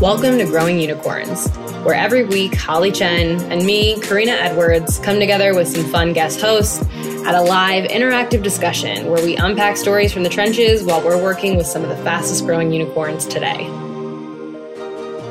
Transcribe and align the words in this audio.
Welcome 0.00 0.36
to 0.36 0.44
Growing 0.44 0.78
Unicorns, 0.78 1.48
where 1.82 1.94
every 1.94 2.24
week 2.24 2.54
Holly 2.54 2.92
Chen 2.92 3.40
and 3.50 3.64
me, 3.64 3.96
Korina 3.96 4.38
Edwards, 4.38 4.98
come 4.98 5.18
together 5.18 5.54
with 5.54 5.68
some 5.68 5.84
fun 5.84 6.12
guest 6.12 6.38
hosts 6.38 6.82
at 7.24 7.34
a 7.34 7.40
live 7.40 7.88
interactive 7.88 8.42
discussion 8.42 9.06
where 9.06 9.24
we 9.24 9.36
unpack 9.36 9.78
stories 9.78 10.12
from 10.12 10.22
the 10.22 10.28
trenches 10.28 10.82
while 10.82 11.02
we're 11.02 11.20
working 11.20 11.56
with 11.56 11.66
some 11.66 11.82
of 11.82 11.88
the 11.88 11.96
fastest 12.04 12.44
growing 12.44 12.72
unicorns 12.72 13.26
today. 13.26 13.66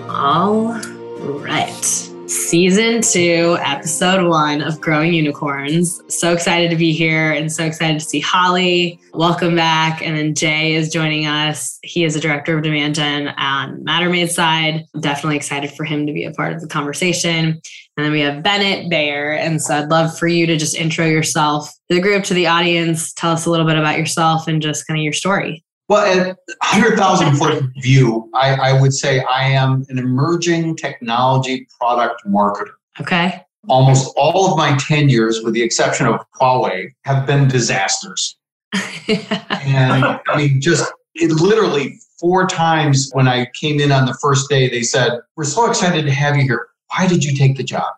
All 0.09 0.73
right 1.19 2.14
season 2.27 3.01
two, 3.01 3.57
episode 3.61 4.27
one 4.27 4.61
of 4.61 4.81
Growing 4.81 5.13
Unicorns. 5.13 6.01
So 6.07 6.33
excited 6.33 6.69
to 6.71 6.75
be 6.75 6.91
here 6.91 7.31
and 7.31 7.51
so 7.51 7.65
excited 7.65 7.99
to 7.99 8.05
see 8.05 8.19
Holly. 8.19 8.99
Welcome 9.13 9.55
back. 9.55 10.01
And 10.01 10.17
then 10.17 10.33
Jay 10.33 10.75
is 10.75 10.91
joining 10.91 11.25
us. 11.25 11.77
He 11.83 12.03
is 12.03 12.15
a 12.15 12.19
director 12.19 12.57
of 12.57 12.63
demand 12.63 12.95
gen 12.95 13.29
on 13.37 13.83
Matter 13.83 14.09
Made 14.09 14.31
side. 14.31 14.85
Definitely 14.99 15.37
excited 15.37 15.71
for 15.71 15.83
him 15.83 16.07
to 16.07 16.13
be 16.13 16.23
a 16.23 16.31
part 16.31 16.53
of 16.53 16.61
the 16.61 16.67
conversation. 16.67 17.61
And 17.97 18.05
then 18.05 18.11
we 18.11 18.21
have 18.21 18.43
Bennet 18.43 18.89
Bayer. 18.89 19.33
And 19.33 19.61
so 19.61 19.75
I'd 19.75 19.89
love 19.89 20.17
for 20.17 20.27
you 20.27 20.45
to 20.47 20.57
just 20.57 20.75
intro 20.75 21.05
yourself 21.05 21.69
to 21.89 21.95
the 21.95 22.01
group, 22.01 22.23
to 22.25 22.33
the 22.33 22.47
audience, 22.47 23.13
tell 23.13 23.31
us 23.31 23.45
a 23.45 23.51
little 23.51 23.65
bit 23.65 23.77
about 23.77 23.97
yourself 23.97 24.47
and 24.47 24.61
just 24.61 24.87
kind 24.87 24.99
of 24.99 25.03
your 25.03 25.13
story. 25.13 25.64
Well, 25.87 26.05
at 26.05 26.37
100,000 26.61 27.35
foot 27.35 27.63
view, 27.77 28.29
I, 28.33 28.55
I 28.55 28.81
would 28.81 28.93
say 28.93 29.23
I 29.23 29.43
am 29.43 29.85
an 29.89 29.99
emerging 29.99 30.77
technology 30.77 31.67
product 31.79 32.23
marketer. 32.25 32.73
Okay. 32.99 33.41
Almost 33.67 34.13
all 34.17 34.51
of 34.51 34.57
my 34.57 34.77
tenures, 34.77 35.41
with 35.43 35.53
the 35.53 35.61
exception 35.61 36.07
of 36.07 36.19
Huawei, 36.39 36.89
have 37.03 37.27
been 37.27 37.47
disasters. 37.47 38.35
and 39.07 40.03
I 40.03 40.19
mean, 40.35 40.59
just 40.59 40.91
it 41.15 41.31
literally 41.31 41.99
four 42.19 42.47
times 42.47 43.09
when 43.13 43.27
I 43.27 43.47
came 43.59 43.79
in 43.79 43.91
on 43.91 44.05
the 44.05 44.17
first 44.21 44.49
day, 44.49 44.69
they 44.69 44.83
said, 44.83 45.19
We're 45.35 45.45
so 45.45 45.69
excited 45.69 46.05
to 46.05 46.11
have 46.11 46.35
you 46.35 46.43
here. 46.43 46.67
Why 46.95 47.07
did 47.07 47.23
you 47.23 47.35
take 47.35 47.57
the 47.57 47.63
job? 47.63 47.93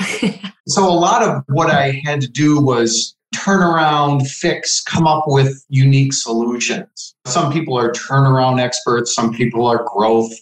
so 0.68 0.88
a 0.88 0.90
lot 0.90 1.22
of 1.22 1.42
what 1.48 1.70
I 1.70 2.00
had 2.04 2.20
to 2.20 2.28
do 2.28 2.60
was 2.60 3.16
turn 3.32 3.62
around, 3.62 4.28
fix, 4.28 4.80
come 4.80 5.06
up 5.06 5.24
with 5.26 5.64
unique 5.68 6.12
solutions. 6.12 7.14
Some 7.26 7.52
people 7.52 7.76
are 7.76 7.92
turnaround 7.92 8.60
experts, 8.60 9.14
some 9.14 9.32
people 9.32 9.66
are 9.66 9.84
growth. 9.84 10.32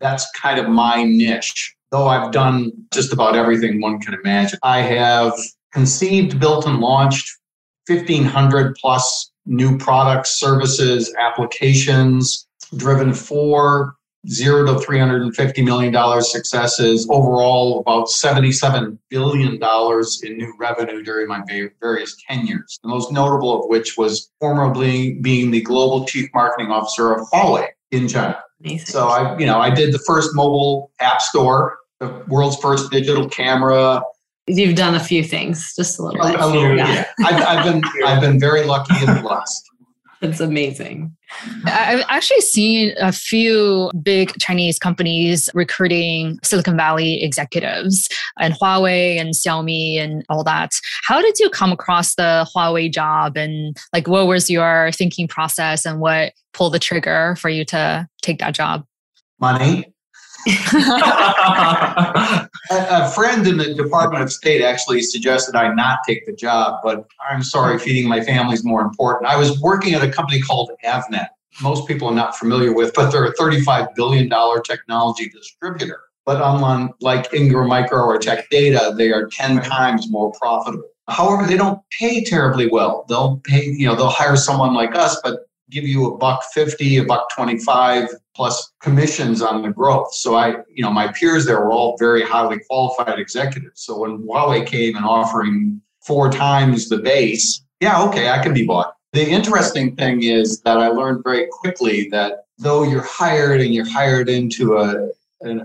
That's 0.00 0.30
kind 0.32 0.58
of 0.58 0.68
my 0.68 1.04
niche. 1.04 1.74
Though 1.90 2.08
I've 2.08 2.32
done 2.32 2.72
just 2.92 3.12
about 3.12 3.36
everything 3.36 3.80
one 3.80 4.00
can 4.00 4.14
imagine. 4.14 4.58
I 4.62 4.80
have 4.80 5.32
conceived, 5.72 6.40
built, 6.40 6.66
and 6.66 6.80
launched 6.80 7.30
1,500 7.88 8.76
plus 8.80 9.30
new 9.46 9.78
products, 9.78 10.38
services, 10.38 11.14
applications, 11.18 12.46
driven 12.76 13.12
four 13.12 13.96
zero 14.28 14.64
to 14.66 14.72
$350 14.84 15.64
million 15.64 16.22
successes, 16.22 17.06
overall 17.10 17.80
about 17.80 18.06
$77 18.06 18.98
billion 19.10 19.54
in 19.54 20.38
new 20.38 20.54
revenue 20.58 21.02
during 21.02 21.28
my 21.28 21.42
various 21.80 22.16
tenures. 22.28 22.78
The 22.82 22.88
most 22.88 23.12
notable 23.12 23.62
of 23.62 23.68
which 23.68 23.96
was 23.96 24.30
formerly 24.40 25.14
being 25.14 25.50
the 25.50 25.62
global 25.62 26.04
chief 26.06 26.28
marketing 26.34 26.70
officer 26.70 27.12
of 27.12 27.28
Huawei 27.30 27.68
in 27.90 28.08
China. 28.08 28.42
Amazing. 28.64 28.86
So 28.86 29.08
I, 29.08 29.36
you 29.38 29.46
know, 29.46 29.60
I 29.60 29.70
did 29.70 29.92
the 29.92 29.98
first 29.98 30.34
mobile 30.34 30.90
app 31.00 31.20
store, 31.20 31.78
the 32.00 32.24
world's 32.28 32.56
first 32.56 32.90
digital 32.90 33.28
camera. 33.28 34.02
You've 34.46 34.76
done 34.76 34.94
a 34.94 35.00
few 35.00 35.24
things, 35.24 35.74
just 35.74 35.98
a 35.98 36.02
little 36.02 36.22
bit. 36.22 36.34
A, 36.38 36.44
a 36.44 36.46
little, 36.46 36.76
yeah. 36.76 37.06
yeah. 37.18 37.26
I've, 37.26 37.42
I've 37.42 37.64
been, 37.64 37.82
I've 38.06 38.20
been 38.20 38.38
very 38.38 38.64
lucky 38.64 38.94
and 39.06 39.22
blessed. 39.22 39.70
It's 40.24 40.40
amazing. 40.40 41.14
I've 41.66 42.04
actually 42.08 42.40
seen 42.40 42.94
a 42.98 43.12
few 43.12 43.90
big 44.02 44.32
Chinese 44.38 44.78
companies 44.78 45.50
recruiting 45.54 46.38
Silicon 46.42 46.76
Valley 46.76 47.22
executives 47.22 48.08
and 48.38 48.54
Huawei 48.54 49.20
and 49.20 49.34
Xiaomi 49.34 49.98
and 49.98 50.24
all 50.28 50.44
that. 50.44 50.72
How 51.04 51.20
did 51.20 51.38
you 51.38 51.50
come 51.50 51.72
across 51.72 52.14
the 52.14 52.48
Huawei 52.54 52.92
job 52.92 53.36
and 53.36 53.76
like 53.92 54.08
what 54.08 54.26
was 54.26 54.48
your 54.48 54.90
thinking 54.92 55.28
process 55.28 55.84
and 55.84 56.00
what 56.00 56.32
pulled 56.52 56.72
the 56.72 56.78
trigger 56.78 57.36
for 57.38 57.48
you 57.48 57.64
to 57.66 58.08
take 58.22 58.38
that 58.38 58.54
job? 58.54 58.84
Money. 59.40 59.93
A, 60.46 62.48
a, 62.70 63.10
friend 63.10 63.46
in 63.46 63.56
the 63.56 63.74
Department 63.74 64.22
of 64.22 64.32
State 64.32 64.62
actually 64.62 65.02
suggested 65.02 65.54
I 65.54 65.72
not 65.72 66.00
take 66.06 66.26
the 66.26 66.32
job, 66.32 66.80
but 66.82 67.06
I'm 67.28 67.42
sorry, 67.42 67.78
feeding 67.78 68.08
my 68.08 68.22
family 68.22 68.54
is 68.54 68.64
more 68.64 68.82
important. 68.82 69.30
I 69.30 69.36
was 69.36 69.60
working 69.60 69.94
at 69.94 70.02
a 70.02 70.10
company 70.10 70.40
called 70.40 70.70
Avnet. 70.84 71.28
Most 71.62 71.86
people 71.86 72.08
are 72.08 72.14
not 72.14 72.36
familiar 72.36 72.74
with, 72.74 72.92
but 72.94 73.10
they're 73.10 73.24
a 73.24 73.34
$35 73.34 73.94
billion 73.94 74.30
technology 74.64 75.28
distributor. 75.28 76.00
But 76.26 76.40
unlike 76.42 77.32
Ingram 77.32 77.68
Micro 77.68 78.02
or 78.02 78.18
Tech 78.18 78.48
Data, 78.50 78.94
they 78.96 79.12
are 79.12 79.26
10 79.26 79.62
times 79.62 80.10
more 80.10 80.32
profitable. 80.32 80.88
However, 81.08 81.46
they 81.46 81.56
don't 81.56 81.80
pay 81.98 82.24
terribly 82.24 82.66
well. 82.66 83.04
They'll 83.08 83.36
pay, 83.44 83.66
you 83.66 83.86
know, 83.86 83.94
they'll 83.94 84.08
hire 84.08 84.36
someone 84.36 84.72
like 84.72 84.94
us, 84.94 85.20
but 85.22 85.46
give 85.70 85.84
you 85.84 86.06
a 86.06 86.16
buck 86.16 86.42
50, 86.52 86.98
a 86.98 87.04
buck 87.04 87.28
25 87.34 88.08
plus 88.34 88.72
commissions 88.80 89.42
on 89.42 89.62
the 89.62 89.70
growth. 89.70 90.12
So 90.14 90.34
I, 90.34 90.56
you 90.68 90.82
know, 90.82 90.90
my 90.90 91.08
peers 91.12 91.46
there 91.46 91.60
were 91.60 91.72
all 91.72 91.96
very 91.98 92.22
highly 92.22 92.58
qualified 92.68 93.18
executives. 93.18 93.82
So 93.82 94.00
when 94.00 94.18
Huawei 94.18 94.66
came 94.66 94.96
and 94.96 95.04
offering 95.04 95.80
four 96.04 96.30
times 96.30 96.88
the 96.88 96.98
base, 96.98 97.64
yeah, 97.80 98.02
okay, 98.02 98.30
I 98.30 98.42
can 98.42 98.54
be 98.54 98.66
bought. 98.66 98.94
The 99.12 99.28
interesting 99.28 99.94
thing 99.96 100.22
is 100.24 100.60
that 100.62 100.78
I 100.78 100.88
learned 100.88 101.22
very 101.24 101.46
quickly 101.50 102.08
that 102.10 102.46
though 102.58 102.82
you're 102.82 103.02
hired 103.02 103.60
and 103.60 103.72
you're 103.72 103.88
hired 103.88 104.28
into 104.28 104.78
a 104.78 105.10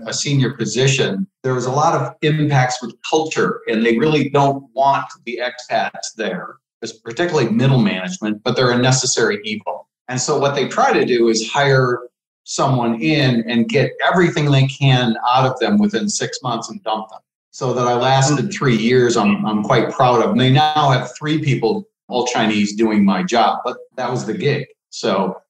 a 0.06 0.12
senior 0.12 0.54
position, 0.54 1.26
there 1.42 1.54
was 1.54 1.66
a 1.66 1.70
lot 1.70 1.94
of 1.94 2.14
impacts 2.22 2.82
with 2.82 2.94
culture, 3.08 3.60
and 3.66 3.84
they 3.84 3.98
really 3.98 4.28
don't 4.28 4.64
want 4.74 5.06
the 5.24 5.40
expats 5.42 6.14
there, 6.16 6.56
particularly 7.02 7.50
middle 7.50 7.78
management, 7.78 8.42
but 8.42 8.56
they're 8.56 8.72
a 8.72 8.78
necessary 8.78 9.40
evil. 9.44 9.88
And 10.10 10.20
so 10.20 10.38
what 10.38 10.56
they 10.56 10.66
try 10.66 10.92
to 10.92 11.06
do 11.06 11.28
is 11.28 11.48
hire 11.48 12.00
someone 12.42 13.00
in 13.00 13.48
and 13.48 13.68
get 13.68 13.92
everything 14.04 14.50
they 14.50 14.66
can 14.66 15.16
out 15.26 15.46
of 15.46 15.58
them 15.60 15.78
within 15.78 16.08
six 16.08 16.42
months 16.42 16.68
and 16.68 16.82
dump 16.82 17.10
them. 17.10 17.20
So 17.52 17.72
that 17.72 17.86
I 17.86 17.94
lasted 17.94 18.46
mm. 18.46 18.52
three 18.52 18.76
years, 18.76 19.16
I'm, 19.16 19.46
I'm 19.46 19.62
quite 19.62 19.92
proud 19.92 20.20
of. 20.20 20.30
And 20.30 20.40
they 20.40 20.50
now 20.50 20.90
have 20.90 21.16
three 21.16 21.40
people, 21.40 21.88
all 22.08 22.26
Chinese, 22.26 22.74
doing 22.74 23.04
my 23.04 23.22
job, 23.22 23.60
but 23.64 23.76
that 23.94 24.10
was 24.10 24.26
the 24.26 24.34
gig. 24.34 24.66
So 24.88 25.40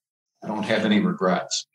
I 0.45 0.49
don't 0.49 0.63
have 0.63 0.85
any 0.85 1.01
regrets. 1.01 1.67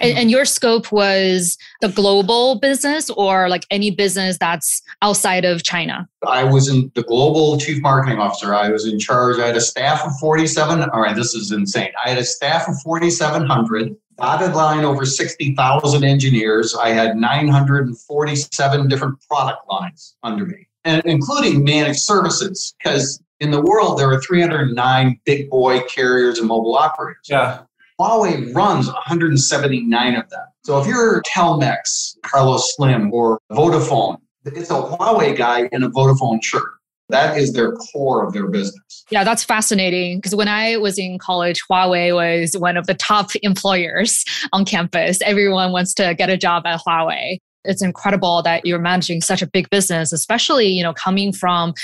And, 0.00 0.10
mm-hmm. 0.10 0.18
and, 0.18 0.30
your 0.30 0.44
scope 0.44 0.90
was 0.90 1.58
the 1.80 1.88
global 1.88 2.58
business 2.58 3.10
or 3.10 3.48
like 3.48 3.66
any 3.70 3.90
business 3.90 4.38
that's 4.38 4.82
outside 5.02 5.44
of 5.44 5.62
China? 5.62 6.08
I 6.26 6.44
was 6.44 6.68
in 6.68 6.90
the 6.94 7.02
global 7.02 7.58
chief 7.58 7.82
marketing 7.82 8.18
officer. 8.18 8.54
I 8.54 8.70
was 8.70 8.86
in 8.86 8.98
charge. 8.98 9.38
I 9.38 9.46
had 9.46 9.56
a 9.56 9.60
staff 9.60 10.04
of 10.04 10.12
47. 10.18 10.88
All 10.90 11.02
right, 11.02 11.14
this 11.14 11.34
is 11.34 11.52
insane. 11.52 11.92
I 12.04 12.08
had 12.08 12.18
a 12.18 12.24
staff 12.24 12.68
of 12.68 12.80
4,700, 12.82 13.94
dotted 14.18 14.54
line 14.54 14.84
over 14.84 15.04
60,000 15.04 16.04
engineers. 16.04 16.74
I 16.74 16.90
had 16.90 17.16
947 17.16 18.88
different 18.88 19.18
product 19.28 19.68
lines 19.68 20.16
under 20.22 20.46
me, 20.46 20.66
and 20.84 21.02
including 21.04 21.62
managed 21.64 22.00
services, 22.00 22.74
because 22.78 23.22
in 23.40 23.50
the 23.50 23.60
world, 23.60 23.98
there 23.98 24.10
are 24.10 24.20
309 24.20 25.20
big 25.24 25.50
boy 25.50 25.80
carriers 25.82 26.38
and 26.38 26.48
mobile 26.48 26.76
operators. 26.76 27.26
Yeah. 27.28 27.62
Huawei 28.00 28.54
runs 28.54 28.86
179 28.86 30.16
of 30.16 30.28
them. 30.30 30.46
So 30.64 30.80
if 30.80 30.86
you're 30.86 31.22
Telmex, 31.22 32.16
Carlos 32.22 32.74
Slim, 32.74 33.12
or 33.12 33.38
Vodafone, 33.52 34.18
it's 34.44 34.70
a 34.70 34.74
Huawei 34.74 35.36
guy 35.36 35.68
in 35.72 35.82
a 35.82 35.90
Vodafone 35.90 36.42
shirt. 36.42 36.72
That 37.10 37.36
is 37.36 37.52
their 37.52 37.72
core 37.72 38.26
of 38.26 38.32
their 38.32 38.48
business. 38.48 39.04
Yeah, 39.10 39.24
that's 39.24 39.44
fascinating 39.44 40.18
because 40.18 40.34
when 40.34 40.48
I 40.48 40.78
was 40.78 40.98
in 40.98 41.18
college, 41.18 41.62
Huawei 41.70 42.14
was 42.14 42.56
one 42.58 42.76
of 42.76 42.86
the 42.86 42.94
top 42.94 43.30
employers 43.42 44.24
on 44.52 44.64
campus. 44.64 45.20
Everyone 45.22 45.70
wants 45.70 45.92
to 45.94 46.14
get 46.14 46.30
a 46.30 46.38
job 46.38 46.64
at 46.66 46.80
Huawei 46.80 47.38
it's 47.64 47.82
incredible 47.82 48.42
that 48.42 48.66
you're 48.66 48.78
managing 48.78 49.20
such 49.20 49.42
a 49.42 49.46
big 49.46 49.68
business, 49.70 50.12
especially, 50.12 50.68
you 50.68 50.82
know, 50.82 50.92
coming 50.92 51.32
from 51.32 51.74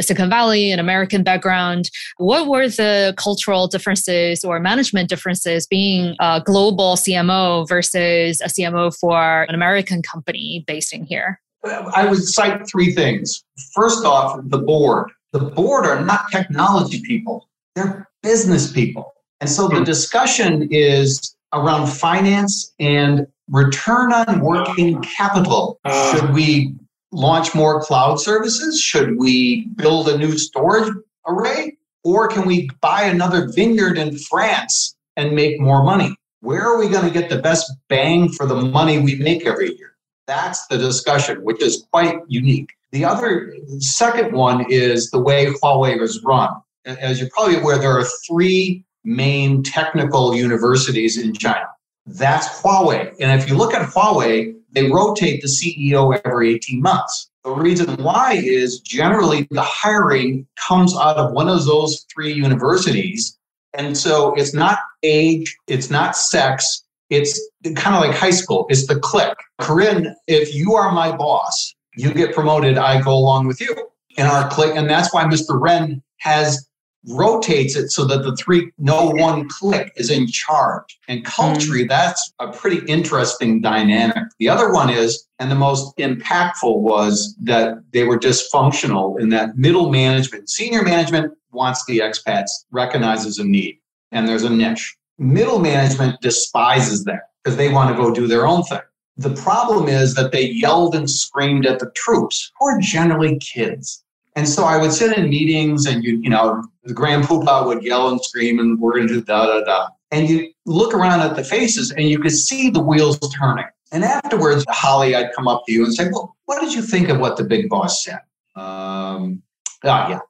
Silicon 0.00 0.30
Valley, 0.30 0.70
an 0.70 0.78
American 0.78 1.22
background. 1.22 1.90
What 2.18 2.48
were 2.48 2.68
the 2.68 3.14
cultural 3.16 3.66
differences 3.66 4.44
or 4.44 4.60
management 4.60 5.08
differences 5.08 5.66
being 5.66 6.16
a 6.20 6.42
global 6.44 6.96
CMO 6.96 7.68
versus 7.68 8.40
a 8.40 8.48
CMO 8.48 8.96
for 8.98 9.42
an 9.42 9.54
American 9.54 10.02
company 10.02 10.64
based 10.66 10.92
in 10.92 11.04
here? 11.04 11.40
I 11.64 12.06
would 12.06 12.22
cite 12.22 12.68
three 12.68 12.92
things. 12.92 13.42
First 13.74 14.04
off, 14.04 14.40
the 14.44 14.58
board. 14.58 15.10
The 15.32 15.40
board 15.40 15.86
are 15.86 16.04
not 16.04 16.30
technology 16.30 17.02
people, 17.02 17.48
they're 17.74 18.08
business 18.22 18.70
people. 18.70 19.14
And 19.40 19.50
so 19.50 19.68
the 19.68 19.78
hmm. 19.78 19.84
discussion 19.84 20.68
is 20.70 21.36
around 21.52 21.88
finance 21.88 22.72
and 22.78 23.26
return 23.48 24.12
on 24.12 24.40
working 24.40 25.00
capital. 25.02 25.80
Uh. 25.84 26.16
Should 26.16 26.34
we 26.34 26.74
launch 27.12 27.54
more 27.54 27.80
cloud 27.82 28.20
services? 28.20 28.80
Should 28.80 29.18
we 29.18 29.66
build 29.76 30.08
a 30.08 30.18
new 30.18 30.36
storage 30.38 30.92
array? 31.26 31.76
Or 32.02 32.28
can 32.28 32.46
we 32.46 32.68
buy 32.80 33.04
another 33.04 33.48
vineyard 33.50 33.96
in 33.96 34.18
France 34.18 34.94
and 35.16 35.34
make 35.34 35.60
more 35.60 35.82
money? 35.82 36.14
Where 36.40 36.62
are 36.62 36.78
we 36.78 36.88
going 36.88 37.06
to 37.06 37.10
get 37.10 37.30
the 37.30 37.38
best 37.38 37.72
bang 37.88 38.28
for 38.28 38.44
the 38.44 38.56
money 38.56 38.98
we 38.98 39.14
make 39.16 39.46
every 39.46 39.74
year? 39.76 39.96
That's 40.26 40.66
the 40.66 40.76
discussion, 40.76 41.42
which 41.42 41.62
is 41.62 41.86
quite 41.90 42.18
unique. 42.28 42.70
The 42.92 43.04
other 43.04 43.54
second 43.78 44.32
one 44.32 44.66
is 44.70 45.10
the 45.10 45.18
way 45.18 45.46
Huawei 45.46 46.00
is 46.00 46.22
run. 46.22 46.50
As 46.84 47.18
you're 47.18 47.30
probably 47.30 47.56
aware, 47.56 47.78
there 47.78 47.98
are 47.98 48.04
three 48.26 48.84
main 49.04 49.62
technical 49.62 50.34
universities 50.34 51.16
in 51.16 51.32
China. 51.32 51.66
That's 52.06 52.48
Huawei. 52.60 53.14
And 53.20 53.40
if 53.40 53.48
you 53.48 53.56
look 53.56 53.74
at 53.74 53.88
Huawei, 53.88 54.54
they 54.72 54.90
rotate 54.90 55.40
the 55.40 55.48
CEO 55.48 56.20
every 56.24 56.54
18 56.54 56.82
months. 56.82 57.30
The 57.44 57.50
reason 57.50 58.02
why 58.02 58.34
is 58.34 58.80
generally 58.80 59.46
the 59.50 59.62
hiring 59.62 60.46
comes 60.56 60.96
out 60.96 61.16
of 61.16 61.32
one 61.32 61.48
of 61.48 61.64
those 61.66 62.06
three 62.12 62.32
universities. 62.32 63.38
And 63.74 63.96
so 63.96 64.34
it's 64.34 64.54
not 64.54 64.78
age, 65.02 65.56
it's 65.66 65.90
not 65.90 66.16
sex, 66.16 66.84
it's 67.10 67.40
kind 67.74 67.96
of 67.96 68.02
like 68.02 68.14
high 68.14 68.30
school, 68.30 68.66
it's 68.68 68.86
the 68.86 68.98
click. 68.98 69.36
Corinne, 69.60 70.14
if 70.26 70.54
you 70.54 70.74
are 70.74 70.92
my 70.92 71.14
boss, 71.14 71.74
you 71.96 72.12
get 72.12 72.34
promoted, 72.34 72.78
I 72.78 73.00
go 73.00 73.12
along 73.12 73.46
with 73.46 73.60
you 73.60 73.74
in 74.16 74.26
our 74.26 74.48
click. 74.48 74.74
And 74.74 74.88
that's 74.88 75.12
why 75.12 75.24
Mr. 75.24 75.60
Ren 75.60 76.02
has 76.18 76.68
rotates 77.08 77.76
it 77.76 77.90
so 77.90 78.04
that 78.04 78.22
the 78.22 78.34
three 78.36 78.70
no 78.78 79.10
one 79.10 79.48
click 79.48 79.92
is 79.96 80.10
in 80.10 80.26
charge. 80.26 80.98
And 81.08 81.24
culturally 81.24 81.84
mm. 81.84 81.88
that's 81.88 82.32
a 82.40 82.52
pretty 82.52 82.84
interesting 82.90 83.60
dynamic. 83.60 84.24
The 84.38 84.48
other 84.48 84.72
one 84.72 84.90
is 84.90 85.26
and 85.38 85.50
the 85.50 85.56
most 85.56 85.96
impactful 85.98 86.80
was 86.80 87.36
that 87.42 87.78
they 87.92 88.04
were 88.04 88.18
dysfunctional 88.18 89.20
in 89.20 89.28
that 89.30 89.56
middle 89.56 89.90
management. 89.90 90.48
Senior 90.48 90.82
management 90.82 91.32
wants 91.52 91.84
the 91.86 91.98
expats 91.98 92.50
recognizes 92.70 93.38
a 93.38 93.44
need 93.44 93.78
and 94.12 94.28
there's 94.28 94.44
a 94.44 94.50
niche. 94.50 94.96
Middle 95.18 95.58
management 95.58 96.20
despises 96.20 97.04
that 97.04 97.30
because 97.42 97.56
they 97.56 97.68
want 97.68 97.94
to 97.94 98.02
go 98.02 98.12
do 98.12 98.26
their 98.26 98.46
own 98.46 98.62
thing. 98.64 98.80
The 99.16 99.34
problem 99.34 99.88
is 99.88 100.14
that 100.16 100.32
they 100.32 100.48
yelled 100.48 100.96
and 100.96 101.08
screamed 101.08 101.66
at 101.66 101.78
the 101.78 101.90
troops 101.94 102.50
who 102.58 102.66
are 102.66 102.80
generally 102.80 103.38
kids 103.38 104.03
and 104.36 104.48
so 104.48 104.64
I 104.64 104.78
would 104.78 104.92
sit 104.92 105.16
in 105.16 105.30
meetings 105.30 105.86
and 105.86 106.02
you, 106.02 106.18
you 106.18 106.28
know, 106.28 106.64
the 106.82 106.92
grand 106.92 107.24
poobah 107.24 107.66
would 107.66 107.82
yell 107.84 108.08
and 108.08 108.22
scream 108.22 108.58
and 108.58 108.80
we're 108.80 108.94
going 108.94 109.06
to 109.08 109.14
do 109.14 109.22
da 109.22 109.46
da 109.46 109.64
da. 109.64 109.88
And 110.10 110.28
you 110.28 110.52
look 110.66 110.92
around 110.92 111.20
at 111.20 111.36
the 111.36 111.44
faces 111.44 111.92
and 111.92 112.08
you 112.08 112.18
could 112.18 112.32
see 112.32 112.70
the 112.70 112.80
wheels 112.80 113.18
turning. 113.36 113.66
And 113.92 114.02
afterwards, 114.02 114.64
Holly, 114.68 115.14
I'd 115.14 115.32
come 115.34 115.46
up 115.46 115.62
to 115.66 115.72
you 115.72 115.84
and 115.84 115.94
say, 115.94 116.08
well, 116.12 116.36
what 116.46 116.60
did 116.60 116.74
you 116.74 116.82
think 116.82 117.08
of 117.08 117.20
what 117.20 117.36
the 117.36 117.44
big 117.44 117.68
boss 117.68 118.04
said? 118.04 118.20
Um, 118.56 119.42
oh, 119.84 120.08
yeah. 120.08 120.20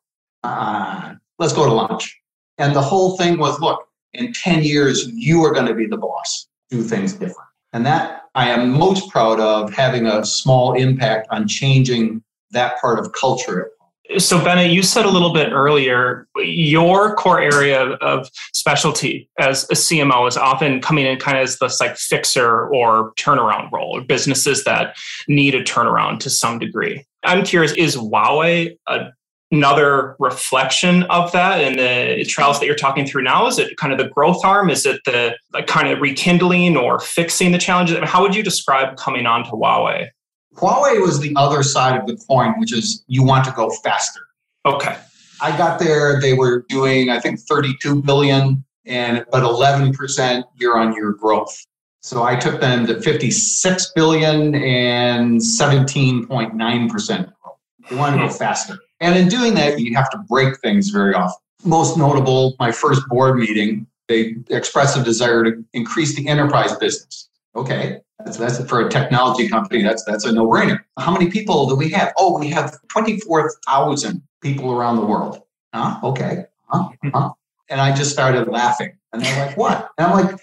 Uh, 0.43 1.15
let's 1.39 1.55
go 1.55 1.65
to 1.65 1.73
lunch. 1.73 2.21
And 2.59 2.77
the 2.77 2.83
whole 2.83 3.17
thing 3.17 3.39
was, 3.39 3.59
look, 3.61 3.89
in 4.13 4.33
10 4.33 4.63
years, 4.63 5.09
you 5.09 5.43
are 5.45 5.53
going 5.53 5.67
to 5.67 5.75
be 5.75 5.87
the 5.87 5.97
boss. 5.97 6.47
Do 6.69 6.83
things 6.83 7.15
different. 7.15 7.49
And 7.73 7.87
that 7.87 8.23
I 8.35 8.51
am 8.51 8.71
most 8.71 9.09
proud 9.11 9.41
of 9.41 9.73
having 9.73 10.07
a 10.07 10.25
small 10.25 10.75
impact 10.75 11.29
on 11.31 11.49
changing 11.49 12.23
that 12.51 12.81
part 12.81 12.99
of 12.99 13.13
culture 13.13 13.71
so, 14.19 14.43
Bennet, 14.43 14.71
you 14.71 14.83
said 14.83 15.07
a 15.07 15.11
little 15.11 15.33
bit 15.33 15.51
earlier, 15.53 16.29
your 16.37 17.15
core 17.15 17.41
area 17.41 17.93
of 17.95 18.29
specialty 18.53 19.29
as 19.39 19.65
a 19.65 19.75
CMO 19.75 20.29
is 20.29 20.37
often 20.37 20.81
coming 20.81 21.07
in 21.07 21.19
kind 21.19 21.39
of 21.39 21.45
as 21.45 21.59
this 21.59 21.81
like 21.81 21.97
fixer 21.97 22.69
or 22.69 23.15
turnaround 23.15 23.73
role, 23.73 23.97
or 23.97 24.03
businesses 24.03 24.65
that 24.65 24.97
need 25.27 25.55
a 25.55 25.65
turnaround 25.65 26.21
to 26.21 26.31
some 26.31 26.59
degree. 26.59 27.05
I'm 27.25 27.45
curious, 27.45 27.73
is 27.73 27.97
Huawei 27.97 28.77
a, 28.87 29.07
another 29.51 30.17
reflection 30.19 31.05
of 31.05 31.33
that 31.33 31.61
and 31.61 31.79
the 31.79 32.25
trials 32.27 32.61
that 32.61 32.67
you're 32.67 32.75
talking 32.75 33.07
through 33.07 33.23
now? 33.23 33.47
Is 33.47 33.59
it 33.59 33.77
kind 33.79 33.93
of 33.93 33.99
the 33.99 34.09
growth 34.09 34.45
arm? 34.45 34.69
Is 34.69 34.85
it 34.85 35.01
the 35.07 35.35
like 35.53 35.67
kind 35.67 35.89
of 35.89 36.01
rekindling 36.01 36.77
or 36.77 36.99
fixing 36.99 37.53
the 37.53 37.59
challenges? 37.59 37.97
I 37.97 38.01
mean, 38.01 38.09
how 38.09 38.21
would 38.21 38.35
you 38.35 38.43
describe 38.43 38.97
coming 38.97 39.25
on 39.25 39.45
to 39.45 39.53
Huawei? 39.53 40.09
Huawei 40.55 41.01
was 41.01 41.21
the 41.21 41.33
other 41.37 41.63
side 41.63 42.01
of 42.01 42.07
the 42.07 42.17
coin, 42.29 42.59
which 42.59 42.73
is 42.73 43.05
you 43.07 43.23
want 43.23 43.45
to 43.45 43.53
go 43.53 43.71
faster. 43.71 44.21
Okay. 44.65 44.97
I 45.41 45.57
got 45.57 45.79
there, 45.79 46.21
they 46.21 46.33
were 46.33 46.65
doing, 46.69 47.11
I 47.11 47.21
think, 47.21 47.41
32 47.41 48.03
billion 48.03 48.65
and 48.87 49.25
but 49.31 49.43
11% 49.43 50.45
year 50.57 50.77
on 50.77 50.95
year 50.95 51.13
growth. 51.13 51.55
So 52.01 52.23
I 52.23 52.37
took 52.37 52.61
them 52.61 52.87
to 52.87 53.01
56 53.01 53.93
billion 53.95 54.55
and 54.55 55.41
17.9% 55.41 57.09
growth. 57.09 57.59
They 57.89 57.97
want 57.97 58.15
to 58.15 58.21
go 58.21 58.29
hmm. 58.29 58.35
faster. 58.35 58.79
And 59.01 59.19
in 59.19 59.29
doing 59.29 59.55
that, 59.55 59.81
you 59.81 59.95
have 59.95 60.11
to 60.11 60.19
break 60.29 60.59
things 60.61 60.91
very 60.91 61.15
often. 61.15 61.41
Most 61.65 61.97
notable, 61.97 62.57
my 62.59 62.71
first 62.71 63.07
board 63.09 63.39
meeting, 63.39 63.87
they 64.09 64.37
expressed 64.51 64.99
a 64.99 65.03
desire 65.03 65.45
to 65.45 65.65
increase 65.73 66.15
the 66.15 66.29
enterprise 66.29 66.77
business. 66.77 67.29
Okay. 67.57 68.01
That's, 68.25 68.39
that's 68.39 68.65
for 68.69 68.87
a 68.87 68.91
technology 68.91 69.49
company. 69.49 69.83
That's 69.83 70.03
that's 70.05 70.25
a 70.25 70.33
no-brainer. 70.33 70.81
How 70.99 71.13
many 71.13 71.31
people 71.31 71.69
do 71.69 71.77
we 71.77 71.91
have? 71.91 72.13
Oh, 72.19 72.39
we 72.39 72.49
have 72.51 72.77
twenty-four 72.89 73.53
thousand 73.67 74.23
people 74.43 74.73
around 74.73 74.97
the 74.97 75.05
world. 75.05 75.43
Huh? 75.75 76.01
Okay. 76.03 76.45
Huh? 76.69 76.89
Huh? 77.13 77.33
And 77.69 77.81
I 77.81 77.95
just 77.95 78.13
started 78.13 78.49
laughing. 78.49 78.93
And 79.13 79.23
they're 79.23 79.47
like, 79.47 79.57
"What?" 79.57 79.91
And 79.99 80.07
I'm 80.07 80.25
like, 80.25 80.41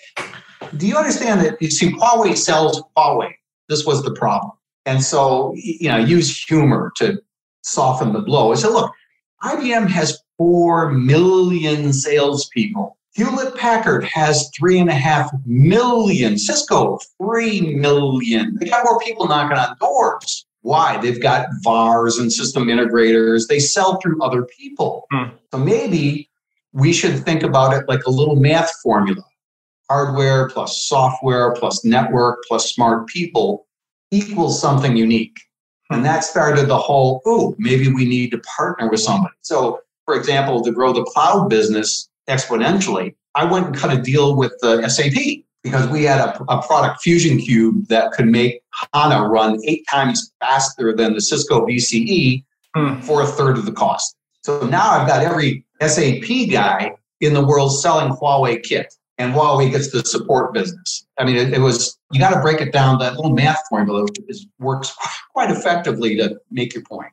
"Do 0.78 0.88
you 0.88 0.95
understand 0.95 1.42
that? 1.42 1.62
You 1.62 1.72
see, 1.72 1.92
Huawei 1.92 2.38
sells 2.38 2.83
Huawei. 2.95 3.33
This 3.68 3.86
was 3.86 4.04
the 4.04 4.12
problem." 4.12 4.51
And 4.86 5.04
so, 5.04 5.54
you 5.56 5.89
know, 5.89 5.98
use 5.98 6.44
humor 6.44 6.92
to 6.98 7.22
soften 7.63 8.13
the 8.13 8.22
blow. 8.22 8.51
I 8.51 8.56
said, 8.56 8.69
"Look, 8.69 8.92
IBM 9.44 9.88
has 9.89 10.22
four 10.38 10.92
million 10.92 11.94
salespeople." 11.94 12.98
Hewlett 13.13 13.56
Packard 13.56 14.06
has 14.06 14.50
three 14.58 14.80
and 14.80 14.90
a 14.90 14.94
half 14.94 15.30
million. 15.46 16.38
Cisco, 16.38 17.00
three 17.22 17.75
million. 17.75 18.58
They 18.60 18.68
got 18.68 18.86
more 18.86 19.00
people 19.00 19.28
knocking 19.28 19.58
on 19.58 19.75
doors. 19.80 20.46
Why? 20.62 20.98
They've 20.98 21.22
got 21.22 21.48
VARs 21.63 22.19
and 22.19 22.31
system 22.31 22.66
integrators. 22.66 23.48
They 23.48 23.60
sell 23.60 24.00
through 24.00 24.22
other 24.22 24.44
people. 24.44 25.08
Hmm. 25.12 25.30
So 25.52 25.58
maybe 25.58 26.30
we 26.72 26.94
should 26.94 27.25
think 27.25 27.44
about 27.44 27.74
it 27.74 27.88
like 27.90 28.06
a 28.06 28.12
little 28.12 28.36
math 28.36 28.72
formula 28.81 29.24
hardware 29.90 30.48
plus 30.48 30.84
software 30.84 31.52
plus 31.54 31.84
network 31.84 32.40
plus 32.48 32.74
smart 32.74 33.07
people 33.07 33.68
equals 34.12 34.62
something 34.62 34.96
unique. 34.96 35.38
And 35.90 36.00
hmm. 36.00 36.06
that 36.06 36.24
started 36.24 36.68
the 36.68 36.78
whole, 36.78 37.22
oh, 37.25 37.56
maybe 37.57 37.92
we 37.92 38.06
need 38.06 38.31
to 38.31 38.38
partner 38.40 38.90
with 38.90 39.02
somebody. 39.02 39.34
So, 39.42 39.81
for 40.06 40.16
example, 40.16 40.64
to 40.64 40.72
grow 40.72 40.94
the 40.94 41.04
cloud 41.04 41.50
business, 41.50 42.10
exponentially, 42.27 43.15
I 43.35 43.45
went 43.45 43.68
and 43.68 43.75
cut 43.75 43.97
a 43.97 44.01
deal 44.01 44.35
with 44.35 44.53
the 44.62 44.88
SAP 44.89 45.44
because 45.63 45.88
we 45.89 46.03
had 46.03 46.19
a, 46.19 46.44
a, 46.51 46.62
product 46.63 47.03
FusionCube 47.06 47.88
that 47.88 48.12
could 48.13 48.25
make 48.25 48.62
HANA 48.94 49.28
run 49.28 49.59
eight 49.66 49.85
times 49.90 50.33
faster 50.40 50.95
than 50.95 51.13
the 51.13 51.21
Cisco 51.21 51.66
VCE 51.66 52.44
hmm. 52.75 52.99
for 53.01 53.21
a 53.21 53.28
third 53.28 53.57
of 53.57 53.66
the 53.66 53.71
cost. 53.71 54.16
So 54.44 54.66
now 54.66 54.90
I've 54.90 55.07
got 55.07 55.23
every 55.23 55.63
SAP 55.81 56.49
guy 56.49 56.95
in 57.19 57.33
the 57.33 57.45
world 57.45 57.80
selling 57.80 58.11
Huawei 58.13 58.61
kit, 58.63 58.94
and 59.19 59.33
Huawei 59.33 59.71
gets 59.71 59.92
the 59.92 60.04
support 60.04 60.54
business. 60.54 61.06
I 61.19 61.25
mean, 61.25 61.35
it, 61.35 61.54
it 61.54 61.59
was 61.59 61.97
you 62.11 62.19
got 62.19 62.33
to 62.33 62.42
break 62.42 62.59
it 62.59 62.73
down. 62.73 62.97
That 62.97 63.16
little 63.16 63.31
math 63.31 63.61
formula 63.69 64.07
is, 64.28 64.47
works 64.59 64.94
quite 65.33 65.51
effectively 65.51 66.16
to 66.18 66.40
make 66.49 66.73
your 66.73 66.83
point. 66.83 67.11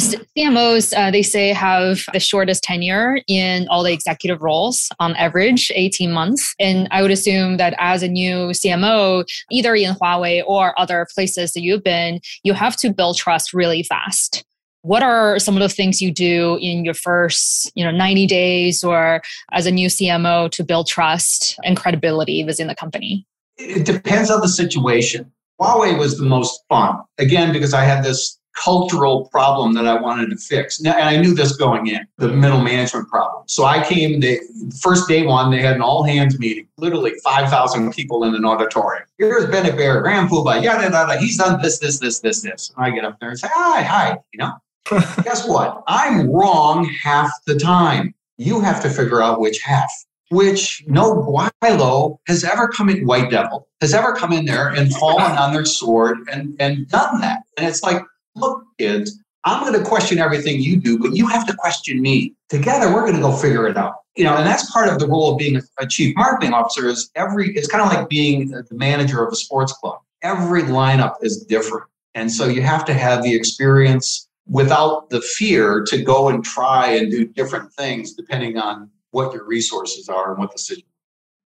CMOs, 0.00 0.92
uh, 0.96 1.10
they 1.10 1.22
say, 1.22 1.52
have 1.52 2.04
the 2.12 2.18
shortest 2.18 2.64
tenure 2.64 3.20
in 3.28 3.68
all 3.68 3.84
the 3.84 3.92
executive 3.92 4.42
roles 4.42 4.88
on 4.98 5.14
average, 5.14 5.70
18 5.74 6.12
months. 6.12 6.54
And 6.58 6.88
I 6.90 7.00
would 7.00 7.12
assume 7.12 7.58
that 7.58 7.74
as 7.78 8.02
a 8.02 8.08
new 8.08 8.48
CMO, 8.48 9.24
either 9.50 9.74
in 9.74 9.94
Huawei 9.94 10.42
or 10.46 10.78
other 10.78 11.06
places 11.14 11.52
that 11.52 11.62
you've 11.62 11.84
been, 11.84 12.20
you 12.42 12.54
have 12.54 12.76
to 12.78 12.92
build 12.92 13.16
trust 13.16 13.54
really 13.54 13.84
fast. 13.84 14.44
What 14.82 15.02
are 15.02 15.38
some 15.38 15.54
of 15.54 15.60
the 15.60 15.68
things 15.68 16.02
you 16.02 16.12
do 16.12 16.58
in 16.60 16.84
your 16.84 16.94
first, 16.94 17.72
you 17.74 17.84
know, 17.84 17.90
90 17.90 18.26
days 18.26 18.84
or 18.84 19.22
as 19.52 19.64
a 19.64 19.70
new 19.70 19.88
CMO 19.88 20.50
to 20.50 20.64
build 20.64 20.88
trust 20.88 21.58
and 21.64 21.76
credibility 21.76 22.44
within 22.44 22.66
the 22.66 22.74
company? 22.74 23.26
It 23.56 23.86
depends 23.86 24.30
on 24.30 24.40
the 24.40 24.48
situation. 24.48 25.32
Huawei 25.60 25.96
was 25.96 26.18
the 26.18 26.24
most 26.24 26.64
fun. 26.68 26.98
Again, 27.18 27.52
because 27.52 27.72
I 27.72 27.84
had 27.84 28.04
this 28.04 28.38
cultural 28.54 29.26
problem 29.26 29.74
that 29.74 29.86
I 29.86 30.00
wanted 30.00 30.30
to 30.30 30.36
fix. 30.36 30.80
Now, 30.80 30.92
and 30.92 31.08
I 31.08 31.16
knew 31.16 31.34
this 31.34 31.56
going 31.56 31.88
in, 31.88 32.06
the 32.18 32.28
middle 32.28 32.60
management 32.60 33.08
problem. 33.08 33.44
So 33.46 33.64
I 33.64 33.84
came, 33.84 34.20
the 34.20 34.40
first 34.80 35.08
day 35.08 35.26
one, 35.26 35.50
they 35.50 35.60
had 35.60 35.76
an 35.76 35.82
all 35.82 36.02
hands 36.02 36.38
meeting, 36.38 36.66
literally 36.78 37.12
5,000 37.22 37.92
people 37.92 38.24
in 38.24 38.34
an 38.34 38.44
auditorium. 38.44 39.04
Here's 39.18 39.46
Bennet 39.46 39.76
Bayer, 39.76 40.00
Graham 40.00 40.28
Poobah, 40.28 40.62
yada, 40.62 40.90
yada, 40.90 41.18
he's 41.18 41.36
done 41.36 41.60
this, 41.62 41.78
this, 41.78 41.98
this, 41.98 42.20
this, 42.20 42.42
this. 42.42 42.72
And 42.76 42.86
I 42.86 42.90
get 42.90 43.04
up 43.04 43.18
there 43.20 43.30
and 43.30 43.38
say, 43.38 43.48
hi, 43.52 43.82
hi, 43.82 44.18
you 44.32 44.38
know. 44.38 44.52
Guess 45.24 45.48
what? 45.48 45.82
I'm 45.86 46.30
wrong 46.30 46.84
half 47.02 47.30
the 47.46 47.56
time. 47.58 48.14
You 48.36 48.60
have 48.60 48.82
to 48.82 48.90
figure 48.90 49.22
out 49.22 49.40
which 49.40 49.60
half 49.60 49.90
which 50.30 50.82
no 50.86 51.22
gweilo 51.62 52.18
has 52.26 52.44
ever 52.44 52.68
come 52.68 52.88
in, 52.88 53.06
White 53.06 53.30
Devil 53.30 53.68
has 53.80 53.94
ever 53.94 54.14
come 54.14 54.32
in 54.32 54.44
there 54.46 54.68
and 54.68 54.92
fallen 54.94 55.32
on 55.36 55.52
their 55.52 55.64
sword 55.64 56.18
and, 56.32 56.56
and 56.58 56.88
done 56.88 57.20
that. 57.20 57.42
And 57.58 57.68
it's 57.68 57.82
like, 57.82 58.02
look, 58.34 58.64
kids, 58.78 59.18
I'm 59.44 59.60
going 59.62 59.78
to 59.78 59.86
question 59.86 60.18
everything 60.18 60.60
you 60.60 60.76
do, 60.76 60.98
but 60.98 61.14
you 61.14 61.26
have 61.26 61.46
to 61.46 61.54
question 61.54 62.00
me. 62.00 62.34
Together, 62.48 62.92
we're 62.92 63.02
going 63.02 63.14
to 63.14 63.20
go 63.20 63.32
figure 63.36 63.66
it 63.68 63.76
out. 63.76 63.96
You 64.16 64.24
know, 64.24 64.36
and 64.36 64.46
that's 64.46 64.70
part 64.70 64.88
of 64.88 64.98
the 64.98 65.06
role 65.06 65.32
of 65.32 65.38
being 65.38 65.60
a 65.78 65.86
chief 65.86 66.14
marketing 66.16 66.54
officer 66.54 66.88
is 66.88 67.10
every, 67.14 67.54
it's 67.54 67.66
kind 67.66 67.82
of 67.82 67.92
like 67.92 68.08
being 68.08 68.48
the 68.48 68.66
manager 68.70 69.24
of 69.24 69.32
a 69.32 69.36
sports 69.36 69.72
club. 69.72 69.98
Every 70.22 70.62
lineup 70.62 71.16
is 71.20 71.44
different. 71.44 71.84
And 72.14 72.30
so 72.30 72.46
you 72.46 72.62
have 72.62 72.84
to 72.86 72.94
have 72.94 73.22
the 73.22 73.34
experience 73.34 74.28
without 74.46 75.10
the 75.10 75.20
fear 75.20 75.82
to 75.88 76.02
go 76.02 76.28
and 76.28 76.44
try 76.44 76.90
and 76.90 77.10
do 77.10 77.26
different 77.26 77.72
things 77.72 78.14
depending 78.14 78.56
on 78.56 78.90
what 79.10 79.32
your 79.34 79.44
resources 79.44 80.08
are 80.08 80.30
and 80.30 80.38
what 80.38 80.52
the 80.52 80.58
situation. 80.58 80.88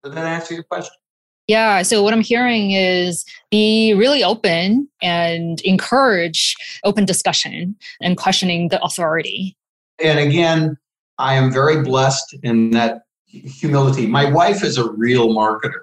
Did 0.04 0.12
that 0.12 0.26
answer 0.26 0.54
your 0.54 0.62
question? 0.64 0.94
Yeah. 1.48 1.80
So 1.82 2.02
what 2.02 2.12
I'm 2.12 2.20
hearing 2.20 2.72
is 2.72 3.24
be 3.50 3.94
really 3.94 4.22
open 4.22 4.86
and 5.02 5.60
encourage 5.62 6.54
open 6.84 7.06
discussion 7.06 7.74
and 8.02 8.18
questioning 8.18 8.68
the 8.68 8.82
authority. 8.82 9.56
And 10.02 10.18
again, 10.18 10.76
I 11.18 11.34
am 11.34 11.50
very 11.50 11.82
blessed 11.82 12.36
in 12.42 12.70
that 12.72 13.02
humility. 13.26 14.06
My 14.06 14.30
wife 14.30 14.62
is 14.62 14.76
a 14.76 14.90
real 14.90 15.30
marketer. 15.30 15.82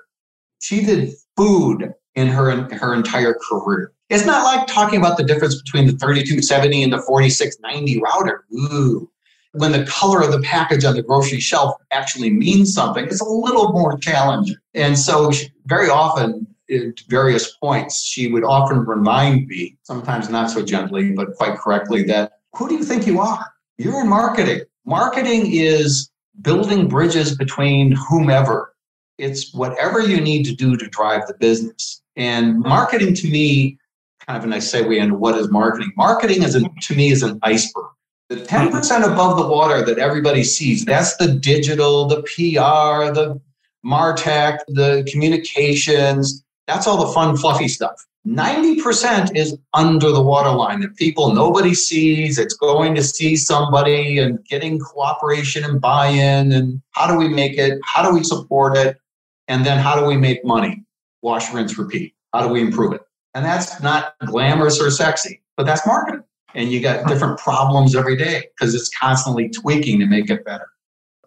She 0.62 0.86
did 0.86 1.14
food 1.36 1.94
in 2.14 2.28
her 2.28 2.74
her 2.76 2.94
entire 2.94 3.34
career. 3.34 3.92
It's 4.10 4.26
not 4.26 4.44
like 4.44 4.68
talking 4.68 5.00
about 5.00 5.18
the 5.18 5.24
difference 5.24 5.62
between 5.62 5.88
the 5.88 5.94
3270 5.94 6.84
and 6.84 6.94
the 6.94 7.02
4690 7.02 8.02
router. 8.02 8.46
Ooh. 8.54 9.10
When 9.58 9.72
the 9.72 9.86
color 9.86 10.22
of 10.22 10.32
the 10.32 10.42
package 10.42 10.84
on 10.86 10.96
the 10.96 11.02
grocery 11.02 11.40
shelf 11.40 11.76
actually 11.92 12.30
means 12.30 12.74
something, 12.74 13.06
it's 13.06 13.22
a 13.22 13.26
little 13.26 13.72
more 13.72 13.98
challenging. 13.98 14.58
And 14.74 14.98
so, 14.98 15.32
she, 15.32 15.50
very 15.66 15.90
often, 15.90 16.48
at 16.70 17.00
various 17.08 17.56
points, 17.58 18.04
she 18.04 18.32
would 18.32 18.44
often 18.44 18.80
remind 18.86 19.48
me, 19.48 19.78
sometimes 19.84 20.30
not 20.30 20.50
so 20.50 20.64
gently, 20.64 21.12
but 21.12 21.36
quite 21.36 21.58
correctly, 21.58 22.04
that 22.04 22.40
who 22.56 22.68
do 22.68 22.76
you 22.76 22.84
think 22.84 23.06
you 23.06 23.20
are? 23.20 23.46
You're 23.78 24.02
in 24.02 24.10
marketing. 24.10 24.62
Marketing 24.86 25.52
is 25.52 26.10
building 26.42 26.88
bridges 26.88 27.38
between 27.38 27.92
whomever. 27.92 28.74
It's 29.18 29.54
whatever 29.54 30.00
you 30.02 30.20
need 30.20 30.44
to 30.46 30.56
do 30.56 30.76
to 30.78 30.88
drive 30.88 31.28
the 31.28 31.36
business. 31.36 32.02
And 32.16 32.60
marketing 32.60 33.14
to 33.16 33.30
me, 33.30 33.78
kind 34.26 34.38
of 34.38 34.44
a 34.44 34.48
nice 34.48 34.72
segue 34.72 34.98
into 34.98 35.16
what 35.16 35.36
is 35.36 35.50
marketing. 35.50 35.92
Marketing 35.96 36.44
is 36.44 36.56
a, 36.56 36.62
to 36.62 36.96
me 36.96 37.12
is 37.12 37.24
an 37.24 37.40
iceberg. 37.44 37.86
The 38.30 38.38
10% 38.38 39.04
above 39.04 39.38
the 39.38 39.48
water 39.48 39.86
that 39.86 40.00
everybody 40.00 40.44
sees, 40.44 40.84
that's 40.84 41.16
the 41.18 41.28
digital, 41.28 42.08
the 42.08 42.24
PR, 42.24 43.14
the 43.14 43.40
MarTech, 43.86 44.60
the 44.68 45.08
communications, 45.12 46.44
that's 46.68 46.88
all 46.88 47.06
the 47.06 47.14
fun, 47.14 47.38
fluffy 47.38 47.68
stuff. 47.68 48.04
90% 48.28 49.36
is 49.36 49.56
under 49.76 50.12
the 50.12 50.22
waterline 50.22 50.80
that 50.80 50.96
people 50.96 51.34
nobody 51.34 51.76
sees. 51.76 52.40
It's 52.40 52.56
going 52.56 52.96
to 52.96 53.04
see 53.04 53.36
somebody 53.36 54.18
and 54.18 54.44
getting 54.46 54.80
cooperation 54.80 55.64
and 55.64 55.80
buy 55.80 56.08
in. 56.08 56.52
And 56.52 56.82
how 56.92 57.06
do 57.06 57.16
we 57.16 57.28
make 57.28 57.60
it? 57.60 57.80
How 57.84 58.08
do 58.08 58.16
we 58.16 58.24
support 58.24 58.76
it? 58.76 59.00
And 59.48 59.64
then 59.64 59.78
how 59.78 60.00
do 60.00 60.08
we 60.08 60.18
make 60.18 60.44
money? 60.44 60.84
Wash, 61.22 61.54
rinse, 61.54 61.78
repeat. 61.78 62.16
How 62.34 62.48
do 62.48 62.52
we 62.52 62.62
improve 62.62 62.94
it? 62.94 63.02
And 63.36 63.46
that's 63.46 63.80
not 63.84 64.16
glamorous 64.26 64.82
or 64.82 64.90
sexy, 64.90 65.44
but 65.56 65.68
that's 65.68 65.86
marketing. 65.86 66.24
And 66.56 66.72
you 66.72 66.82
got 66.82 67.08
different 67.08 67.38
problems 67.38 67.96
every 67.96 68.16
day 68.16 68.44
because 68.58 68.74
it's 68.74 68.90
constantly 68.90 69.50
tweaking 69.50 70.00
to 70.00 70.06
make 70.06 70.30
it 70.30 70.46
better. 70.46 70.68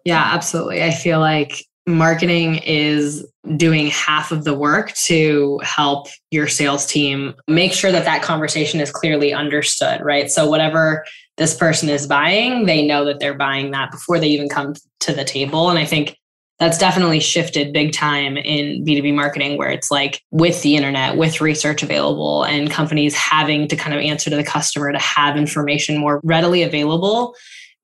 Yeah, 0.03 0.21
absolutely. 0.33 0.83
I 0.83 0.91
feel 0.91 1.19
like 1.19 1.65
marketing 1.85 2.57
is 2.57 3.25
doing 3.55 3.87
half 3.87 4.31
of 4.31 4.43
the 4.43 4.53
work 4.53 4.93
to 4.93 5.59
help 5.63 6.07
your 6.31 6.47
sales 6.47 6.85
team 6.85 7.33
make 7.47 7.73
sure 7.73 7.91
that 7.91 8.05
that 8.05 8.21
conversation 8.21 8.79
is 8.79 8.91
clearly 8.91 9.33
understood, 9.33 10.01
right? 10.01 10.29
So, 10.29 10.47
whatever 10.47 11.05
this 11.37 11.55
person 11.55 11.89
is 11.89 12.05
buying, 12.05 12.65
they 12.65 12.85
know 12.85 13.05
that 13.05 13.19
they're 13.19 13.33
buying 13.33 13.71
that 13.71 13.91
before 13.91 14.19
they 14.19 14.27
even 14.27 14.49
come 14.49 14.73
to 15.01 15.13
the 15.13 15.23
table. 15.23 15.69
And 15.69 15.79
I 15.79 15.85
think 15.85 16.17
that's 16.59 16.77
definitely 16.77 17.21
shifted 17.21 17.71
big 17.71 17.93
time 17.93 18.35
in 18.37 18.83
B2B 18.83 19.15
marketing, 19.15 19.57
where 19.57 19.69
it's 19.69 19.89
like 19.89 20.21
with 20.31 20.61
the 20.61 20.75
internet, 20.75 21.15
with 21.15 21.39
research 21.39 21.83
available, 21.83 22.43
and 22.43 22.69
companies 22.69 23.15
having 23.15 23.67
to 23.69 23.75
kind 23.75 23.95
of 23.95 24.01
answer 24.01 24.29
to 24.29 24.35
the 24.35 24.43
customer 24.43 24.91
to 24.91 24.99
have 24.99 25.37
information 25.37 25.97
more 25.97 26.19
readily 26.23 26.63
available 26.63 27.33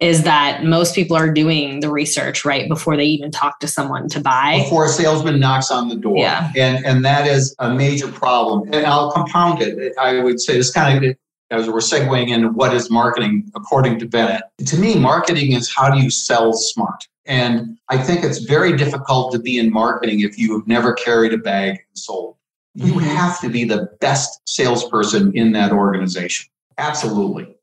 is 0.02 0.24
that 0.24 0.66
most 0.66 0.94
people 0.94 1.16
are 1.16 1.32
doing 1.32 1.80
the 1.80 1.90
research 1.90 2.44
right 2.44 2.68
before 2.68 2.98
they 2.98 3.06
even 3.06 3.32
talk 3.32 3.60
to 3.60 3.68
someone 3.68 4.10
to 4.10 4.20
buy. 4.20 4.60
Before 4.64 4.86
a 4.86 4.90
salesman 4.90 5.40
knocks 5.40 5.72
on 5.72 5.88
the 5.88 5.96
door. 5.96 6.18
Yeah. 6.18 6.52
And, 6.58 6.86
and 6.86 7.06
that 7.06 7.28
is 7.28 7.56
a 7.60 7.74
major 7.74 8.12
problem. 8.12 8.74
And 8.74 8.86
I'll 8.86 9.10
compound 9.12 9.62
it. 9.62 9.94
I 9.98 10.20
would 10.20 10.42
say 10.42 10.58
this 10.58 10.72
kind 10.72 11.06
of, 11.06 11.16
as 11.56 11.68
we're 11.68 11.80
segueing 11.80 12.30
into 12.30 12.50
what 12.50 12.74
is 12.74 12.90
marketing 12.90 13.52
according 13.56 14.00
to 14.00 14.06
Bennet. 14.06 14.44
To 14.66 14.78
me, 14.78 14.98
marketing 14.98 15.54
is 15.54 15.74
how 15.74 15.90
do 15.90 16.00
you 16.00 16.10
sell 16.10 16.54
smart? 16.54 17.08
And 17.26 17.78
I 17.90 17.98
think 17.98 18.24
it's 18.24 18.40
very 18.40 18.78
difficult 18.78 19.32
to 19.34 19.40
be 19.40 19.58
in 19.58 19.72
marketing 19.72 20.20
if 20.22 20.38
you 20.38 20.58
have 20.58 20.68
never 20.68 20.94
carried 20.94 21.34
a 21.34 21.38
bag 21.38 21.72
and 21.72 21.98
sold. 21.98 22.36
You 22.76 22.94
mm-hmm. 22.94 23.00
have 23.00 23.40
to 23.42 23.50
be 23.50 23.64
the 23.64 23.90
best 24.02 24.42
salesperson 24.46 25.32
in 25.36 25.54
that 25.54 25.72
organization. 25.72 26.48
Absolutely. 26.78 27.56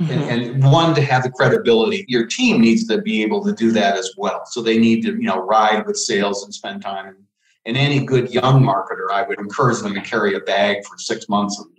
Mm-hmm. 0.00 0.12
And, 0.12 0.42
and, 0.44 0.72
one 0.72 0.94
to 0.94 1.02
have 1.02 1.24
the 1.24 1.30
credibility 1.30 2.04
your 2.06 2.24
team 2.26 2.60
needs 2.60 2.86
to 2.86 3.02
be 3.02 3.20
able 3.22 3.44
to 3.44 3.52
do 3.52 3.72
that 3.72 3.96
as 3.96 4.14
well 4.16 4.42
so 4.46 4.62
they 4.62 4.78
need 4.78 5.02
to 5.02 5.08
you 5.08 5.26
know 5.26 5.40
ride 5.40 5.88
with 5.88 5.96
sales 5.96 6.44
and 6.44 6.54
spend 6.54 6.82
time 6.82 7.16
and 7.66 7.76
any 7.76 8.04
good 8.04 8.32
young 8.32 8.62
marketer 8.62 9.10
i 9.10 9.24
would 9.24 9.40
encourage 9.40 9.80
them 9.80 9.94
to 9.94 10.00
carry 10.00 10.36
a 10.36 10.40
bag 10.40 10.86
for 10.86 10.96
six 10.98 11.28
months 11.28 11.58
least 11.58 11.77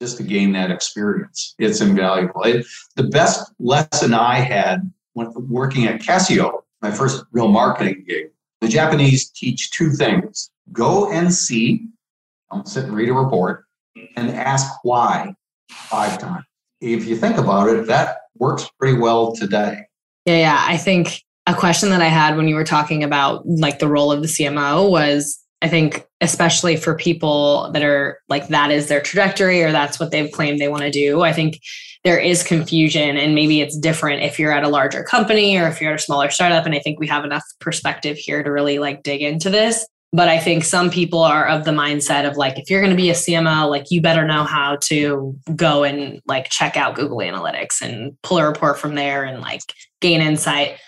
just 0.00 0.16
to 0.16 0.22
gain 0.22 0.52
that 0.52 0.70
experience 0.70 1.54
it's 1.58 1.80
invaluable 1.80 2.42
it, 2.42 2.66
the 2.96 3.04
best 3.04 3.52
lesson 3.58 4.14
i 4.14 4.36
had 4.36 4.90
when 5.14 5.32
working 5.48 5.86
at 5.86 6.00
casio 6.00 6.62
my 6.82 6.90
first 6.90 7.24
real 7.32 7.48
marketing 7.48 8.04
gig 8.06 8.30
the 8.60 8.68
japanese 8.68 9.30
teach 9.30 9.70
two 9.70 9.90
things 9.90 10.50
go 10.72 11.10
and 11.10 11.32
see 11.32 11.86
don't 12.52 12.68
sit 12.68 12.84
and 12.84 12.94
read 12.94 13.08
a 13.08 13.12
report 13.12 13.64
and 14.16 14.30
ask 14.30 14.72
why 14.82 15.34
five 15.70 16.18
times 16.18 16.44
if 16.80 17.06
you 17.06 17.16
think 17.16 17.36
about 17.36 17.68
it, 17.68 17.86
that 17.86 18.18
works 18.36 18.68
pretty 18.78 18.98
well 18.98 19.32
today. 19.34 19.86
Yeah, 20.24 20.36
yeah. 20.36 20.64
I 20.66 20.76
think 20.76 21.22
a 21.46 21.54
question 21.54 21.90
that 21.90 22.02
I 22.02 22.06
had 22.06 22.36
when 22.36 22.48
you 22.48 22.54
were 22.54 22.64
talking 22.64 23.02
about 23.02 23.46
like 23.46 23.78
the 23.78 23.88
role 23.88 24.12
of 24.12 24.20
the 24.20 24.28
CMO 24.28 24.90
was 24.90 25.38
I 25.62 25.68
think 25.68 26.06
especially 26.20 26.76
for 26.76 26.96
people 26.96 27.70
that 27.72 27.82
are 27.82 28.20
like 28.28 28.48
that 28.48 28.70
is 28.70 28.88
their 28.88 29.00
trajectory 29.00 29.62
or 29.62 29.70
that's 29.70 30.00
what 30.00 30.10
they've 30.10 30.32
claimed 30.32 30.58
they 30.58 30.68
want 30.68 30.82
to 30.82 30.90
do. 30.90 31.22
I 31.22 31.32
think 31.32 31.60
there 32.04 32.18
is 32.18 32.42
confusion 32.42 33.16
and 33.16 33.34
maybe 33.34 33.60
it's 33.60 33.76
different 33.76 34.22
if 34.22 34.38
you're 34.38 34.52
at 34.52 34.64
a 34.64 34.68
larger 34.68 35.02
company 35.02 35.56
or 35.56 35.68
if 35.68 35.80
you're 35.80 35.92
at 35.92 36.00
a 36.00 36.02
smaller 36.02 36.30
startup 36.30 36.66
and 36.66 36.74
I 36.74 36.80
think 36.80 36.98
we 36.98 37.06
have 37.06 37.24
enough 37.24 37.44
perspective 37.60 38.16
here 38.16 38.42
to 38.42 38.50
really 38.50 38.78
like 38.78 39.02
dig 39.02 39.22
into 39.22 39.50
this. 39.50 39.86
But 40.10 40.28
I 40.28 40.38
think 40.38 40.64
some 40.64 40.90
people 40.90 41.22
are 41.22 41.46
of 41.46 41.64
the 41.64 41.70
mindset 41.70 42.26
of 42.26 42.38
like, 42.38 42.58
if 42.58 42.70
you're 42.70 42.80
going 42.80 42.92
to 42.92 42.96
be 42.96 43.10
a 43.10 43.14
CMO, 43.14 43.68
like 43.68 43.90
you 43.90 44.00
better 44.00 44.26
know 44.26 44.42
how 44.44 44.78
to 44.84 45.36
go 45.54 45.84
and 45.84 46.22
like 46.26 46.48
check 46.48 46.78
out 46.78 46.94
Google 46.94 47.18
Analytics 47.18 47.82
and 47.82 48.16
pull 48.22 48.38
a 48.38 48.46
report 48.46 48.78
from 48.78 48.94
there 48.94 49.24
and 49.24 49.42
like 49.42 49.60
gain 50.00 50.22
insight. 50.22 50.78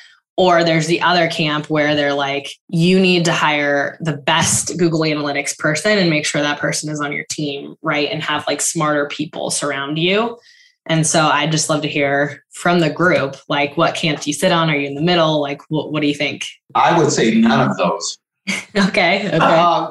Or 0.40 0.64
there's 0.64 0.86
the 0.86 1.02
other 1.02 1.28
camp 1.28 1.68
where 1.68 1.94
they're 1.94 2.14
like, 2.14 2.50
you 2.68 2.98
need 2.98 3.26
to 3.26 3.32
hire 3.34 3.98
the 4.00 4.16
best 4.16 4.78
Google 4.78 5.00
Analytics 5.00 5.58
person 5.58 5.98
and 5.98 6.08
make 6.08 6.24
sure 6.24 6.40
that 6.40 6.58
person 6.58 6.88
is 6.88 6.98
on 6.98 7.12
your 7.12 7.26
team, 7.28 7.74
right? 7.82 8.08
And 8.10 8.22
have 8.22 8.46
like 8.46 8.62
smarter 8.62 9.06
people 9.06 9.50
surround 9.50 9.98
you. 9.98 10.38
And 10.86 11.06
so 11.06 11.26
I'd 11.26 11.52
just 11.52 11.68
love 11.68 11.82
to 11.82 11.88
hear 11.88 12.42
from 12.52 12.80
the 12.80 12.88
group, 12.88 13.36
like, 13.50 13.76
what 13.76 13.94
camp 13.94 14.22
do 14.22 14.30
you 14.30 14.32
sit 14.32 14.50
on? 14.50 14.70
Are 14.70 14.76
you 14.76 14.86
in 14.86 14.94
the 14.94 15.02
middle? 15.02 15.42
Like, 15.42 15.60
what, 15.68 15.92
what 15.92 16.00
do 16.00 16.06
you 16.08 16.14
think? 16.14 16.46
I 16.74 16.98
would 16.98 17.12
say 17.12 17.34
none 17.34 17.68
of 17.68 17.76
those. 17.76 18.16
okay. 18.74 19.26
Okay. 19.26 19.36
Uh, 19.38 19.90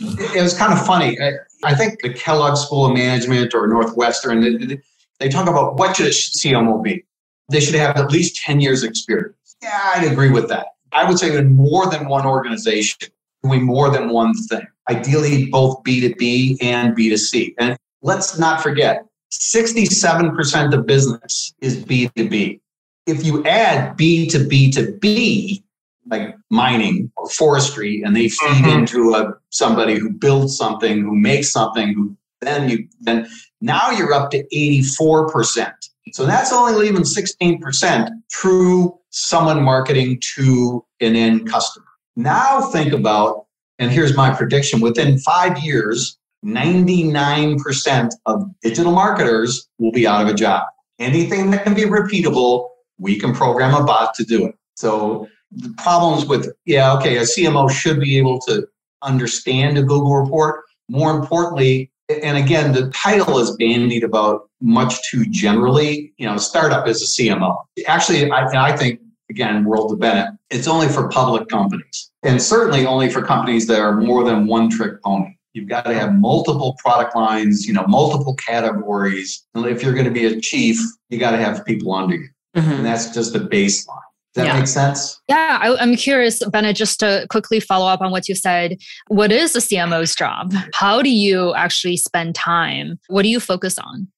it, 0.00 0.36
it, 0.36 0.42
was 0.42 0.58
kind 0.58 0.72
of 0.72 0.84
funny. 0.84 1.16
I, 1.20 1.34
I, 1.62 1.76
think 1.76 2.02
the 2.02 2.12
Kellogg 2.12 2.56
School 2.56 2.86
of 2.86 2.94
Management 2.94 3.54
or 3.54 3.68
Northwestern, 3.68 4.40
they, 4.40 4.80
they 5.20 5.28
talk 5.28 5.48
about 5.48 5.76
what 5.76 5.94
should 5.94 6.06
a 6.06 6.10
CMO 6.10 6.82
be. 6.82 7.04
They 7.50 7.60
should 7.60 7.76
have 7.76 7.96
at 7.96 8.10
least 8.10 8.34
10 8.42 8.60
years 8.60 8.82
experience. 8.82 9.36
Yeah, 9.64 9.92
I'd 9.94 10.12
agree 10.12 10.30
with 10.30 10.48
that. 10.50 10.66
I 10.92 11.08
would 11.08 11.18
say 11.18 11.34
in 11.34 11.56
more 11.56 11.86
than 11.90 12.06
one 12.06 12.26
organization, 12.26 13.08
doing 13.42 13.64
more 13.64 13.90
than 13.90 14.10
one 14.10 14.34
thing. 14.34 14.66
Ideally, 14.90 15.46
both 15.46 15.82
B2B 15.82 16.62
and 16.62 16.94
B2C. 16.94 17.54
And 17.58 17.78
let's 18.02 18.38
not 18.38 18.62
forget, 18.62 19.06
67% 19.32 20.74
of 20.74 20.86
business 20.86 21.54
is 21.62 21.82
B2B. 21.82 22.60
If 23.06 23.24
you 23.24 23.42
add 23.44 23.96
B 23.96 24.28
to 24.28 24.38
B 24.38 24.70
to 24.72 24.92
B, 25.00 25.64
like 26.10 26.36
mining 26.50 27.10
or 27.16 27.28
forestry 27.30 28.02
and 28.02 28.14
they 28.14 28.28
feed 28.28 28.48
mm-hmm. 28.48 28.80
into 28.80 29.14
a 29.14 29.34
somebody 29.48 29.98
who 29.98 30.10
builds 30.10 30.54
something 30.54 31.00
who 31.00 31.16
makes 31.16 31.50
something 31.50 31.94
who 31.94 32.14
then 32.42 32.68
you 32.68 32.86
then 33.00 33.26
now 33.62 33.90
you're 33.90 34.12
up 34.12 34.30
to 34.30 34.44
84% 34.52 35.72
so 36.12 36.26
that's 36.26 36.52
only 36.52 36.74
leaving 36.74 37.04
16% 37.04 38.10
true 38.30 38.98
someone 39.16 39.62
marketing 39.62 40.20
to 40.34 40.84
an 41.00 41.16
end 41.16 41.48
customer 41.48 41.86
now 42.16 42.60
think 42.60 42.92
about 42.92 43.46
and 43.78 43.90
here's 43.90 44.16
my 44.16 44.34
prediction 44.34 44.80
within 44.80 45.18
five 45.18 45.58
years 45.58 46.18
99% 46.44 48.10
of 48.26 48.44
digital 48.62 48.92
marketers 48.92 49.66
will 49.78 49.92
be 49.92 50.06
out 50.06 50.20
of 50.20 50.28
a 50.28 50.34
job 50.34 50.66
anything 50.98 51.50
that 51.50 51.64
can 51.64 51.74
be 51.74 51.82
repeatable 51.82 52.68
we 52.98 53.18
can 53.18 53.32
program 53.32 53.74
a 53.74 53.84
bot 53.84 54.14
to 54.14 54.24
do 54.24 54.46
it 54.46 54.54
so 54.76 55.28
the 55.56 55.72
problems 55.78 56.26
with, 56.26 56.52
yeah, 56.64 56.92
okay, 56.94 57.18
a 57.18 57.22
CMO 57.22 57.70
should 57.70 58.00
be 58.00 58.18
able 58.18 58.40
to 58.40 58.66
understand 59.02 59.78
a 59.78 59.82
Google 59.82 60.16
report. 60.16 60.64
More 60.88 61.16
importantly, 61.16 61.90
and 62.08 62.36
again, 62.36 62.72
the 62.72 62.90
title 62.90 63.38
is 63.38 63.56
bandied 63.56 64.04
about 64.04 64.50
much 64.60 65.08
too 65.08 65.24
generally. 65.26 66.12
You 66.18 66.26
know, 66.26 66.36
startup 66.36 66.86
is 66.86 67.02
a 67.02 67.06
CMO. 67.06 67.56
Actually, 67.86 68.30
I, 68.30 68.72
I 68.72 68.76
think, 68.76 69.00
again, 69.30 69.64
World 69.64 69.92
of 69.92 69.98
Bennet, 69.98 70.34
it's 70.50 70.68
only 70.68 70.88
for 70.88 71.08
public 71.08 71.48
companies 71.48 72.10
and 72.22 72.40
certainly 72.40 72.86
only 72.86 73.10
for 73.10 73.22
companies 73.22 73.66
that 73.66 73.80
are 73.80 73.96
more 73.96 74.24
than 74.24 74.46
one 74.46 74.70
trick 74.70 75.02
pony. 75.02 75.36
You've 75.52 75.68
got 75.68 75.84
to 75.84 75.94
have 75.94 76.14
multiple 76.14 76.76
product 76.78 77.14
lines, 77.14 77.66
you 77.66 77.72
know, 77.72 77.86
multiple 77.86 78.34
categories. 78.34 79.46
And 79.54 79.64
if 79.66 79.82
you're 79.82 79.94
going 79.94 80.06
to 80.06 80.10
be 80.10 80.26
a 80.26 80.40
chief, 80.40 80.78
you 81.10 81.18
got 81.18 81.30
to 81.30 81.36
have 81.36 81.64
people 81.64 81.94
under 81.94 82.16
you. 82.16 82.28
Mm-hmm. 82.56 82.72
And 82.72 82.86
that's 82.86 83.14
just 83.14 83.32
the 83.32 83.38
baseline. 83.38 84.00
Does 84.34 84.42
that 84.42 84.46
yeah. 84.46 84.58
make 84.58 84.66
sense? 84.66 85.20
Yeah, 85.28 85.60
I, 85.62 85.80
am 85.80 85.94
curious, 85.94 86.44
Bennett, 86.46 86.74
just 86.74 86.98
to 87.00 87.24
quickly 87.30 87.60
follow 87.60 87.86
up 87.86 88.00
on 88.00 88.10
what 88.10 88.28
you 88.28 88.34
said. 88.34 88.78
What 89.06 89.30
is 89.30 89.54
a 89.54 89.60
CMO's 89.60 90.16
job? 90.16 90.52
How 90.72 91.02
do 91.02 91.10
you 91.10 91.54
actually 91.54 91.98
spend 91.98 92.34
time? 92.34 92.98
What 93.06 93.22
do 93.22 93.28
you 93.28 93.38
focus 93.38 93.78
on? 93.78 94.08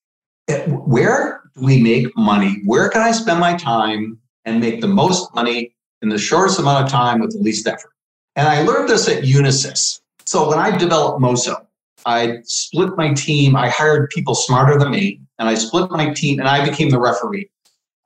Where 0.69 1.43
do 1.55 1.67
we 1.67 1.83
make 1.83 2.17
money? 2.17 2.63
Where 2.65 2.89
can 2.89 3.03
I 3.03 3.13
spend 3.13 3.41
my 3.41 3.57
time 3.57 4.19
and 4.47 4.61
make 4.61 4.81
the 4.81 4.88
most 4.88 5.35
money 5.35 5.75
in 6.00 6.09
the 6.09 6.19
shortest 6.19 6.59
amount 6.59 6.85
of 6.85 6.91
time 6.91 7.21
with 7.21 7.33
the 7.33 7.38
least 7.38 7.67
effort? 7.67 7.93
And 8.37 8.49
I 8.49 8.62
learned 8.62 8.88
this 8.88 9.09
at 9.09 9.25
Unisys. 9.25 10.00
So 10.25 10.49
when 10.49 10.59
I 10.59 10.76
developed 10.76 11.21
Mozo, 11.21 11.67
I 12.07 12.38
split 12.45 12.97
my 12.97 13.12
team. 13.12 13.57
I 13.57 13.69
hired 13.69 14.11
people 14.11 14.35
smarter 14.35 14.79
than 14.79 14.91
me, 14.91 15.21
and 15.38 15.49
I 15.49 15.55
split 15.55 15.91
my 15.91 16.12
team, 16.15 16.38
and 16.38 16.49
I 16.49 16.65
became 16.65 16.91
the 16.91 17.00
referee. 17.00 17.50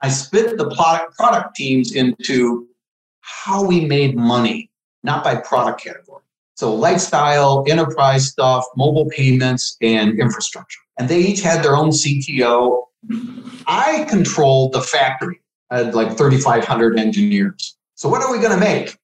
I 0.01 0.09
split 0.09 0.57
the 0.57 0.75
product, 0.75 1.17
product 1.17 1.55
teams 1.55 1.95
into 1.95 2.67
how 3.21 3.65
we 3.65 3.85
made 3.85 4.17
money, 4.17 4.71
not 5.03 5.23
by 5.23 5.37
product 5.37 5.83
category. 5.83 6.23
So 6.57 6.75
lifestyle, 6.75 7.65
enterprise 7.69 8.29
stuff, 8.29 8.67
mobile 8.77 9.09
payments, 9.11 9.77
and 9.81 10.19
infrastructure. 10.19 10.81
And 10.99 11.09
they 11.09 11.21
each 11.21 11.41
had 11.41 11.65
their 11.65 11.77
own 11.77 11.91
CTO. 11.91 12.85
I 13.67 14.07
controlled 14.11 14.73
the 14.73 14.83
factory. 14.83 15.40
Had 15.71 15.95
like 15.95 16.17
3,500 16.17 16.99
engineers. 16.99 17.77
So 17.95 18.09
what 18.09 18.23
are 18.23 18.33
we 18.33 18.39
going 18.39 18.53
to 18.53 18.59
make? 18.59 18.97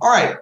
All 0.00 0.10
right, 0.10 0.36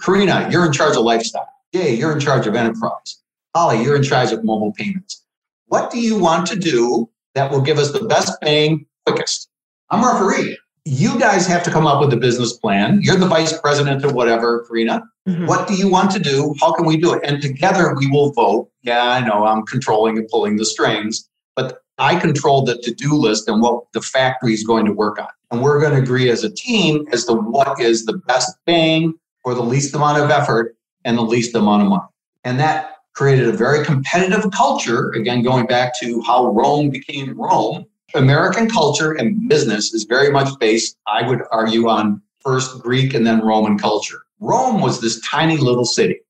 Korina, 0.00 0.50
you're 0.50 0.64
in 0.64 0.72
charge 0.72 0.96
of 0.96 1.02
lifestyle. 1.02 1.48
Jay, 1.74 1.94
you're 1.94 2.12
in 2.12 2.20
charge 2.20 2.46
of 2.46 2.54
enterprise. 2.54 3.20
Holly, 3.54 3.82
you're 3.82 3.96
in 3.96 4.02
charge 4.02 4.32
of 4.32 4.44
mobile 4.44 4.72
payments. 4.72 5.24
What 5.66 5.90
do 5.90 6.00
you 6.00 6.18
want 6.18 6.46
to 6.48 6.56
do 6.56 7.10
that 7.34 7.50
will 7.50 7.60
give 7.60 7.78
us 7.78 7.92
the 7.92 8.04
best 8.06 8.40
bang 8.40 8.86
quickest? 9.06 9.48
I'm 9.90 10.02
a 10.02 10.12
referee. 10.12 10.56
You 10.84 11.18
guys 11.18 11.46
have 11.46 11.62
to 11.64 11.70
come 11.70 11.86
up 11.86 12.00
with 12.00 12.12
a 12.14 12.16
business 12.16 12.54
plan. 12.54 13.00
You're 13.02 13.16
the 13.16 13.26
vice 13.26 13.58
president 13.60 14.04
or 14.04 14.12
whatever, 14.12 14.66
Korina. 14.66 15.02
Mm-hmm. 15.28 15.46
What 15.46 15.68
do 15.68 15.74
you 15.74 15.88
want 15.90 16.10
to 16.12 16.18
do? 16.18 16.54
How 16.60 16.72
can 16.72 16.86
we 16.86 16.96
do 16.96 17.12
it? 17.12 17.20
And 17.24 17.42
together 17.42 17.94
we 17.94 18.06
will 18.06 18.32
vote. 18.32 18.70
Yeah, 18.82 19.02
I 19.02 19.20
know 19.20 19.44
I'm 19.44 19.66
controlling 19.66 20.16
and 20.16 20.26
pulling 20.28 20.56
the 20.56 20.64
strings, 20.64 21.28
but 21.54 21.82
I 21.98 22.18
control 22.18 22.62
the 22.62 22.78
to 22.78 22.94
do 22.94 23.14
list 23.14 23.48
and 23.48 23.60
what 23.60 23.84
the 23.92 24.00
factory 24.00 24.54
is 24.54 24.64
going 24.64 24.86
to 24.86 24.92
work 24.92 25.18
on. 25.18 25.28
And 25.50 25.62
we're 25.62 25.80
going 25.80 25.92
to 25.92 26.02
agree 26.02 26.30
as 26.30 26.44
a 26.44 26.50
team 26.50 27.06
as 27.12 27.24
to 27.24 27.34
what 27.34 27.80
is 27.80 28.04
the 28.04 28.14
best 28.14 28.56
thing 28.66 29.14
for 29.42 29.54
the 29.54 29.62
least 29.62 29.94
amount 29.94 30.22
of 30.22 30.30
effort 30.30 30.76
and 31.04 31.16
the 31.16 31.22
least 31.22 31.54
amount 31.54 31.82
of 31.82 31.88
money. 31.88 32.02
And 32.44 32.60
that 32.60 32.96
created 33.14 33.48
a 33.48 33.52
very 33.52 33.84
competitive 33.84 34.50
culture. 34.52 35.10
Again, 35.10 35.42
going 35.42 35.66
back 35.66 35.98
to 36.00 36.20
how 36.22 36.46
Rome 36.46 36.90
became 36.90 37.34
Rome, 37.36 37.84
American 38.14 38.70
culture 38.70 39.12
and 39.12 39.48
business 39.48 39.92
is 39.92 40.04
very 40.04 40.30
much 40.30 40.56
based, 40.60 40.96
I 41.06 41.26
would 41.26 41.42
argue, 41.50 41.88
on 41.88 42.22
first 42.40 42.80
Greek 42.80 43.14
and 43.14 43.26
then 43.26 43.44
Roman 43.44 43.76
culture. 43.78 44.22
Rome 44.40 44.80
was 44.80 45.00
this 45.00 45.20
tiny 45.28 45.56
little 45.56 45.84
city. 45.84 46.20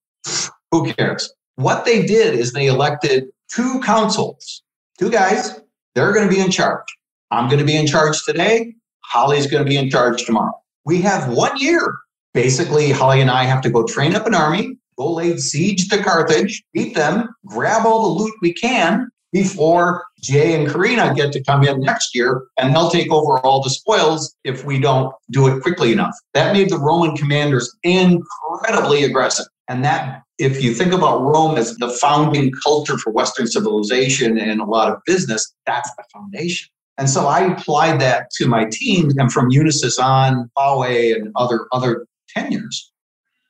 Who 0.73 0.93
cares? 0.95 1.33
What 1.57 1.85
they 1.85 2.07
did 2.07 2.35
is 2.35 2.53
they 2.53 2.67
elected 2.67 3.29
two 3.53 3.81
councils, 3.81 4.63
two 4.99 5.11
guys. 5.11 5.61
They're 5.95 6.13
going 6.13 6.29
to 6.29 6.35
be 6.35 6.41
in 6.41 6.51
charge. 6.51 6.87
I'm 7.31 7.49
going 7.49 7.59
to 7.59 7.65
be 7.65 7.77
in 7.77 7.87
charge 7.87 8.25
today. 8.25 8.75
Holly's 9.05 9.47
going 9.47 9.65
to 9.65 9.69
be 9.69 9.77
in 9.77 9.91
charge 9.91 10.25
tomorrow. 10.25 10.53
We 10.85 11.01
have 11.03 11.33
one 11.33 11.59
year. 11.59 11.97
Basically, 12.35 12.91
Holly 12.91 13.21
and 13.21 13.31
I 13.31 13.45
have 13.45 13.63
to 13.63 13.71
go 13.71 13.85
train 13.85 14.15
up 14.15 14.27
an 14.27 14.35
army, 14.35 14.77
go 14.97 15.15
lay 15.15 15.37
siege 15.39 15.89
to 15.89 16.03
Carthage, 16.03 16.63
beat 16.73 16.95
them, 16.95 17.29
grab 17.47 17.87
all 17.87 18.03
the 18.03 18.23
loot 18.23 18.35
we 18.43 18.53
can, 18.53 19.11
before 19.33 20.05
Jay 20.21 20.55
and 20.55 20.69
Korina 20.69 21.15
get 21.15 21.33
to 21.33 21.43
come 21.43 21.65
in 21.65 21.81
next 21.81 22.15
year 22.15 22.45
and 22.59 22.75
they'll 22.75 22.91
take 22.91 23.11
over 23.11 23.39
all 23.41 23.63
the 23.63 23.71
spoils 23.71 24.35
if 24.45 24.65
we 24.65 24.79
don't 24.81 25.15
do 25.31 25.47
it 25.49 25.63
quickly 25.63 25.93
enough. 25.93 26.15
That 26.35 26.53
made 26.53 26.71
the 26.71 26.79
Roman 26.79 27.17
commanders 27.17 27.75
incredibly 27.83 29.05
aggressive. 29.05 29.47
And 29.69 29.85
that, 29.85 30.23
if 30.39 30.63
you 30.63 30.73
think 30.73 30.93
about 30.93 31.21
Rome 31.21 31.59
as 31.59 31.77
the 31.77 31.91
founding 31.91 32.53
culture 32.65 32.97
for 32.97 33.13
Western 33.13 33.47
civilization 33.47 34.39
and 34.39 34.61
a 34.61 34.65
lot 34.65 34.91
of 34.91 34.99
business, 35.05 35.53
that's 35.67 35.91
the 35.97 36.05
foundation. 36.13 36.69
And 36.97 37.09
so 37.09 37.27
I 37.27 37.41
applied 37.41 38.01
that 38.01 38.31
to 38.39 38.47
my 38.47 38.65
team 38.71 39.11
and 39.19 39.33
from 39.33 39.51
Unisys 39.51 40.03
on, 40.03 40.51
Huawei 40.57 41.15
and 41.15 41.31
other 41.37 41.67
other 41.73 42.07
tenures. 42.29 42.93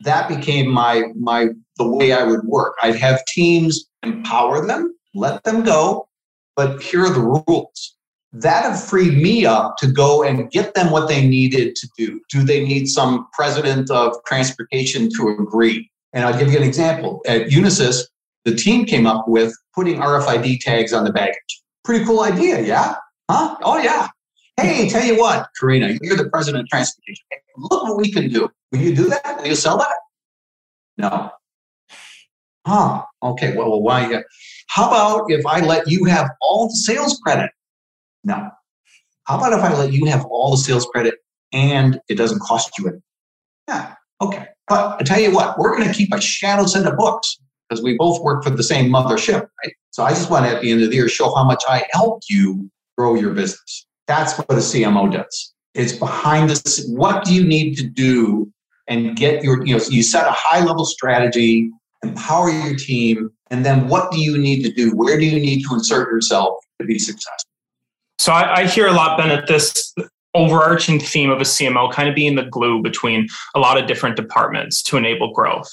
That 0.00 0.28
became 0.28 0.70
my 0.70 1.04
my 1.18 1.48
the 1.76 1.88
way 1.88 2.12
I 2.12 2.24
would 2.24 2.44
work. 2.44 2.74
I'd 2.82 2.96
have 2.96 3.24
teams 3.26 3.86
empower 4.02 4.66
them 4.66 4.94
let 5.14 5.42
them 5.44 5.64
go, 5.64 6.08
but 6.56 6.82
here 6.82 7.04
are 7.04 7.10
the 7.10 7.20
rules. 7.20 7.96
That 8.32 8.64
have 8.64 8.82
freed 8.82 9.16
me 9.20 9.46
up 9.46 9.76
to 9.78 9.90
go 9.90 10.22
and 10.22 10.50
get 10.50 10.74
them 10.74 10.90
what 10.90 11.08
they 11.08 11.26
needed 11.26 11.76
to 11.76 11.88
do. 11.96 12.20
Do 12.30 12.42
they 12.42 12.64
need 12.64 12.86
some 12.86 13.26
president 13.32 13.90
of 13.90 14.14
transportation 14.26 15.08
to 15.16 15.28
agree? 15.28 15.90
And 16.18 16.26
I'll 16.26 16.36
give 16.36 16.50
you 16.50 16.58
an 16.58 16.64
example. 16.64 17.22
At 17.28 17.42
Unisys, 17.42 18.02
the 18.44 18.52
team 18.52 18.86
came 18.86 19.06
up 19.06 19.28
with 19.28 19.54
putting 19.72 20.00
RFID 20.00 20.58
tags 20.58 20.92
on 20.92 21.04
the 21.04 21.12
baggage. 21.12 21.62
Pretty 21.84 22.04
cool 22.04 22.22
idea, 22.22 22.60
yeah? 22.60 22.96
Huh? 23.30 23.56
Oh, 23.62 23.78
yeah. 23.78 24.08
Hey, 24.56 24.88
tell 24.88 25.04
you 25.04 25.16
what, 25.16 25.46
Korina, 25.62 25.96
you're 26.02 26.16
the 26.16 26.28
president 26.28 26.62
of 26.62 26.68
transportation. 26.70 27.24
Look 27.56 27.84
what 27.84 27.98
we 27.98 28.10
can 28.10 28.30
do. 28.30 28.50
Will 28.72 28.80
you 28.80 28.96
do 28.96 29.08
that? 29.10 29.38
Will 29.38 29.46
you 29.46 29.54
sell 29.54 29.78
that? 29.78 29.94
No. 30.96 31.30
Huh. 32.66 33.04
Okay. 33.22 33.56
Well, 33.56 33.80
why? 33.80 34.24
How 34.66 34.88
about 34.88 35.30
if 35.30 35.46
I 35.46 35.60
let 35.60 35.86
you 35.86 36.04
have 36.06 36.28
all 36.40 36.66
the 36.66 36.74
sales 36.74 37.16
credit? 37.24 37.52
No. 38.24 38.50
How 39.22 39.36
about 39.36 39.52
if 39.52 39.60
I 39.60 39.72
let 39.72 39.92
you 39.92 40.04
have 40.06 40.24
all 40.24 40.50
the 40.50 40.56
sales 40.56 40.84
credit 40.86 41.14
and 41.52 42.00
it 42.08 42.16
doesn't 42.16 42.40
cost 42.40 42.76
you 42.76 42.86
anything? 42.86 43.02
Yeah. 43.68 43.94
Okay. 44.20 44.48
But 44.68 45.00
I 45.00 45.04
tell 45.04 45.20
you 45.20 45.32
what, 45.32 45.58
we're 45.58 45.76
going 45.76 45.88
to 45.88 45.94
keep 45.94 46.12
a 46.12 46.20
shadow 46.20 46.66
set 46.66 46.86
of 46.86 46.96
books 46.96 47.38
because 47.68 47.82
we 47.82 47.96
both 47.96 48.22
work 48.22 48.44
for 48.44 48.50
the 48.50 48.62
same 48.62 48.90
mothership, 48.90 49.48
right? 49.64 49.72
So 49.90 50.02
I 50.02 50.10
just 50.10 50.30
want 50.30 50.46
to 50.46 50.52
at 50.54 50.62
the 50.62 50.70
end 50.70 50.82
of 50.82 50.90
the 50.90 50.96
year 50.96 51.08
show 51.08 51.34
how 51.34 51.44
much 51.44 51.64
I 51.68 51.84
helped 51.92 52.26
you 52.28 52.70
grow 52.96 53.14
your 53.14 53.32
business. 53.32 53.86
That's 54.06 54.36
what 54.38 54.50
a 54.50 54.54
CMO 54.54 55.12
does. 55.12 55.54
It's 55.74 55.92
behind 55.92 56.50
this. 56.50 56.86
What 56.88 57.24
do 57.24 57.34
you 57.34 57.44
need 57.44 57.76
to 57.76 57.86
do 57.86 58.52
and 58.88 59.16
get 59.16 59.42
your, 59.44 59.64
you 59.66 59.76
know, 59.76 59.84
you 59.90 60.02
set 60.02 60.26
a 60.26 60.32
high 60.32 60.64
level 60.64 60.84
strategy, 60.84 61.70
empower 62.02 62.50
your 62.50 62.74
team, 62.74 63.30
and 63.50 63.64
then 63.64 63.88
what 63.88 64.10
do 64.10 64.20
you 64.20 64.38
need 64.38 64.62
to 64.62 64.72
do? 64.72 64.90
Where 64.96 65.18
do 65.18 65.24
you 65.24 65.38
need 65.38 65.62
to 65.64 65.74
insert 65.74 66.10
yourself 66.10 66.54
to 66.80 66.86
be 66.86 66.98
successful? 66.98 67.50
So 68.18 68.32
I, 68.32 68.60
I 68.60 68.66
hear 68.66 68.88
a 68.88 68.92
lot, 68.92 69.18
Bennet, 69.18 69.46
this 69.46 69.94
overarching 70.38 71.00
theme 71.00 71.30
of 71.30 71.40
a 71.40 71.44
CMO 71.44 71.92
kind 71.92 72.08
of 72.08 72.14
being 72.14 72.36
the 72.36 72.44
glue 72.44 72.80
between 72.82 73.26
a 73.54 73.58
lot 73.58 73.76
of 73.76 73.86
different 73.86 74.16
departments 74.16 74.82
to 74.84 74.96
enable 74.96 75.32
growth. 75.32 75.68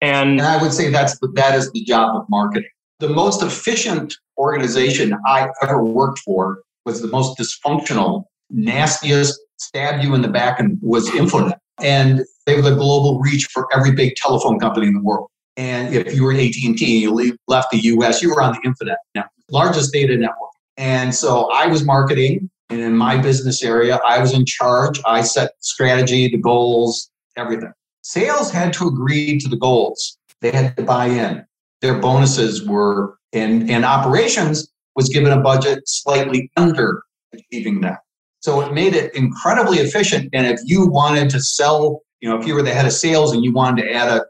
And, 0.00 0.38
and 0.38 0.42
I 0.42 0.62
would 0.62 0.72
say 0.72 0.90
that's 0.90 1.18
that 1.34 1.54
is 1.54 1.70
the 1.72 1.82
job 1.84 2.16
of 2.16 2.24
marketing. 2.28 2.68
The 3.00 3.08
most 3.08 3.42
efficient 3.42 4.14
organization 4.38 5.14
I 5.26 5.48
ever 5.62 5.82
worked 5.82 6.20
for 6.20 6.60
was 6.84 7.00
the 7.00 7.08
most 7.08 7.38
dysfunctional, 7.38 8.24
nastiest, 8.50 9.40
stab 9.58 10.02
you 10.02 10.14
in 10.14 10.22
the 10.22 10.28
back 10.28 10.60
and 10.60 10.78
was 10.82 11.08
Infonet. 11.10 11.58
And 11.82 12.24
they 12.46 12.54
were 12.54 12.62
the 12.62 12.74
global 12.74 13.20
reach 13.20 13.46
for 13.52 13.66
every 13.74 13.92
big 13.92 14.14
telephone 14.16 14.58
company 14.60 14.86
in 14.86 14.94
the 14.94 15.02
world. 15.02 15.28
And 15.56 15.94
if 15.94 16.14
you 16.14 16.24
were 16.24 16.32
AT&T 16.32 16.64
and 16.66 16.80
you 16.80 17.36
left 17.48 17.70
the 17.70 17.78
US, 17.78 18.22
you 18.22 18.30
were 18.30 18.42
on 18.42 18.52
the 18.52 18.68
Infonet 18.68 18.96
network, 19.14 19.32
largest 19.50 19.92
data 19.92 20.16
network. 20.16 20.50
And 20.76 21.14
so 21.14 21.50
I 21.52 21.66
was 21.66 21.84
marketing, 21.84 22.50
and 22.70 22.80
in 22.80 22.96
my 22.96 23.16
business 23.16 23.62
area, 23.62 24.00
I 24.06 24.18
was 24.18 24.32
in 24.32 24.44
charge. 24.46 25.00
I 25.04 25.22
set 25.22 25.52
strategy, 25.60 26.28
the 26.28 26.38
goals, 26.38 27.10
everything. 27.36 27.72
Sales 28.02 28.50
had 28.50 28.72
to 28.74 28.88
agree 28.88 29.38
to 29.38 29.48
the 29.48 29.56
goals. 29.56 30.18
They 30.40 30.50
had 30.50 30.76
to 30.76 30.82
buy 30.82 31.06
in. 31.06 31.44
Their 31.80 31.98
bonuses 31.98 32.66
were, 32.66 33.18
and, 33.32 33.70
and 33.70 33.84
operations 33.84 34.68
was 34.96 35.08
given 35.08 35.32
a 35.32 35.40
budget 35.40 35.82
slightly 35.86 36.50
under 36.56 37.02
achieving 37.32 37.80
that. 37.82 37.98
So 38.40 38.60
it 38.60 38.72
made 38.72 38.94
it 38.94 39.14
incredibly 39.14 39.78
efficient. 39.78 40.30
And 40.32 40.46
if 40.46 40.60
you 40.64 40.86
wanted 40.86 41.30
to 41.30 41.40
sell, 41.40 42.02
you 42.20 42.28
know, 42.28 42.38
if 42.38 42.46
you 42.46 42.54
were 42.54 42.62
the 42.62 42.74
head 42.74 42.86
of 42.86 42.92
sales 42.92 43.32
and 43.32 43.42
you 43.42 43.52
wanted 43.52 43.82
to 43.82 43.92
add 43.92 44.08
a 44.08 44.24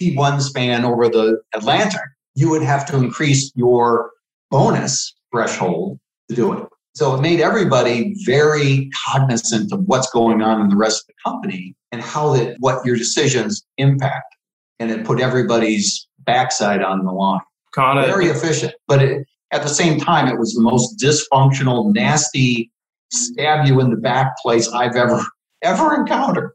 T1 0.00 0.40
span 0.40 0.84
over 0.84 1.08
the 1.08 1.40
Atlantic, 1.54 2.00
you 2.34 2.48
would 2.50 2.62
have 2.62 2.86
to 2.86 2.96
increase 2.96 3.52
your 3.54 4.10
bonus 4.50 5.14
threshold 5.30 5.98
to 6.28 6.34
do 6.34 6.52
it. 6.52 6.66
So 6.98 7.14
it 7.14 7.20
made 7.20 7.40
everybody 7.40 8.12
very 8.24 8.90
cognizant 9.06 9.70
of 9.70 9.84
what's 9.86 10.10
going 10.10 10.42
on 10.42 10.60
in 10.60 10.68
the 10.68 10.74
rest 10.74 11.02
of 11.02 11.06
the 11.06 11.30
company 11.30 11.76
and 11.92 12.02
how 12.02 12.32
that 12.32 12.56
what 12.58 12.84
your 12.84 12.96
decisions 12.96 13.64
impact. 13.76 14.34
And 14.80 14.90
it 14.90 15.04
put 15.04 15.20
everybody's 15.20 16.08
backside 16.18 16.82
on 16.82 17.04
the 17.04 17.12
line. 17.12 17.38
Got 17.72 17.98
it. 17.98 18.06
Very 18.06 18.26
efficient. 18.26 18.74
But 18.88 19.00
it, 19.00 19.28
at 19.52 19.62
the 19.62 19.68
same 19.68 20.00
time, 20.00 20.26
it 20.26 20.40
was 20.40 20.54
the 20.54 20.60
most 20.60 21.00
dysfunctional, 21.00 21.94
nasty, 21.94 22.68
stab 23.12 23.64
you 23.68 23.80
in 23.80 23.90
the 23.90 23.96
back 23.96 24.36
place 24.38 24.68
I've 24.68 24.96
ever 24.96 25.22
ever 25.62 25.94
encountered. 25.94 26.50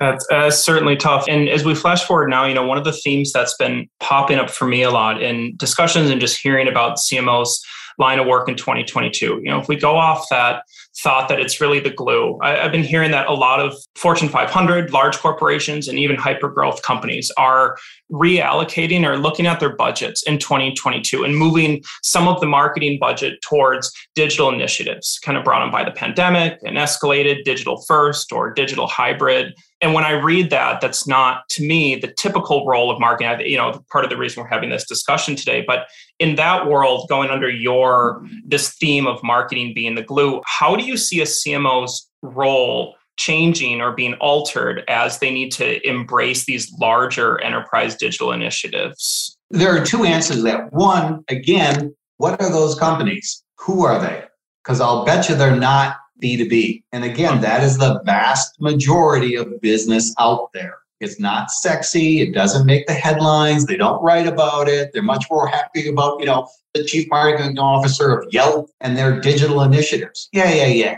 That's 0.00 0.26
uh, 0.32 0.50
certainly 0.50 0.96
tough. 0.96 1.26
And 1.28 1.50
as 1.50 1.66
we 1.66 1.74
flash 1.74 2.02
forward 2.02 2.30
now, 2.30 2.46
you 2.46 2.54
know, 2.54 2.66
one 2.66 2.78
of 2.78 2.84
the 2.84 2.94
themes 2.94 3.30
that's 3.30 3.54
been 3.58 3.90
popping 4.00 4.38
up 4.38 4.48
for 4.48 4.66
me 4.66 4.82
a 4.82 4.90
lot 4.90 5.22
in 5.22 5.54
discussions 5.58 6.08
and 6.08 6.18
just 6.18 6.40
hearing 6.40 6.66
about 6.66 6.96
CMOs 6.96 7.50
line 7.98 8.18
of 8.18 8.26
work 8.26 8.48
in 8.48 8.56
2022. 8.56 9.40
You 9.42 9.50
know, 9.50 9.60
if 9.60 9.68
we 9.68 9.76
go 9.76 9.96
off 9.96 10.26
that 10.30 10.62
thought 10.98 11.28
that 11.28 11.40
it's 11.40 11.60
really 11.60 11.80
the 11.80 11.90
glue, 11.90 12.38
I, 12.42 12.50
have 12.56 12.72
been 12.72 12.82
hearing 12.82 13.10
that 13.12 13.26
a 13.26 13.32
lot 13.32 13.60
of 13.60 13.74
Fortune 13.94 14.28
500, 14.28 14.92
large 14.92 15.18
corporations, 15.18 15.88
and 15.88 15.98
even 15.98 16.16
hyper 16.16 16.48
growth 16.48 16.82
companies 16.82 17.30
are 17.36 17.76
reallocating 18.10 19.06
or 19.06 19.16
looking 19.16 19.46
at 19.46 19.58
their 19.58 19.74
budgets 19.74 20.22
in 20.24 20.38
2022 20.38 21.24
and 21.24 21.36
moving 21.36 21.82
some 22.02 22.28
of 22.28 22.40
the 22.40 22.46
marketing 22.46 22.98
budget 23.00 23.40
towards 23.42 23.90
digital 24.14 24.50
initiatives, 24.50 25.18
kind 25.24 25.38
of 25.38 25.44
brought 25.44 25.62
on 25.62 25.70
by 25.70 25.84
the 25.84 25.90
pandemic 25.90 26.58
and 26.62 26.76
escalated 26.76 27.44
digital 27.44 27.82
first 27.82 28.32
or 28.32 28.52
digital 28.52 28.86
hybrid. 28.86 29.54
And 29.82 29.94
when 29.94 30.04
I 30.04 30.12
read 30.12 30.50
that, 30.50 30.80
that's 30.80 31.08
not 31.08 31.48
to 31.50 31.66
me 31.66 31.96
the 31.96 32.06
typical 32.06 32.64
role 32.64 32.90
of 32.90 33.00
marketing. 33.00 33.50
You 33.50 33.56
know, 33.56 33.84
part 33.90 34.04
of 34.04 34.10
the 34.10 34.16
reason 34.16 34.42
we're 34.42 34.48
having 34.48 34.70
this 34.70 34.86
discussion 34.86 35.34
today. 35.34 35.64
But 35.66 35.88
in 36.20 36.36
that 36.36 36.68
world, 36.68 37.08
going 37.08 37.30
under 37.30 37.50
your 37.50 38.24
this 38.46 38.74
theme 38.74 39.08
of 39.08 39.22
marketing 39.24 39.74
being 39.74 39.96
the 39.96 40.02
glue, 40.02 40.40
how 40.46 40.76
do 40.76 40.84
you 40.84 40.96
see 40.96 41.20
a 41.20 41.24
CMO's 41.24 42.08
role 42.22 42.94
changing 43.16 43.80
or 43.80 43.92
being 43.92 44.14
altered 44.14 44.84
as 44.88 45.18
they 45.18 45.30
need 45.30 45.50
to 45.52 45.86
embrace 45.86 46.44
these 46.44 46.72
larger 46.80 47.40
enterprise 47.40 47.96
digital 47.96 48.30
initiatives? 48.30 49.36
There 49.50 49.76
are 49.76 49.84
two 49.84 50.04
answers 50.04 50.36
to 50.36 50.42
that. 50.42 50.72
One, 50.72 51.24
again, 51.28 51.94
what 52.18 52.40
are 52.40 52.50
those 52.50 52.78
companies? 52.78 53.42
Who 53.58 53.84
are 53.84 54.00
they? 54.00 54.24
Because 54.62 54.80
I'll 54.80 55.04
bet 55.04 55.28
you 55.28 55.34
they're 55.34 55.56
not 55.56 55.96
B2B. 56.22 56.82
And 56.92 57.04
again, 57.04 57.40
that 57.40 57.62
is 57.62 57.78
the 57.78 58.00
vast 58.04 58.60
majority 58.60 59.36
of 59.36 59.60
business 59.60 60.14
out 60.18 60.52
there. 60.52 60.78
It's 61.00 61.18
not 61.18 61.50
sexy. 61.50 62.20
It 62.20 62.32
doesn't 62.32 62.64
make 62.64 62.86
the 62.86 62.92
headlines. 62.92 63.66
They 63.66 63.76
don't 63.76 64.02
write 64.02 64.26
about 64.26 64.68
it. 64.68 64.92
They're 64.92 65.02
much 65.02 65.26
more 65.30 65.48
happy 65.48 65.88
about, 65.88 66.20
you 66.20 66.26
know, 66.26 66.48
the 66.74 66.84
chief 66.84 67.08
marketing 67.10 67.58
officer 67.58 68.16
of 68.16 68.32
Yelp 68.32 68.70
and 68.80 68.96
their 68.96 69.20
digital 69.20 69.62
initiatives. 69.62 70.28
Yeah, 70.32 70.52
yeah, 70.52 70.66
yeah 70.66 70.96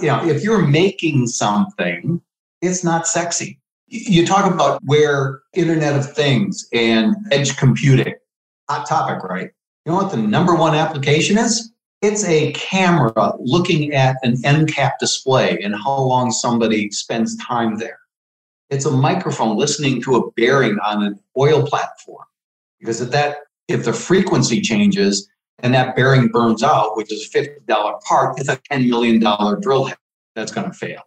you 0.00 0.08
know, 0.08 0.24
if 0.24 0.42
you're 0.42 0.66
making 0.66 1.26
something, 1.26 2.20
it's 2.60 2.84
not 2.84 3.06
sexy. 3.06 3.58
You 3.86 4.26
talk 4.26 4.52
about 4.52 4.80
where 4.84 5.40
Internet 5.54 5.96
of 5.96 6.12
Things 6.14 6.68
and 6.72 7.14
edge 7.32 7.56
computing, 7.56 8.14
hot 8.68 8.86
topic, 8.88 9.24
right? 9.24 9.50
You 9.84 9.92
know 9.92 9.96
what 9.96 10.10
the 10.10 10.18
number 10.18 10.54
one 10.54 10.74
application 10.74 11.38
is? 11.38 11.72
It's 12.02 12.24
a 12.24 12.52
camera 12.52 13.34
looking 13.38 13.92
at 13.92 14.16
an 14.22 14.36
end 14.44 14.72
cap 14.72 14.98
display 14.98 15.58
and 15.62 15.74
how 15.74 16.00
long 16.00 16.30
somebody 16.30 16.90
spends 16.90 17.36
time 17.36 17.78
there. 17.78 17.98
It's 18.70 18.86
a 18.86 18.90
microphone 18.90 19.56
listening 19.56 20.00
to 20.02 20.16
a 20.16 20.30
bearing 20.32 20.78
on 20.78 21.02
an 21.02 21.20
oil 21.36 21.66
platform. 21.66 22.24
Because 22.78 23.00
if 23.00 23.10
that 23.10 23.38
if 23.68 23.84
the 23.84 23.92
frequency 23.92 24.60
changes, 24.60 25.30
and 25.62 25.74
that 25.74 25.96
bearing 25.96 26.28
burns 26.28 26.62
out, 26.62 26.96
which 26.96 27.12
is 27.12 27.28
a 27.34 27.38
$50 27.38 28.00
part, 28.02 28.38
it's 28.38 28.48
a 28.48 28.56
$10 28.56 28.88
million 28.88 29.20
drill 29.60 29.84
head 29.84 29.98
that's 30.34 30.52
going 30.52 30.70
to 30.70 30.76
fail. 30.76 31.02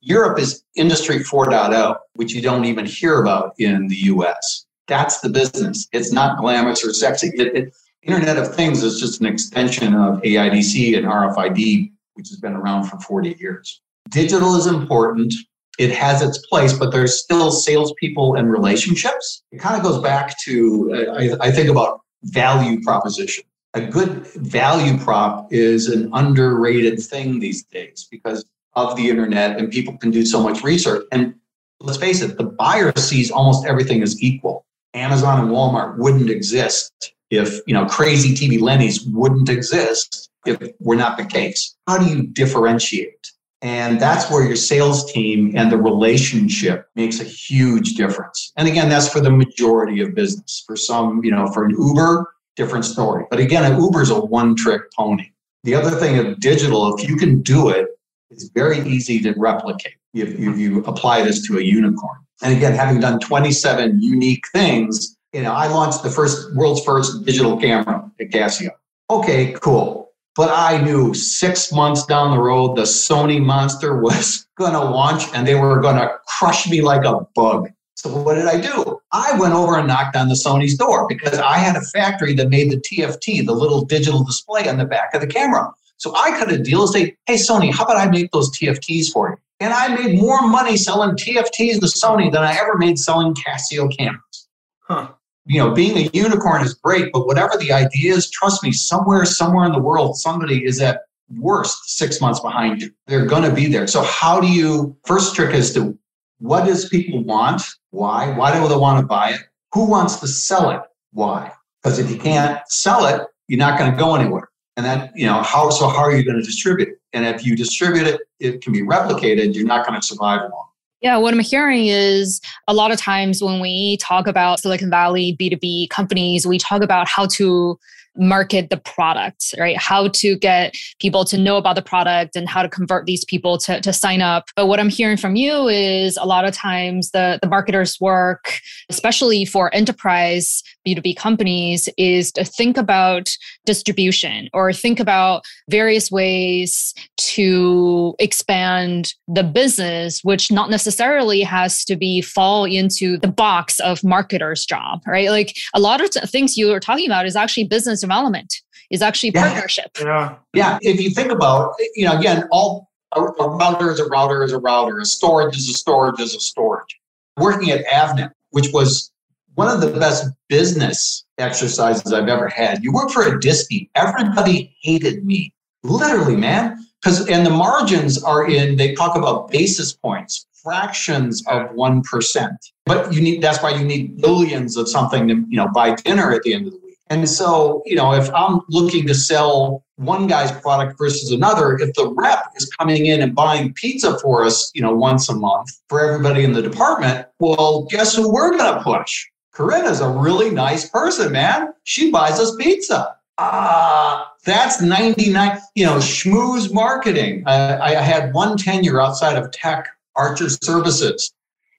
Europe 0.00 0.38
is 0.38 0.62
industry 0.76 1.18
4.0, 1.18 1.96
which 2.14 2.32
you 2.32 2.40
don't 2.40 2.64
even 2.64 2.86
hear 2.86 3.20
about 3.20 3.54
in 3.58 3.88
the 3.88 3.96
US. 3.96 4.66
That's 4.86 5.20
the 5.20 5.28
business. 5.28 5.88
It's 5.92 6.12
not 6.12 6.38
glamorous 6.38 6.84
or 6.84 6.92
sexy. 6.92 7.28
It, 7.34 7.56
it, 7.56 7.74
Internet 8.08 8.38
of 8.38 8.54
Things 8.54 8.82
is 8.82 8.98
just 8.98 9.20
an 9.20 9.26
extension 9.26 9.94
of 9.94 10.20
AIDC 10.22 10.96
and 10.96 11.06
RFID, 11.06 11.92
which 12.14 12.28
has 12.28 12.40
been 12.40 12.54
around 12.54 12.84
for 12.84 12.98
40 13.00 13.36
years. 13.38 13.80
Digital 14.08 14.56
is 14.56 14.66
important. 14.66 15.32
It 15.78 15.92
has 15.92 16.22
its 16.22 16.38
place, 16.46 16.72
but 16.72 16.90
there's 16.90 17.22
still 17.22 17.52
salespeople 17.52 18.34
and 18.34 18.50
relationships. 18.50 19.44
It 19.52 19.60
kind 19.60 19.76
of 19.76 19.82
goes 19.82 20.02
back 20.02 20.36
to, 20.44 21.06
uh, 21.08 21.12
I, 21.14 21.48
I 21.48 21.50
think 21.52 21.68
about 21.68 22.00
value 22.24 22.80
proposition 22.82 23.44
a 23.74 23.80
good 23.80 24.26
value 24.26 24.98
prop 24.98 25.52
is 25.52 25.88
an 25.88 26.10
underrated 26.12 27.00
thing 27.00 27.38
these 27.38 27.64
days 27.64 28.08
because 28.10 28.44
of 28.74 28.96
the 28.96 29.08
internet 29.08 29.58
and 29.58 29.70
people 29.70 29.96
can 29.98 30.10
do 30.10 30.24
so 30.24 30.42
much 30.42 30.62
research. 30.62 31.04
And 31.12 31.34
let's 31.80 31.98
face 31.98 32.22
it, 32.22 32.38
the 32.38 32.44
buyer 32.44 32.92
sees 32.96 33.30
almost 33.30 33.66
everything 33.66 34.02
as 34.02 34.20
equal. 34.22 34.64
Amazon 34.94 35.40
and 35.40 35.50
Walmart 35.50 35.98
wouldn't 35.98 36.30
exist 36.30 37.14
if, 37.30 37.60
you 37.66 37.74
know, 37.74 37.86
crazy 37.86 38.34
TV 38.34 38.60
Lenny's 38.60 39.02
wouldn't 39.02 39.48
exist 39.48 40.30
if 40.46 40.58
we're 40.80 40.96
not 40.96 41.16
the 41.18 41.24
case. 41.24 41.76
How 41.86 41.98
do 41.98 42.06
you 42.06 42.26
differentiate? 42.26 43.32
And 43.60 44.00
that's 44.00 44.30
where 44.30 44.46
your 44.46 44.56
sales 44.56 45.10
team 45.12 45.52
and 45.56 45.70
the 45.70 45.78
relationship 45.78 46.88
makes 46.94 47.20
a 47.20 47.24
huge 47.24 47.94
difference. 47.94 48.52
And 48.56 48.68
again, 48.68 48.88
that's 48.88 49.08
for 49.08 49.20
the 49.20 49.30
majority 49.30 50.00
of 50.00 50.14
business. 50.14 50.62
For 50.64 50.76
some, 50.76 51.24
you 51.24 51.32
know, 51.32 51.48
for 51.48 51.64
an 51.64 51.74
Uber, 51.76 52.32
different 52.54 52.84
story. 52.84 53.24
But 53.30 53.40
again, 53.40 53.70
an 53.70 53.80
Uber's 53.80 54.10
a 54.10 54.20
one 54.20 54.54
trick 54.54 54.82
pony. 54.96 55.30
The 55.64 55.74
other 55.74 55.90
thing 55.90 56.18
of 56.18 56.38
digital, 56.38 56.94
if 56.94 57.08
you 57.08 57.16
can 57.16 57.42
do 57.42 57.68
it, 57.68 57.88
it's 58.30 58.48
very 58.54 58.80
easy 58.80 59.20
to 59.20 59.32
replicate 59.36 59.94
if, 60.14 60.28
if 60.38 60.58
you 60.58 60.84
apply 60.84 61.22
this 61.22 61.46
to 61.48 61.58
a 61.58 61.62
unicorn. 61.62 62.18
And 62.42 62.56
again, 62.56 62.74
having 62.74 63.00
done 63.00 63.18
27 63.18 64.00
unique 64.00 64.44
things, 64.52 65.16
you 65.32 65.42
know, 65.42 65.52
I 65.52 65.66
launched 65.68 66.02
the 66.02 66.10
first 66.10 66.54
world's 66.54 66.82
first 66.84 67.24
digital 67.24 67.56
camera 67.58 68.10
at 68.20 68.30
Casio. 68.30 68.70
Okay, 69.10 69.52
cool. 69.60 70.10
But 70.36 70.50
I 70.50 70.80
knew 70.80 71.14
six 71.14 71.72
months 71.72 72.06
down 72.06 72.30
the 72.30 72.40
road, 72.40 72.76
the 72.76 72.82
Sony 72.82 73.44
monster 73.44 74.00
was 74.00 74.46
going 74.58 74.72
to 74.72 74.80
launch 74.80 75.24
and 75.34 75.46
they 75.46 75.54
were 75.54 75.80
going 75.80 75.96
to 75.96 76.10
crush 76.38 76.68
me 76.68 76.80
like 76.80 77.04
a 77.04 77.26
bug. 77.34 77.68
So 77.96 78.16
what 78.22 78.34
did 78.34 78.46
I 78.46 78.60
do? 78.60 79.00
I 79.10 79.36
went 79.40 79.54
over 79.54 79.76
and 79.76 79.88
knocked 79.88 80.14
on 80.14 80.28
the 80.28 80.36
Sony's 80.36 80.76
door 80.76 81.08
because 81.08 81.38
I 81.38 81.58
had 81.58 81.74
a 81.74 81.80
factory 81.80 82.32
that 82.34 82.48
made 82.48 82.70
the 82.70 82.76
TFT, 82.76 83.44
the 83.44 83.52
little 83.52 83.84
digital 83.84 84.22
display 84.22 84.68
on 84.68 84.78
the 84.78 84.84
back 84.84 85.14
of 85.14 85.20
the 85.20 85.26
camera. 85.26 85.72
So 85.96 86.14
I 86.14 86.30
cut 86.38 86.52
a 86.52 86.58
deal 86.58 86.82
and 86.82 86.90
say, 86.90 87.16
hey, 87.26 87.34
Sony, 87.34 87.74
how 87.74 87.84
about 87.84 87.96
I 87.96 88.08
make 88.08 88.30
those 88.30 88.56
TFTs 88.56 89.10
for 89.10 89.30
you? 89.30 89.36
And 89.58 89.74
I 89.74 89.88
made 89.88 90.16
more 90.16 90.46
money 90.46 90.76
selling 90.76 91.16
TFTs 91.16 91.80
to 91.80 91.86
Sony 91.86 92.30
than 92.30 92.44
I 92.44 92.56
ever 92.56 92.78
made 92.78 93.00
selling 93.00 93.34
Casio 93.34 93.90
cameras. 93.96 94.48
Huh. 94.82 95.08
You 95.48 95.58
know, 95.58 95.70
being 95.72 95.96
a 95.96 96.10
unicorn 96.12 96.62
is 96.62 96.74
great, 96.74 97.10
but 97.12 97.26
whatever 97.26 97.56
the 97.58 97.72
idea 97.72 98.14
is, 98.14 98.30
trust 98.30 98.62
me, 98.62 98.70
somewhere, 98.70 99.24
somewhere 99.24 99.64
in 99.64 99.72
the 99.72 99.80
world, 99.80 100.18
somebody 100.18 100.64
is 100.64 100.80
at 100.80 101.00
worst 101.36 101.96
six 101.96 102.20
months 102.20 102.40
behind 102.40 102.82
you. 102.82 102.90
They're 103.06 103.24
going 103.24 103.44
to 103.44 103.54
be 103.54 103.66
there. 103.66 103.86
So 103.86 104.02
how 104.02 104.40
do 104.40 104.46
you, 104.46 104.94
first 105.06 105.34
trick 105.34 105.54
is 105.54 105.72
to 105.74 105.98
what 106.38 106.66
does 106.66 106.88
people 106.88 107.24
want? 107.24 107.62
Why? 107.90 108.30
Why 108.36 108.52
do 108.52 108.68
they 108.68 108.76
want 108.76 109.00
to 109.00 109.06
buy 109.06 109.30
it? 109.30 109.40
Who 109.72 109.86
wants 109.86 110.16
to 110.16 110.28
sell 110.28 110.70
it? 110.70 110.82
Why? 111.12 111.50
Because 111.82 111.98
if 111.98 112.10
you 112.10 112.18
can't 112.18 112.60
sell 112.68 113.06
it, 113.06 113.26
you're 113.48 113.58
not 113.58 113.78
going 113.78 113.90
to 113.90 113.96
go 113.96 114.14
anywhere. 114.14 114.50
And 114.76 114.84
then, 114.84 115.10
you 115.14 115.26
know, 115.26 115.42
how 115.42 115.70
so 115.70 115.88
how 115.88 116.02
are 116.02 116.14
you 116.14 116.24
going 116.24 116.36
to 116.36 116.42
distribute 116.42 116.88
it? 116.88 116.94
And 117.12 117.24
if 117.26 117.44
you 117.44 117.56
distribute 117.56 118.06
it, 118.06 118.20
it 118.38 118.62
can 118.62 118.72
be 118.72 118.82
replicated, 118.82 119.54
you're 119.54 119.66
not 119.66 119.86
going 119.86 120.00
to 120.00 120.06
survive 120.06 120.42
long. 120.42 120.67
Yeah, 121.00 121.16
what 121.18 121.32
I'm 121.32 121.40
hearing 121.40 121.86
is 121.86 122.40
a 122.66 122.74
lot 122.74 122.90
of 122.90 122.98
times 122.98 123.40
when 123.40 123.60
we 123.60 123.98
talk 123.98 124.26
about 124.26 124.58
Silicon 124.58 124.90
Valley 124.90 125.36
B2B 125.38 125.90
companies, 125.90 126.44
we 126.44 126.58
talk 126.58 126.82
about 126.82 127.06
how 127.06 127.26
to 127.34 127.78
market 128.18 128.70
the 128.70 128.76
product, 128.76 129.54
right? 129.58 129.76
How 129.76 130.08
to 130.08 130.36
get 130.36 130.74
people 130.98 131.24
to 131.26 131.38
know 131.38 131.56
about 131.56 131.76
the 131.76 131.82
product 131.82 132.36
and 132.36 132.48
how 132.48 132.62
to 132.62 132.68
convert 132.68 133.06
these 133.06 133.24
people 133.24 133.58
to, 133.58 133.80
to 133.80 133.92
sign 133.92 134.20
up. 134.20 134.48
But 134.56 134.66
what 134.66 134.80
I'm 134.80 134.88
hearing 134.88 135.16
from 135.16 135.36
you 135.36 135.68
is 135.68 136.16
a 136.16 136.26
lot 136.26 136.44
of 136.44 136.52
times 136.52 137.10
the, 137.12 137.38
the 137.40 137.48
marketers 137.48 137.98
work, 138.00 138.58
especially 138.88 139.44
for 139.44 139.74
enterprise 139.74 140.62
B2B 140.86 141.16
companies, 141.16 141.88
is 141.96 142.32
to 142.32 142.44
think 142.44 142.76
about 142.76 143.28
distribution 143.64 144.48
or 144.52 144.72
think 144.72 144.98
about 144.98 145.44
various 145.68 146.10
ways 146.10 146.94
to 147.16 148.14
expand 148.18 149.14
the 149.28 149.44
business, 149.44 150.24
which 150.24 150.50
not 150.50 150.70
necessarily 150.70 151.42
has 151.42 151.84
to 151.84 151.96
be 151.96 152.20
fall 152.20 152.64
into 152.64 153.18
the 153.18 153.28
box 153.28 153.78
of 153.80 154.00
marketer's 154.00 154.64
job, 154.64 155.00
right? 155.06 155.30
Like 155.30 155.56
a 155.74 155.80
lot 155.80 156.02
of 156.02 156.10
t- 156.10 156.20
things 156.26 156.56
you 156.56 156.72
are 156.72 156.80
talking 156.80 157.06
about 157.06 157.26
is 157.26 157.36
actually 157.36 157.64
business 157.64 158.02
development, 158.08 158.62
is 158.90 159.02
actually 159.02 159.32
yeah. 159.34 159.50
partnership. 159.50 159.90
Yeah. 160.00 160.36
Yeah. 160.54 160.78
If 160.80 161.00
you 161.00 161.10
think 161.10 161.30
about, 161.30 161.74
you 161.94 162.06
know, 162.06 162.18
again, 162.18 162.48
all 162.50 162.88
a, 163.12 163.20
a 163.20 163.48
router 163.48 163.90
is 163.90 164.00
a 164.00 164.06
router 164.06 164.42
is 164.42 164.52
a 164.52 164.58
router, 164.58 164.98
a 164.98 165.04
storage 165.04 165.56
is 165.56 165.68
a 165.68 165.74
storage 165.74 166.20
is 166.20 166.34
a 166.34 166.40
storage. 166.40 166.92
Working 167.36 167.70
at 167.70 167.84
Avnet, 167.86 168.30
which 168.50 168.68
was 168.72 169.12
one 169.54 169.68
of 169.68 169.80
the 169.80 169.98
best 169.98 170.26
business 170.48 171.24
exercises 171.38 172.12
I've 172.12 172.28
ever 172.28 172.48
had. 172.48 172.82
You 172.82 172.92
work 172.92 173.10
for 173.10 173.22
a 173.22 173.40
Disney. 173.40 173.90
Everybody 173.94 174.76
hated 174.82 175.24
me 175.24 175.52
Literally, 175.82 176.36
man. 176.36 176.84
Because 177.00 177.28
and 177.28 177.46
the 177.46 177.50
margins 177.50 178.22
are 178.22 178.48
in, 178.48 178.76
they 178.76 178.94
talk 178.94 179.16
about 179.16 179.50
basis 179.50 179.92
points, 179.92 180.46
fractions 180.52 181.44
of 181.46 181.72
one 181.72 182.02
percent. 182.02 182.56
But 182.86 183.12
you 183.12 183.20
need 183.20 183.40
that's 183.40 183.62
why 183.62 183.70
you 183.70 183.84
need 183.84 184.20
billions 184.20 184.76
of 184.76 184.88
something 184.88 185.28
to, 185.28 185.34
you 185.48 185.56
know, 185.56 185.68
buy 185.68 185.94
dinner 185.94 186.32
at 186.32 186.42
the 186.42 186.54
end 186.54 186.66
of 186.66 186.72
the 186.72 186.80
week. 186.84 186.87
And 187.10 187.28
so, 187.28 187.82
you 187.86 187.96
know, 187.96 188.12
if 188.12 188.32
I'm 188.34 188.60
looking 188.68 189.06
to 189.06 189.14
sell 189.14 189.84
one 189.96 190.26
guy's 190.26 190.52
product 190.52 190.98
versus 190.98 191.30
another, 191.30 191.76
if 191.76 191.94
the 191.94 192.12
rep 192.16 192.52
is 192.56 192.66
coming 192.78 193.06
in 193.06 193.22
and 193.22 193.34
buying 193.34 193.72
pizza 193.74 194.18
for 194.18 194.44
us, 194.44 194.70
you 194.74 194.82
know, 194.82 194.94
once 194.94 195.28
a 195.28 195.34
month 195.34 195.70
for 195.88 196.00
everybody 196.00 196.44
in 196.44 196.52
the 196.52 196.62
department, 196.62 197.26
well, 197.38 197.84
guess 197.90 198.14
who 198.14 198.32
we're 198.32 198.56
going 198.56 198.74
to 198.74 198.82
push? 198.82 199.26
Korina's 199.54 200.00
a 200.00 200.08
really 200.08 200.50
nice 200.50 200.88
person, 200.88 201.32
man. 201.32 201.72
She 201.84 202.10
buys 202.10 202.38
us 202.38 202.54
pizza. 202.56 203.16
Ah, 203.38 204.22
uh, 204.22 204.28
that's 204.44 204.80
99, 204.80 205.58
you 205.74 205.86
know, 205.86 205.96
schmooze 205.96 206.72
marketing. 206.72 207.44
Uh, 207.46 207.78
I 207.80 207.94
had 207.94 208.32
one 208.34 208.56
tenure 208.56 209.00
outside 209.00 209.36
of 209.36 209.50
tech, 209.52 209.88
Archer 210.16 210.48
Services, 210.48 211.32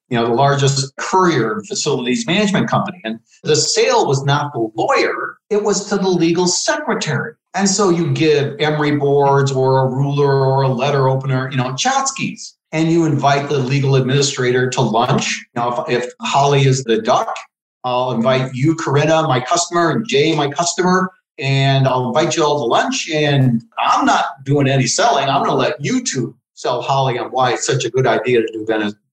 you 0.10 0.18
know, 0.18 0.28
the 0.28 0.34
largest 0.34 0.96
courier 0.98 1.62
facilities 1.68 2.26
management 2.26 2.70
company. 2.70 3.00
And 3.04 3.20
the 3.44 3.56
sale 3.56 4.08
was 4.08 4.24
not 4.26 4.54
the 4.54 4.70
lawyer, 4.76 5.38
it 5.50 5.64
was 5.64 5.88
to 5.90 5.98
the 5.98 6.10
legal 6.10 6.48
secretary. 6.48 7.34
And 7.56 7.68
so 7.68 7.90
you 7.90 8.12
give 8.14 8.56
emery 8.60 8.96
boards 8.96 9.52
or 9.52 9.84
a 9.84 9.88
ruler 9.88 10.46
or 10.46 10.64
a 10.64 10.68
letter 10.68 11.10
opener, 11.10 11.50
you 11.50 11.58
know, 11.58 11.72
tchotchkes. 11.74 12.54
And 12.72 12.92
you 12.92 13.06
invite 13.06 13.50
the 13.50 13.58
legal 13.58 13.96
administrator 13.96 14.70
to 14.70 14.82
lunch. 14.82 15.44
Know, 15.56 15.86
if, 15.88 16.04
if 16.04 16.14
Holly 16.22 16.66
is 16.66 16.84
the 16.84 17.02
duck, 17.02 17.36
I'll 17.84 18.12
invite 18.12 18.54
you, 18.54 18.76
Korina, 18.76 19.28
my 19.28 19.40
customer, 19.40 19.90
and 19.90 20.08
Jay, 20.08 20.36
my 20.36 20.50
customer, 20.52 21.10
and 21.40 21.88
I'll 21.88 22.10
invite 22.10 22.36
you 22.36 22.44
all 22.44 22.60
to 22.60 22.66
lunch. 22.66 23.10
And 23.10 23.64
I'm 23.80 24.06
not 24.06 24.44
doing 24.44 24.68
any 24.68 24.86
selling. 24.86 25.28
I'm 25.28 25.44
going 25.44 25.50
to 25.50 25.56
let 25.56 25.84
you 25.84 26.04
two 26.04 26.36
sell 26.60 26.82
Holly 26.82 27.18
on 27.18 27.32
why 27.32 27.54
it's 27.54 27.66
such 27.66 27.86
a 27.86 27.90
good 27.90 28.06
idea 28.06 28.42
to 28.42 28.52
do 28.52 28.66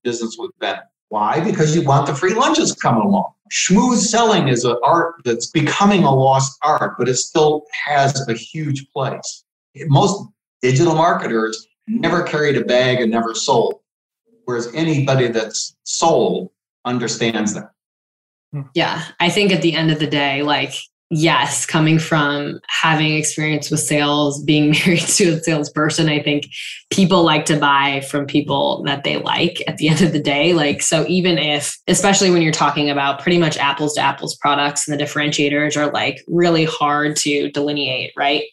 business 0.02 0.36
with 0.36 0.50
Ben. 0.58 0.80
Why? 1.10 1.38
Because 1.38 1.76
you 1.76 1.82
want 1.82 2.08
the 2.08 2.14
free 2.14 2.34
lunches 2.34 2.72
coming 2.72 3.02
along. 3.02 3.32
Schmooze 3.52 3.98
selling 3.98 4.48
is 4.48 4.64
an 4.64 4.76
art 4.82 5.14
that's 5.24 5.46
becoming 5.52 6.02
a 6.02 6.12
lost 6.12 6.58
art, 6.62 6.96
but 6.98 7.08
it 7.08 7.14
still 7.14 7.62
has 7.86 8.28
a 8.28 8.32
huge 8.32 8.90
place. 8.90 9.44
Most 9.86 10.28
digital 10.60 10.96
marketers 10.96 11.68
never 11.86 12.24
carried 12.24 12.56
a 12.56 12.64
bag 12.64 13.00
and 13.00 13.12
never 13.12 13.32
sold, 13.32 13.78
whereas 14.46 14.68
anybody 14.74 15.28
that's 15.28 15.76
sold 15.84 16.50
understands 16.84 17.54
that. 17.54 17.70
Hmm. 18.52 18.62
Yeah, 18.74 19.04
I 19.20 19.30
think 19.30 19.52
at 19.52 19.62
the 19.62 19.74
end 19.74 19.92
of 19.92 20.00
the 20.00 20.08
day, 20.08 20.42
like 20.42 20.74
yes, 21.10 21.66
coming 21.66 21.98
from 21.98 22.60
having 22.68 23.14
experience 23.14 23.70
with 23.70 23.80
sales, 23.80 24.42
being 24.42 24.70
married 24.86 25.00
to 25.00 25.30
a 25.30 25.40
salesperson, 25.40 26.08
I 26.08 26.22
think 26.22 26.46
people 26.90 27.22
like 27.22 27.44
to 27.46 27.58
buy 27.58 28.00
from 28.00 28.26
people 28.26 28.82
that 28.84 29.04
they 29.04 29.18
like 29.18 29.62
at 29.68 29.76
the 29.76 29.88
end 29.88 30.02
of 30.02 30.12
the 30.12 30.20
day. 30.20 30.52
Like, 30.52 30.82
so 30.82 31.04
even 31.08 31.38
if, 31.38 31.78
especially 31.86 32.30
when 32.30 32.42
you're 32.42 32.52
talking 32.52 32.90
about 32.90 33.20
pretty 33.20 33.38
much 33.38 33.56
apples 33.58 33.94
to 33.94 34.00
apples 34.00 34.36
products 34.36 34.88
and 34.88 34.98
the 34.98 35.04
differentiators 35.04 35.76
are 35.76 35.90
like 35.92 36.22
really 36.26 36.64
hard 36.64 37.16
to 37.16 37.50
delineate, 37.50 38.12
right? 38.16 38.44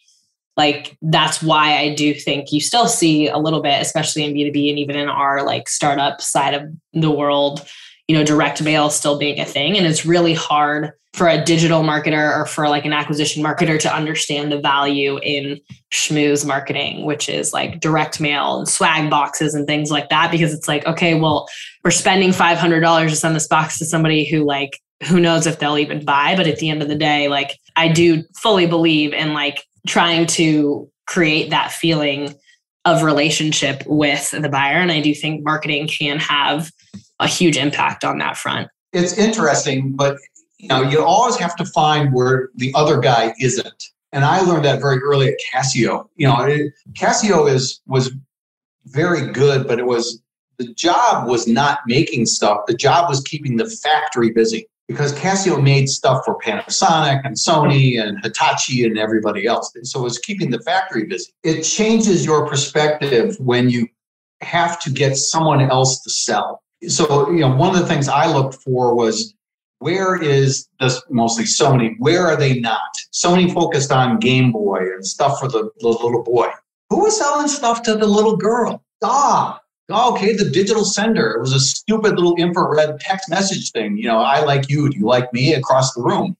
Like, 0.56 0.96
that's 1.02 1.42
why 1.42 1.78
I 1.78 1.96
do 1.96 2.14
think 2.14 2.52
you 2.52 2.60
still 2.60 2.86
see 2.86 3.26
a 3.26 3.38
little 3.38 3.60
bit, 3.60 3.82
especially 3.82 4.22
in 4.22 4.34
B2B 4.34 4.70
and 4.70 4.78
even 4.78 4.94
in 4.94 5.08
our 5.08 5.44
like 5.44 5.68
startup 5.68 6.20
side 6.20 6.54
of 6.54 6.62
the 6.92 7.10
world, 7.10 7.66
you 8.08 8.16
know, 8.16 8.24
direct 8.24 8.62
mail 8.62 8.90
still 8.90 9.18
being 9.18 9.40
a 9.40 9.44
thing. 9.44 9.76
And 9.76 9.86
it's 9.86 10.04
really 10.04 10.34
hard 10.34 10.92
for 11.14 11.28
a 11.28 11.42
digital 11.42 11.82
marketer 11.82 12.36
or 12.36 12.44
for 12.44 12.68
like 12.68 12.84
an 12.84 12.92
acquisition 12.92 13.42
marketer 13.42 13.78
to 13.78 13.94
understand 13.94 14.50
the 14.50 14.58
value 14.58 15.18
in 15.22 15.60
schmooze 15.92 16.44
marketing, 16.44 17.06
which 17.06 17.28
is 17.28 17.52
like 17.52 17.80
direct 17.80 18.20
mail 18.20 18.58
and 18.58 18.68
swag 18.68 19.08
boxes 19.08 19.54
and 19.54 19.66
things 19.66 19.90
like 19.90 20.08
that. 20.08 20.30
Because 20.32 20.52
it's 20.52 20.66
like, 20.66 20.84
okay, 20.86 21.14
well, 21.14 21.48
we're 21.84 21.92
spending 21.92 22.30
$500 22.30 23.08
to 23.08 23.16
send 23.16 23.36
this 23.36 23.46
box 23.46 23.78
to 23.78 23.84
somebody 23.84 24.28
who 24.28 24.44
like, 24.44 24.80
who 25.04 25.20
knows 25.20 25.46
if 25.46 25.60
they'll 25.60 25.78
even 25.78 26.04
buy. 26.04 26.34
But 26.36 26.48
at 26.48 26.58
the 26.58 26.68
end 26.68 26.82
of 26.82 26.88
the 26.88 26.96
day, 26.96 27.28
like 27.28 27.58
I 27.76 27.88
do 27.88 28.24
fully 28.36 28.66
believe 28.66 29.12
in 29.12 29.34
like 29.34 29.64
trying 29.86 30.26
to 30.26 30.90
create 31.06 31.50
that 31.50 31.70
feeling 31.70 32.34
of 32.84 33.02
relationship 33.02 33.82
with 33.86 34.30
the 34.30 34.48
buyer. 34.48 34.78
And 34.78 34.90
I 34.90 35.00
do 35.00 35.14
think 35.14 35.44
marketing 35.44 35.86
can 35.86 36.18
have 36.18 36.70
a 37.20 37.26
huge 37.26 37.56
impact 37.56 38.04
on 38.04 38.18
that 38.18 38.36
front. 38.36 38.68
It's 38.92 39.18
interesting, 39.18 39.92
but 39.92 40.16
you 40.58 40.68
know, 40.68 40.82
you 40.82 41.02
always 41.02 41.36
have 41.36 41.56
to 41.56 41.64
find 41.66 42.12
where 42.12 42.50
the 42.54 42.72
other 42.74 42.98
guy 42.98 43.34
isn't. 43.40 43.84
And 44.12 44.24
I 44.24 44.40
learned 44.40 44.64
that 44.64 44.80
very 44.80 44.98
early 44.98 45.28
at 45.28 45.34
Casio. 45.52 46.08
You 46.16 46.28
know, 46.28 46.40
it, 46.42 46.72
Casio 46.92 47.50
is 47.50 47.80
was 47.86 48.12
very 48.86 49.32
good, 49.32 49.66
but 49.66 49.78
it 49.78 49.86
was 49.86 50.22
the 50.58 50.72
job 50.74 51.28
was 51.28 51.48
not 51.48 51.80
making 51.86 52.26
stuff. 52.26 52.60
The 52.66 52.74
job 52.74 53.08
was 53.08 53.20
keeping 53.22 53.56
the 53.56 53.68
factory 53.68 54.30
busy 54.30 54.68
because 54.86 55.12
Casio 55.14 55.62
made 55.62 55.88
stuff 55.88 56.24
for 56.24 56.38
Panasonic 56.38 57.22
and 57.24 57.34
Sony 57.36 58.00
and 58.00 58.22
Hitachi 58.22 58.84
and 58.84 58.98
everybody 58.98 59.46
else. 59.46 59.72
So 59.82 60.00
it 60.00 60.04
was 60.04 60.18
keeping 60.18 60.50
the 60.50 60.60
factory 60.60 61.04
busy. 61.04 61.32
It 61.42 61.62
changes 61.62 62.24
your 62.24 62.46
perspective 62.46 63.36
when 63.40 63.70
you 63.70 63.88
have 64.42 64.80
to 64.82 64.90
get 64.90 65.16
someone 65.16 65.60
else 65.62 66.02
to 66.02 66.10
sell. 66.10 66.62
So, 66.88 67.30
you 67.30 67.40
know, 67.40 67.54
one 67.54 67.74
of 67.74 67.80
the 67.80 67.86
things 67.86 68.08
I 68.08 68.26
looked 68.26 68.54
for 68.62 68.94
was 68.94 69.34
where 69.78 70.16
is 70.16 70.68
this 70.80 71.02
mostly 71.10 71.44
Sony? 71.44 71.94
Where 71.98 72.26
are 72.26 72.36
they 72.36 72.60
not? 72.60 72.80
Sony 73.12 73.52
focused 73.52 73.92
on 73.92 74.18
Game 74.18 74.50
Boy 74.50 74.78
and 74.78 75.06
stuff 75.06 75.38
for 75.38 75.48
the, 75.48 75.70
the 75.80 75.88
little 75.88 76.22
boy. 76.22 76.48
Who 76.90 77.00
was 77.00 77.18
selling 77.18 77.48
stuff 77.48 77.82
to 77.82 77.94
the 77.94 78.06
little 78.06 78.36
girl? 78.36 78.82
Ah, 79.02 79.60
okay, 79.90 80.34
the 80.34 80.48
digital 80.48 80.84
sender. 80.84 81.32
It 81.32 81.40
was 81.40 81.52
a 81.52 81.60
stupid 81.60 82.14
little 82.14 82.36
infrared 82.36 82.98
text 83.00 83.28
message 83.28 83.72
thing. 83.72 83.96
You 83.96 84.04
know, 84.04 84.18
I 84.18 84.40
like 84.44 84.70
you. 84.70 84.88
Do 84.88 84.98
you 84.98 85.06
like 85.06 85.32
me? 85.32 85.54
Across 85.54 85.94
the 85.94 86.02
room. 86.02 86.36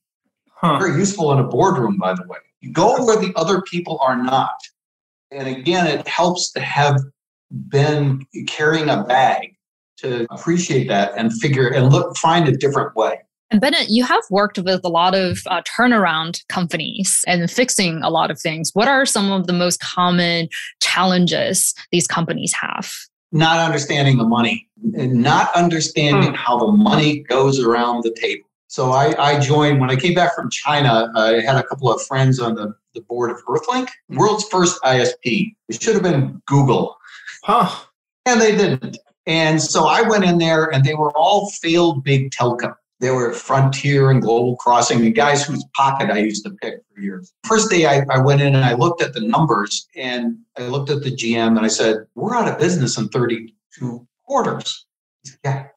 Huh. 0.49 0.79
Very 0.79 0.97
useful 0.97 1.31
in 1.33 1.39
a 1.39 1.43
boardroom, 1.43 1.97
by 1.97 2.13
the 2.13 2.23
way. 2.27 2.39
You 2.61 2.71
go 2.71 3.05
where 3.05 3.17
the 3.17 3.33
other 3.35 3.61
people 3.61 3.99
are 4.01 4.15
not. 4.15 4.55
And 5.31 5.47
again, 5.47 5.85
it 5.85 6.07
helps 6.07 6.51
to 6.53 6.61
have 6.61 6.99
been 7.69 8.25
carrying 8.47 8.89
a 8.89 9.03
bag 9.03 9.54
to 9.97 10.27
appreciate 10.29 10.87
that 10.87 11.13
and 11.17 11.33
figure 11.33 11.67
and 11.67 11.91
look, 11.91 12.15
find 12.17 12.47
a 12.47 12.51
different 12.51 12.95
way. 12.95 13.19
And 13.51 13.61
Bennet, 13.61 13.89
you 13.89 14.03
have 14.03 14.23
worked 14.29 14.57
with 14.57 14.81
a 14.83 14.89
lot 14.89 15.13
of 15.13 15.39
uh, 15.47 15.61
turnaround 15.61 16.45
companies 16.49 17.23
and 17.27 17.49
fixing 17.49 18.01
a 18.01 18.09
lot 18.09 18.31
of 18.31 18.39
things. 18.39 18.71
What 18.73 18.87
are 18.87 19.05
some 19.05 19.31
of 19.31 19.47
the 19.47 19.53
most 19.53 19.79
common 19.79 20.49
challenges 20.81 21.73
these 21.91 22.07
companies 22.07 22.53
have? 22.59 22.91
Not 23.31 23.59
understanding 23.59 24.17
the 24.17 24.23
money 24.23 24.67
and 24.95 25.21
not 25.21 25.53
understanding 25.55 26.29
hmm. 26.29 26.35
how 26.35 26.57
the 26.57 26.71
money 26.71 27.19
goes 27.19 27.59
around 27.59 28.03
the 28.03 28.11
table. 28.11 28.45
So 28.67 28.91
I, 28.91 29.15
I, 29.17 29.39
joined 29.39 29.79
when 29.79 29.89
I 29.89 29.95
came 29.95 30.15
back 30.15 30.35
from 30.35 30.49
China. 30.49 31.11
I 31.15 31.39
had 31.41 31.55
a 31.55 31.63
couple 31.63 31.89
of 31.89 32.01
friends 32.01 32.39
on 32.39 32.55
the, 32.55 32.73
the 32.93 33.01
board 33.01 33.31
of 33.31 33.37
Earthlink, 33.45 33.89
world's 34.09 34.43
first 34.49 34.81
ISP. 34.81 35.55
It 35.69 35.81
should 35.81 35.93
have 35.93 36.03
been 36.03 36.41
Google. 36.45 36.97
Huh. 37.43 37.73
And 38.25 38.41
they 38.41 38.55
didn't. 38.55 38.97
And 39.27 39.61
so 39.61 39.85
I 39.85 40.01
went 40.01 40.23
in 40.23 40.37
there 40.37 40.65
and 40.73 40.83
they 40.83 40.93
were 40.93 41.11
all 41.17 41.49
failed 41.49 42.03
big 42.03 42.31
telco. 42.31 42.75
They 42.99 43.11
were 43.11 43.33
Frontier 43.33 44.09
and 44.09 44.21
Global 44.21 44.55
Crossing, 44.55 45.01
the 45.01 45.11
guys 45.11 45.45
whose 45.45 45.65
pocket 45.75 46.09
I 46.09 46.19
used 46.19 46.45
to 46.45 46.51
pick 46.51 46.75
for 46.93 47.01
years. 47.01 47.33
First 47.45 47.69
day 47.69 47.85
I, 47.85 48.05
I 48.09 48.19
went 48.19 48.41
in 48.41 48.55
and 48.55 48.63
I 48.63 48.73
looked 48.73 49.01
at 49.01 49.13
the 49.13 49.19
numbers 49.19 49.87
and 49.95 50.37
I 50.57 50.63
looked 50.67 50.89
at 50.89 51.03
the 51.03 51.11
GM 51.11 51.57
and 51.57 51.59
I 51.59 51.67
said, 51.67 52.05
We're 52.15 52.35
out 52.35 52.47
of 52.47 52.57
business 52.57 52.97
in 52.97 53.09
32 53.09 54.07
quarters. 54.23 54.85
Said, 55.25 55.37
yeah. 55.43 55.67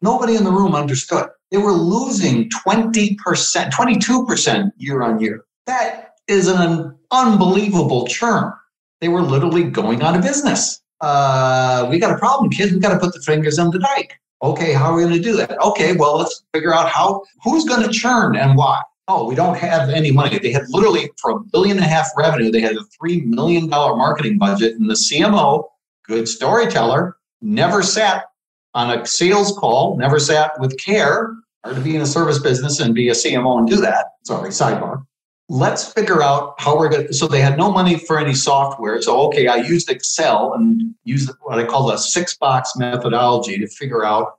Nobody 0.00 0.36
in 0.36 0.44
the 0.44 0.52
room 0.52 0.74
understood. 0.74 1.28
They 1.50 1.58
were 1.58 1.72
losing 1.72 2.48
20%, 2.50 3.16
22% 3.16 4.70
year 4.76 5.02
on 5.02 5.20
year. 5.20 5.44
That 5.66 6.14
is 6.28 6.46
an 6.46 6.94
unbelievable 7.10 8.06
churn. 8.06 8.52
They 9.00 9.08
were 9.08 9.22
literally 9.22 9.64
going 9.64 10.02
out 10.02 10.16
of 10.16 10.22
business. 10.22 10.80
Uh, 11.00 11.86
we 11.90 11.98
got 11.98 12.12
a 12.12 12.18
problem, 12.18 12.50
kids. 12.50 12.72
We 12.72 12.80
got 12.80 12.92
to 12.92 12.98
put 12.98 13.14
the 13.14 13.20
fingers 13.20 13.58
on 13.58 13.70
the 13.70 13.78
dike. 13.78 14.18
Okay, 14.42 14.72
how 14.72 14.92
are 14.92 14.96
we 14.96 15.02
going 15.02 15.14
to 15.14 15.20
do 15.20 15.36
that? 15.36 15.60
Okay, 15.60 15.96
well, 15.96 16.18
let's 16.18 16.44
figure 16.52 16.74
out 16.74 16.88
how, 16.88 17.24
who's 17.42 17.64
going 17.64 17.82
to 17.82 17.88
churn 17.88 18.36
and 18.36 18.56
why. 18.56 18.82
Oh, 19.08 19.26
we 19.26 19.34
don't 19.34 19.56
have 19.56 19.88
any 19.88 20.12
money. 20.12 20.38
They 20.38 20.52
had 20.52 20.68
literally, 20.68 21.10
for 21.20 21.30
a 21.32 21.40
billion 21.40 21.78
and 21.78 21.86
a 21.86 21.88
half 21.88 22.08
revenue, 22.16 22.50
they 22.50 22.60
had 22.60 22.76
a 22.76 22.84
$3 23.02 23.24
million 23.24 23.68
marketing 23.68 24.38
budget. 24.38 24.74
And 24.76 24.88
the 24.88 24.94
CMO, 24.94 25.64
good 26.06 26.28
storyteller, 26.28 27.16
never 27.40 27.82
sat 27.82 28.26
on 28.74 28.96
a 28.96 29.06
sales 29.06 29.56
call, 29.58 29.96
never 29.96 30.20
sat 30.20 30.52
with 30.60 30.78
care. 30.78 31.34
Hard 31.64 31.76
to 31.76 31.82
be 31.82 31.96
in 31.96 32.02
a 32.02 32.06
service 32.06 32.38
business 32.38 32.80
and 32.80 32.94
be 32.94 33.08
a 33.08 33.12
CMO 33.12 33.58
and 33.58 33.68
do 33.68 33.76
that. 33.76 34.06
Sorry, 34.24 34.50
sidebar 34.50 35.04
let's 35.48 35.92
figure 35.92 36.22
out 36.22 36.54
how 36.58 36.76
we're 36.76 36.88
going 36.88 37.06
to. 37.06 37.14
So 37.14 37.26
they 37.26 37.40
had 37.40 37.56
no 37.56 37.72
money 37.72 37.98
for 37.98 38.18
any 38.18 38.34
software. 38.34 39.00
So, 39.00 39.20
okay, 39.28 39.46
I 39.48 39.56
used 39.56 39.90
Excel 39.90 40.54
and 40.54 40.94
used 41.04 41.30
what 41.42 41.58
I 41.58 41.64
call 41.64 41.90
a 41.90 41.98
six 41.98 42.36
box 42.36 42.72
methodology 42.76 43.58
to 43.58 43.66
figure 43.66 44.04
out 44.04 44.38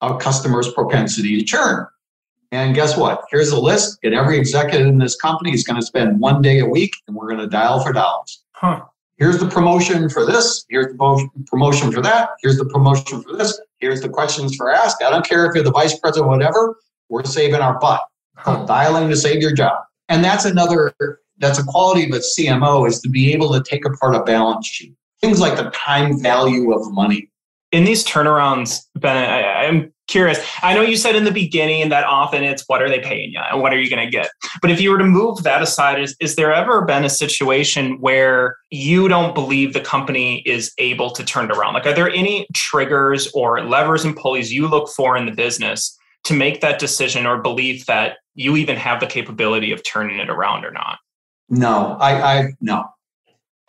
our 0.00 0.18
customer's 0.18 0.72
propensity 0.72 1.38
to 1.38 1.44
churn. 1.44 1.86
And 2.52 2.74
guess 2.74 2.96
what? 2.96 3.24
Here's 3.30 3.50
a 3.50 3.60
list, 3.60 3.98
and 4.02 4.12
every 4.12 4.36
executive 4.36 4.88
in 4.88 4.98
this 4.98 5.14
company 5.14 5.52
is 5.52 5.62
going 5.62 5.80
to 5.80 5.86
spend 5.86 6.18
one 6.18 6.42
day 6.42 6.58
a 6.58 6.66
week, 6.66 6.92
and 7.06 7.16
we're 7.16 7.28
going 7.28 7.38
to 7.38 7.46
dial 7.46 7.80
for 7.80 7.92
dollars. 7.92 8.42
Huh. 8.52 8.82
Here's 9.18 9.38
the 9.38 9.48
promotion 9.48 10.08
for 10.08 10.26
this. 10.26 10.64
Here's 10.68 10.86
the 10.88 11.28
promotion 11.46 11.92
for 11.92 12.00
that. 12.00 12.30
Here's 12.42 12.56
the 12.56 12.64
promotion 12.64 13.22
for 13.22 13.36
this. 13.36 13.60
Here's 13.78 14.00
the 14.00 14.08
questions 14.08 14.56
for 14.56 14.72
ask. 14.72 15.00
I 15.04 15.10
don't 15.10 15.24
care 15.24 15.46
if 15.46 15.54
you're 15.54 15.62
the 15.62 15.70
vice 15.70 15.96
president, 15.98 16.28
whatever. 16.28 16.76
We're 17.08 17.22
saving 17.24 17.60
our 17.60 17.78
butt. 17.78 18.02
Called 18.38 18.66
dialing 18.66 19.10
to 19.10 19.16
save 19.16 19.42
your 19.42 19.52
job. 19.52 19.82
And 20.10 20.22
that's 20.22 20.44
another. 20.44 20.92
That's 21.38 21.58
a 21.58 21.64
quality 21.64 22.04
of 22.04 22.10
a 22.10 22.18
CMO 22.18 22.86
is 22.86 23.00
to 23.00 23.08
be 23.08 23.32
able 23.32 23.50
to 23.54 23.62
take 23.62 23.86
apart 23.86 24.14
a 24.14 24.22
balance 24.22 24.66
sheet. 24.66 24.94
Things 25.22 25.40
like 25.40 25.56
the 25.56 25.70
time 25.70 26.20
value 26.20 26.74
of 26.74 26.92
money 26.92 27.30
in 27.72 27.84
these 27.84 28.04
turnarounds, 28.04 28.80
Ben, 28.96 29.16
I, 29.16 29.64
am 29.64 29.92
curious. 30.08 30.40
I 30.62 30.74
know 30.74 30.82
you 30.82 30.96
said 30.96 31.14
in 31.14 31.24
the 31.24 31.30
beginning 31.30 31.88
that 31.90 32.04
often 32.04 32.42
it's 32.42 32.64
what 32.66 32.82
are 32.82 32.88
they 32.88 32.98
paying 32.98 33.32
you 33.32 33.40
and 33.50 33.60
what 33.60 33.72
are 33.72 33.78
you 33.78 33.88
going 33.88 34.04
to 34.04 34.10
get? 34.10 34.28
But 34.60 34.72
if 34.72 34.80
you 34.80 34.90
were 34.90 34.98
to 34.98 35.04
move 35.04 35.44
that 35.44 35.62
aside, 35.62 36.00
is, 36.00 36.16
is 36.20 36.34
there 36.34 36.52
ever 36.52 36.84
been 36.84 37.04
a 37.04 37.10
situation 37.10 38.00
where 38.00 38.56
you 38.70 39.06
don't 39.06 39.34
believe 39.34 39.72
the 39.72 39.80
company 39.80 40.42
is 40.46 40.72
able 40.78 41.10
to 41.10 41.24
turn 41.24 41.48
it 41.50 41.56
around? 41.56 41.74
Like, 41.74 41.86
are 41.86 41.94
there 41.94 42.10
any 42.10 42.48
triggers 42.54 43.30
or 43.34 43.64
levers 43.64 44.04
and 44.04 44.16
pulleys 44.16 44.52
you 44.52 44.66
look 44.66 44.88
for 44.88 45.16
in 45.16 45.26
the 45.26 45.32
business 45.32 45.96
to 46.24 46.34
make 46.34 46.60
that 46.60 46.80
decision 46.80 47.24
or 47.24 47.40
belief 47.40 47.86
that 47.86 48.16
you 48.34 48.56
even 48.56 48.76
have 48.76 49.00
the 49.00 49.06
capability 49.06 49.72
of 49.72 49.82
turning 49.84 50.18
it 50.18 50.30
around 50.30 50.64
or 50.64 50.70
not? 50.70 50.98
No, 51.48 51.96
I, 52.00 52.38
I 52.38 52.52
no, 52.60 52.84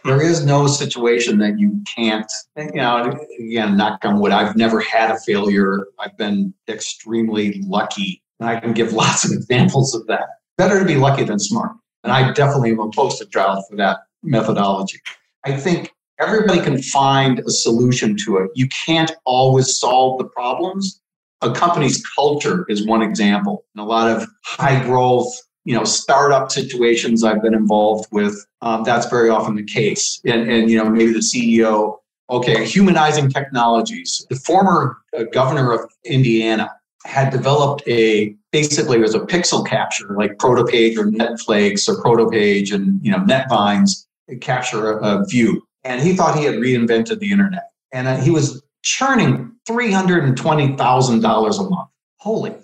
there 0.04 0.21
is 0.21 0.45
no 0.45 0.67
situation 0.67 1.38
that 1.39 1.60
you 1.60 1.82
can't, 1.86 2.32
you 2.58 2.71
know, 2.74 3.19
again, 3.39 3.78
knock 3.78 4.04
on 4.04 4.19
wood, 4.19 4.32
I've 4.32 4.56
never 4.56 4.80
had 4.80 5.12
a 5.12 5.19
failure. 5.19 5.88
I've 6.00 6.17
been 6.17 6.54
extremely 6.67 7.62
lucky. 7.65 8.24
And 8.39 8.50
I 8.50 8.60
can 8.60 8.74
give 8.74 8.93
lots 8.93 9.26
of 9.26 9.32
examples 9.32 9.93
of 9.93 10.08
that. 10.08 10.28
Better 10.58 10.80
to 10.80 10.86
be 10.86 10.95
lucky 10.95 11.24
than 11.24 11.39
smart. 11.39 11.71
And 12.04 12.12
I 12.12 12.32
definitely 12.32 12.71
am 12.71 12.80
a 12.80 12.89
poster 12.89 13.26
child 13.26 13.63
for 13.69 13.76
that 13.78 14.00
methodology. 14.24 15.00
I 15.45 15.54
think 15.54 15.91
everybody 16.19 16.62
can 16.62 16.82
find 16.82 17.39
a 17.39 17.52
solution 17.52 18.15
to 18.26 18.38
it. 18.38 18.52
You 18.56 18.67
can't 18.67 19.12
always 19.26 19.80
solve 19.80 20.17
the 20.17 20.26
problems. 20.26 21.01
A 21.42 21.52
company's 21.52 22.06
culture 22.16 22.66
is 22.70 22.86
one 22.86 23.02
example. 23.02 23.66
And 23.76 23.82
a 23.82 23.86
lot 23.86 24.10
of 24.10 24.28
high 24.44 24.84
growth 24.84 25.32
you 25.64 25.76
know 25.76 25.84
startup 25.84 26.52
situations 26.52 27.24
I've 27.24 27.42
been 27.42 27.54
involved 27.54 28.08
with, 28.12 28.46
um, 28.62 28.84
that's 28.84 29.08
very 29.08 29.30
often 29.30 29.56
the 29.56 29.64
case. 29.64 30.20
And, 30.26 30.50
and 30.50 30.70
you 30.70 30.78
know 30.78 30.90
maybe 30.90 31.14
the 31.14 31.20
CEO, 31.20 31.98
okay, 32.30 32.66
humanizing 32.66 33.30
technologies. 33.30 34.26
The 34.30 34.36
former 34.38 34.98
uh, 35.18 35.24
governor 35.32 35.72
of 35.72 35.82
Indiana 36.06 36.72
had 37.06 37.32
developed 37.32 37.84
a 37.88 38.36
basically 38.52 38.98
it 38.98 39.02
was 39.02 39.16
a 39.16 39.20
pixel 39.20 39.66
capture 39.66 40.16
like 40.16 40.38
Protopage 40.38 40.98
or 40.98 41.06
Netflix 41.06 41.88
or 41.88 42.02
Protopage 42.02 42.74
and 42.74 43.04
you 43.04 43.12
know 43.12 43.20
Netvines 43.20 44.06
capture 44.40 45.00
a, 45.00 45.22
a 45.22 45.26
view. 45.26 45.64
And 45.84 46.02
he 46.02 46.16
thought 46.16 46.38
he 46.38 46.46
had 46.46 46.56
reinvented 46.56 47.20
the 47.20 47.32
internet. 47.32 47.72
And 47.92 48.08
uh, 48.08 48.18
he 48.18 48.30
was 48.30 48.62
churning 48.82 49.54
three 49.67 49.91
hundred 49.91 50.24
and 50.24 50.38
twenty 50.38 50.76
thousand 50.76 51.22
dollars 51.22 51.58
a 51.60 51.70
month. 51.70 51.89
Holy, 52.17 52.56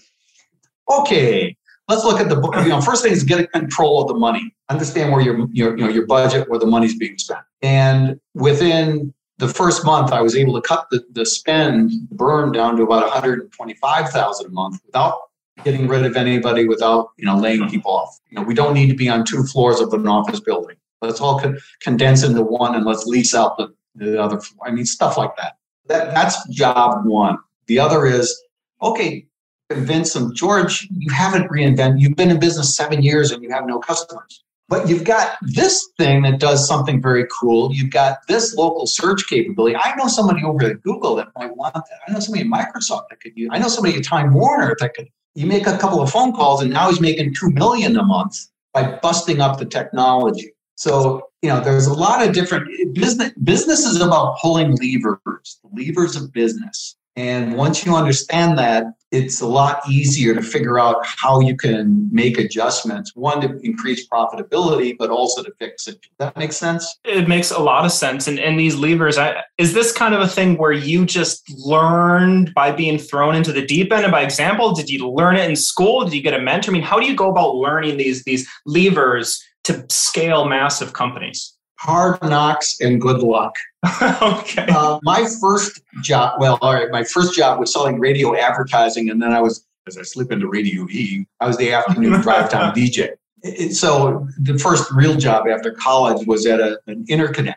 okay 0.90 1.58
let's 1.88 2.04
look 2.04 2.20
at 2.20 2.30
the 2.30 2.36
book. 2.36 2.56
you 2.56 2.70
know 2.70 2.82
first 2.82 3.04
thing 3.04 3.12
is 3.12 3.24
get 3.24 3.52
control 3.52 4.02
of 4.02 4.08
the 4.08 4.14
money. 4.14 4.54
Understand 4.70 5.12
where 5.12 5.22
your 5.22 5.48
your 5.52 5.78
you 5.78 5.84
know 5.84 5.90
your 5.90 6.06
budget 6.06 6.50
where 6.50 6.60
the 6.60 6.66
money's 6.66 6.98
being 6.98 7.18
spent. 7.18 7.42
And 7.62 8.20
within 8.34 9.14
the 9.40 9.48
first 9.48 9.86
month 9.86 10.12
i 10.12 10.20
was 10.20 10.36
able 10.36 10.60
to 10.60 10.68
cut 10.68 10.88
the, 10.90 11.04
the 11.12 11.24
spend 11.24 11.92
burn 12.10 12.52
down 12.52 12.76
to 12.76 12.82
about 12.82 13.04
125000 13.04 14.46
a 14.46 14.50
month 14.50 14.82
without 14.84 15.20
getting 15.64 15.88
rid 15.88 16.04
of 16.04 16.16
anybody 16.16 16.68
without 16.68 17.12
you 17.18 17.26
know 17.26 17.38
laying 17.38 17.68
people 17.70 17.92
off. 17.92 18.20
You 18.30 18.38
know 18.38 18.44
we 18.44 18.54
don't 18.54 18.74
need 18.74 18.88
to 18.88 18.96
be 18.96 19.10
on 19.10 19.24
two 19.24 19.44
floors 19.44 19.80
of 19.80 19.94
an 19.94 20.08
office 20.08 20.40
building. 20.40 20.78
Let's 21.02 21.22
all 21.22 21.40
con- 21.40 21.60
condense 21.82 22.24
into 22.24 22.42
one 22.42 22.74
and 22.74 22.86
let's 22.86 23.06
lease 23.06 23.36
out 23.36 23.58
the, 23.58 23.74
the 23.96 24.22
other 24.22 24.40
floor. 24.40 24.68
I 24.68 24.72
mean 24.72 24.86
stuff 24.86 25.18
like 25.18 25.36
that 25.38 25.57
that 25.88 26.14
that's 26.14 26.48
job 26.50 27.06
one 27.06 27.38
the 27.68 27.80
other 27.80 28.06
is 28.06 28.42
okay 28.82 29.28
convince 29.70 30.14
them, 30.14 30.34
George, 30.34 30.88
you 30.92 31.12
haven't 31.12 31.50
reinvented, 31.50 32.00
you've 32.00 32.16
been 32.16 32.30
in 32.30 32.40
business 32.40 32.76
seven 32.76 33.02
years 33.02 33.32
and 33.32 33.44
you 33.44 33.50
have 33.50 33.66
no 33.66 33.80
customers. 33.80 34.44
But 34.70 34.90
you've 34.90 35.06
got 35.06 35.38
this 35.42 35.88
thing 35.98 36.24
that 36.24 36.40
does 36.40 36.68
something 36.68 37.02
very 37.02 37.26
cool. 37.28 37.74
You've 37.74 37.92
got 37.92 38.18
this 38.28 38.54
local 38.56 38.86
search 38.86 39.26
capability. 39.28 39.78
I 39.78 39.96
know 39.96 40.08
somebody 40.08 40.44
over 40.44 40.66
at 40.66 40.82
Google 40.84 41.16
that 41.16 41.30
might 41.38 41.56
want 41.56 41.74
that. 41.76 42.00
I 42.06 42.12
know 42.12 42.20
somebody 42.20 42.44
at 42.44 42.52
Microsoft 42.52 43.04
that 43.10 43.22
could 43.22 43.32
use. 43.36 43.50
I 43.54 43.60
know 43.60 43.70
somebody 43.70 43.96
at 43.96 44.04
Time 44.04 44.34
Warner 44.34 44.76
that 44.80 44.94
could. 44.94 45.08
You 45.36 45.46
make 45.46 45.68
a 45.68 45.78
couple 45.78 46.02
of 46.02 46.12
phone 46.12 46.34
calls, 46.34 46.64
and 46.64 46.74
now 46.74 46.90
he's 46.90 47.00
making 47.00 47.36
two 47.36 47.52
million 47.52 47.96
a 47.96 48.04
month 48.04 48.48
by 48.74 48.98
busting 49.04 49.40
up 49.40 49.60
the 49.60 49.66
technology. 49.66 50.52
So 50.76 51.30
you 51.42 51.50
know, 51.50 51.60
there's 51.60 51.88
a 51.88 51.94
lot 51.94 52.26
of 52.26 52.34
different 52.34 52.94
business. 52.94 53.32
Business 53.44 53.86
is 53.86 54.02
about 54.02 54.38
pulling 54.40 54.76
levers, 54.76 55.60
the 55.64 55.86
levers 55.86 56.16
of 56.16 56.32
business. 56.34 56.96
And 57.16 57.56
once 57.56 57.84
you 57.84 57.96
understand 57.96 58.60
that, 58.60 58.86
it's 59.12 59.42
a 59.42 59.48
lot 59.48 59.82
easier 59.90 60.36
to 60.36 60.42
figure 60.42 60.78
out 60.78 60.98
how 61.04 61.40
you 61.40 61.56
can 61.56 62.08
make 62.12 62.38
adjustments, 62.38 63.16
one 63.16 63.42
to 63.42 63.58
increase 63.66 64.08
profitability, 64.08 64.96
but 64.98 65.10
also 65.10 65.42
to 65.42 65.52
fix 65.58 65.88
it. 65.88 66.02
Does 66.02 66.10
that 66.20 66.38
make 66.38 66.52
sense? 66.52 66.98
It 67.06 67.28
makes 67.28 67.50
a 67.50 67.60
lot 67.60 67.86
of 67.86 67.92
sense. 67.92 68.28
And, 68.28 68.38
and 68.40 68.60
these 68.60 68.76
levers, 68.76 69.18
I, 69.18 69.44
is 69.58 69.74
this 69.74 69.92
kind 69.92 70.14
of 70.14 70.22
a 70.22 70.28
thing 70.28 70.58
where 70.58 70.74
you 70.74 71.06
just 71.06 71.50
learned 71.66 72.54
by 72.54 72.72
being 72.72 73.00
thrown 73.00 73.34
into 73.34 73.54
the 73.54 73.66
deep 73.66 73.92
end 73.92 74.04
and 74.04 74.12
by 74.12 74.22
example? 74.22 74.74
Did 74.74 74.90
you 74.90 75.10
learn 75.10 75.38
it 75.38 75.50
in 75.50 75.56
school? 75.56 76.04
Did 76.04 76.14
you 76.14 76.22
get 76.22 76.34
a 76.34 76.42
mentor? 76.42 76.72
I 76.72 76.74
mean, 76.74 76.84
how 76.84 77.00
do 77.00 77.08
you 77.08 77.16
go 77.16 77.32
about 77.32 77.56
learning 77.56 77.98
these, 77.98 78.24
these 78.26 78.48
levers 78.66 79.42
to 79.68 79.86
scale 79.90 80.46
massive 80.46 80.94
companies? 80.94 81.58
hard 81.78 82.22
knocks 82.24 82.80
and 82.82 83.00
good 83.00 83.22
luck. 83.22 83.56
okay. 84.22 84.66
Uh, 84.70 85.00
my 85.04 85.28
first 85.40 85.82
job, 86.02 86.40
well, 86.40 86.58
all 86.62 86.74
right, 86.74 86.92
my 86.92 87.04
first 87.04 87.36
job 87.36 87.60
was 87.60 87.72
selling 87.72 88.00
radio 88.00 88.36
advertising, 88.36 89.10
and 89.10 89.22
then 89.22 89.34
I 89.34 89.42
was, 89.42 89.66
as 89.88 89.98
I 89.98 90.02
slip 90.02 90.32
into 90.32 90.48
Radio 90.48 90.88
E, 90.90 91.26
I 91.40 91.48
was 91.48 91.58
the 91.58 91.72
afternoon 91.72 92.22
drive 92.22 92.50
time 92.50 92.74
DJ. 92.74 93.12
It, 93.44 93.76
so 93.76 94.28
the 94.40 94.58
first 94.58 94.92
real 94.92 95.16
job 95.16 95.48
after 95.48 95.72
college 95.72 96.26
was 96.28 96.46
at 96.46 96.60
a, 96.60 96.80
an 96.88 97.06
interconnect, 97.06 97.56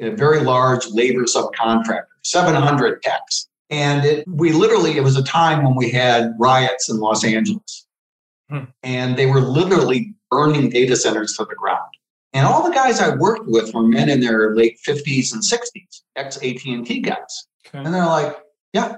a 0.00 0.10
very 0.10 0.40
large 0.40 0.86
labor 0.88 1.24
subcontractor, 1.24 2.06
700 2.22 3.02
techs. 3.02 3.48
And 3.68 4.04
it, 4.04 4.24
we 4.26 4.52
literally, 4.52 4.96
it 4.96 5.04
was 5.04 5.16
a 5.16 5.22
time 5.22 5.62
when 5.62 5.76
we 5.76 5.90
had 5.90 6.32
riots 6.38 6.88
in 6.88 6.98
Los 6.98 7.22
Angeles. 7.22 7.86
Hmm. 8.48 8.64
And 8.82 9.16
they 9.16 9.26
were 9.26 9.40
literally 9.40 10.14
burning 10.30 10.70
data 10.70 10.96
centers 10.96 11.36
to 11.36 11.44
the 11.44 11.54
ground. 11.54 11.90
And 12.32 12.46
all 12.46 12.68
the 12.68 12.74
guys 12.74 13.00
I 13.00 13.16
worked 13.16 13.48
with 13.48 13.74
were 13.74 13.82
men 13.82 14.08
in 14.08 14.20
their 14.20 14.54
late 14.54 14.78
50s 14.86 15.32
and 15.32 15.42
60s, 15.42 16.02
ex 16.16 16.36
AT&T 16.36 17.00
guys. 17.00 17.46
Okay. 17.66 17.78
And 17.78 17.92
they're 17.92 18.06
like, 18.06 18.36
yeah, 18.72 18.96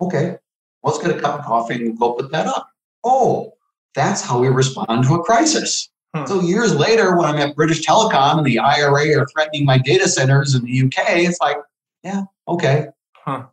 okay, 0.00 0.36
let's 0.82 0.98
get 0.98 1.16
a 1.16 1.20
cup 1.20 1.40
of 1.40 1.46
coffee 1.46 1.74
and 1.74 1.98
go 1.98 2.14
put 2.14 2.32
that 2.32 2.46
up. 2.46 2.68
Oh, 3.04 3.52
that's 3.94 4.20
how 4.20 4.40
we 4.40 4.48
respond 4.48 5.04
to 5.04 5.14
a 5.14 5.22
crisis. 5.22 5.88
Hmm. 6.14 6.26
So 6.26 6.40
years 6.40 6.74
later, 6.74 7.16
when 7.16 7.26
I'm 7.26 7.36
at 7.36 7.54
British 7.54 7.86
Telecom 7.86 8.38
and 8.38 8.46
the 8.46 8.58
IRA 8.58 9.16
are 9.16 9.26
threatening 9.32 9.64
my 9.64 9.78
data 9.78 10.08
centers 10.08 10.56
in 10.56 10.64
the 10.64 10.82
UK, 10.82 11.18
it's 11.20 11.40
like, 11.40 11.58
yeah, 12.02 12.24
okay. 12.48 12.88
Huh 13.14 13.46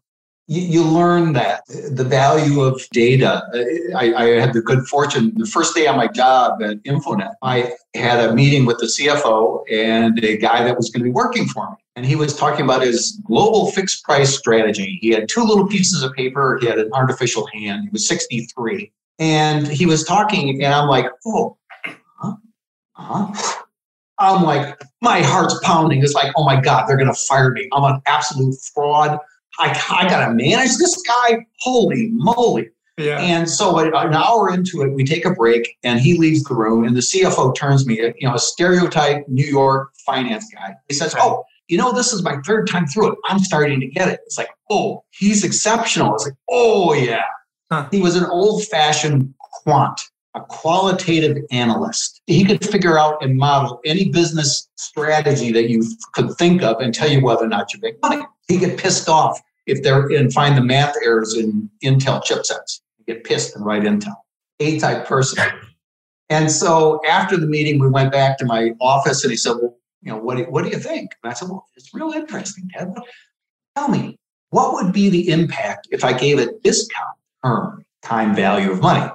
you, 0.48 0.84
learn 0.84 1.34
that 1.34 1.64
the 1.68 2.04
value 2.04 2.62
of 2.62 2.82
data. 2.92 3.44
Uh, 3.54 3.98
I, 3.98 4.14
I, 4.14 4.24
had 4.40 4.54
the 4.54 4.62
good 4.62 4.86
fortune 4.88 5.32
the 5.38 5.46
first 5.46 5.74
day 5.74 5.88
on 5.88 5.96
my 5.96 6.08
job 6.08 6.62
at 6.62 6.84
Infonet, 6.84 7.34
I 7.42 7.74
had 7.96 8.20
a 8.20 8.34
meeting 8.34 8.66
with 8.66 8.78
the 8.80 8.88
CFO 8.88 9.64
and 9.72 10.22
a 10.24 10.38
guy 10.38 10.64
that 10.64 10.76
was 10.76 10.90
going 10.90 11.02
to 11.02 11.06
be 11.06 11.12
working 11.12 11.48
for 11.48 11.70
me. 11.72 11.78
And 11.96 12.06
he 12.06 12.16
was 12.16 12.36
talking 12.36 12.66
about 12.66 12.82
his 12.82 13.22
global 13.26 13.72
fixed 13.72 14.04
price 14.04 14.38
strategy. 14.38 14.98
He 15.02 15.10
had 15.10 15.30
two 15.30 15.44
little 15.44 15.68
pieces 15.68 16.04
of 16.04 16.12
paper, 16.14 16.58
he 16.60 16.68
had 16.68 16.80
an 16.80 16.92
artificial 16.94 17.48
hand, 17.54 17.84
he 17.84 17.90
was 17.92 18.08
63. 18.08 18.92
And 19.20 19.68
he 19.68 19.86
was 19.86 20.04
talking, 20.04 20.64
and 20.64 20.74
I'm 20.74 20.90
like, 20.90 21.06
oh, 21.26 21.56
huh? 22.18 22.36
huh? 22.94 23.64
I'm 24.20 24.44
like, 24.44 24.82
my 25.02 25.22
heart's 25.22 25.60
pounding. 25.64 26.02
It's 26.02 26.14
like, 26.14 26.32
oh 26.36 26.46
my 26.46 26.60
God, 26.60 26.88
they're 26.88 26.98
going 26.98 27.14
to 27.14 27.20
fire 27.28 27.52
me. 27.52 27.68
I'm 27.74 27.84
an 27.84 28.02
absolute 28.06 28.56
fraud. 28.74 29.20
I, 29.60 29.70
I 29.92 30.10
got 30.10 30.28
to 30.28 30.34
manage 30.34 30.78
this 30.78 31.02
guy. 31.02 31.46
Holy 31.60 32.10
moly. 32.12 32.70
Yeah. 32.98 33.20
And 33.20 33.50
so 33.50 33.80
an 33.80 34.14
hour 34.14 34.54
into 34.54 34.84
it, 34.84 34.94
we 34.94 35.04
take 35.04 35.26
a 35.26 35.32
break 35.32 35.78
and 35.84 36.00
he 36.00 36.18
leaves 36.18 36.44
the 36.44 36.54
room 36.54 36.84
and 36.84 36.96
the 36.96 37.02
CFO 37.02 37.56
turns 37.56 37.88
me, 37.88 38.00
you 38.00 38.28
know, 38.28 38.36
a 38.36 38.40
stereotype 38.40 39.28
New 39.28 39.46
York 39.46 39.90
finance 40.06 40.46
guy. 40.54 40.76
He 40.88 40.94
says, 40.94 41.16
Oh, 41.18 41.44
you 41.68 41.78
know, 41.78 41.92
this 41.92 42.14
is 42.14 42.22
my 42.24 42.38
third 42.46 42.68
time 42.68 42.86
through 42.86 43.14
it. 43.14 43.18
I'm 43.26 43.40
starting 43.40 43.80
to 43.80 43.88
get 43.88 44.10
it. 44.10 44.20
It's 44.26 44.38
like, 44.38 44.50
oh, 44.70 45.04
he's 45.12 45.44
exceptional. 45.44 46.14
It's 46.14 46.26
like, 46.26 46.36
oh 46.50 46.94
yeah. 46.94 47.24
Huh. 47.72 47.88
He 47.90 48.02
was 48.02 48.16
an 48.16 48.26
old 48.26 48.64
fashioned 48.66 49.34
quant, 49.40 50.00
a 50.36 50.42
qualitative 50.42 51.44
analyst. 51.52 52.22
He 52.28 52.44
could 52.44 52.66
figure 52.66 52.98
out 52.98 53.24
and 53.24 53.38
model 53.38 53.80
any 53.86 54.10
business 54.10 54.68
strategy 54.76 55.52
that 55.52 55.70
you 55.70 55.84
could 56.14 56.32
think 56.38 56.64
of 56.64 56.80
and 56.80 56.94
tell 56.94 57.10
you 57.10 57.22
whether 57.22 57.46
or 57.46 57.50
not 57.50 57.74
you 57.74 57.80
make 57.82 58.02
money. 58.02 58.24
He 58.48 58.58
get 58.58 58.80
pissed 58.80 59.08
off 59.08 59.40
if 59.66 59.84
they're 59.84 60.08
and 60.08 60.34
find 60.34 60.58
the 60.58 60.64
math 60.64 60.96
errors 61.04 61.36
in 61.36 61.70
Intel 61.84 62.24
chipsets. 62.24 62.82
Get 63.08 63.24
pissed 63.24 63.56
and 63.56 63.66
write 63.66 63.84
Intel. 63.84 64.16
A 64.60 64.80
type 64.80 65.06
person. 65.06 65.44
And 66.30 66.52
so 66.52 67.00
after 67.08 67.38
the 67.38 67.48
meeting, 67.48 67.80
we 67.80 67.90
went 67.90 68.12
back 68.12 68.38
to 68.40 68.46
my 68.46 68.72
office 68.82 69.24
and 69.24 69.32
he 69.32 69.38
said, 69.38 69.58
Well, 69.62 69.78
you 70.02 70.12
know, 70.12 70.18
what 70.18 70.38
do, 70.38 70.44
what 70.46 70.64
do 70.64 70.70
you 70.70 70.80
think? 70.80 71.12
And 71.24 71.32
I 71.32 71.34
said, 71.34 71.50
Well, 71.50 71.68
it's 71.76 71.94
real 71.94 72.12
interesting, 72.12 72.70
Ted. 72.74 72.94
Tell 73.76 73.88
me, 73.88 74.18
what 74.50 74.74
would 74.74 74.94
be 74.94 75.10
the 75.10 75.30
impact 75.30 75.88
if 75.92 76.04
I 76.04 76.14
gave 76.14 76.40
a 76.40 76.52
discount 76.64 77.18
term, 77.44 77.86
time 78.02 78.36
value 78.36 78.72
of 78.72 78.82
money? 78.82 79.12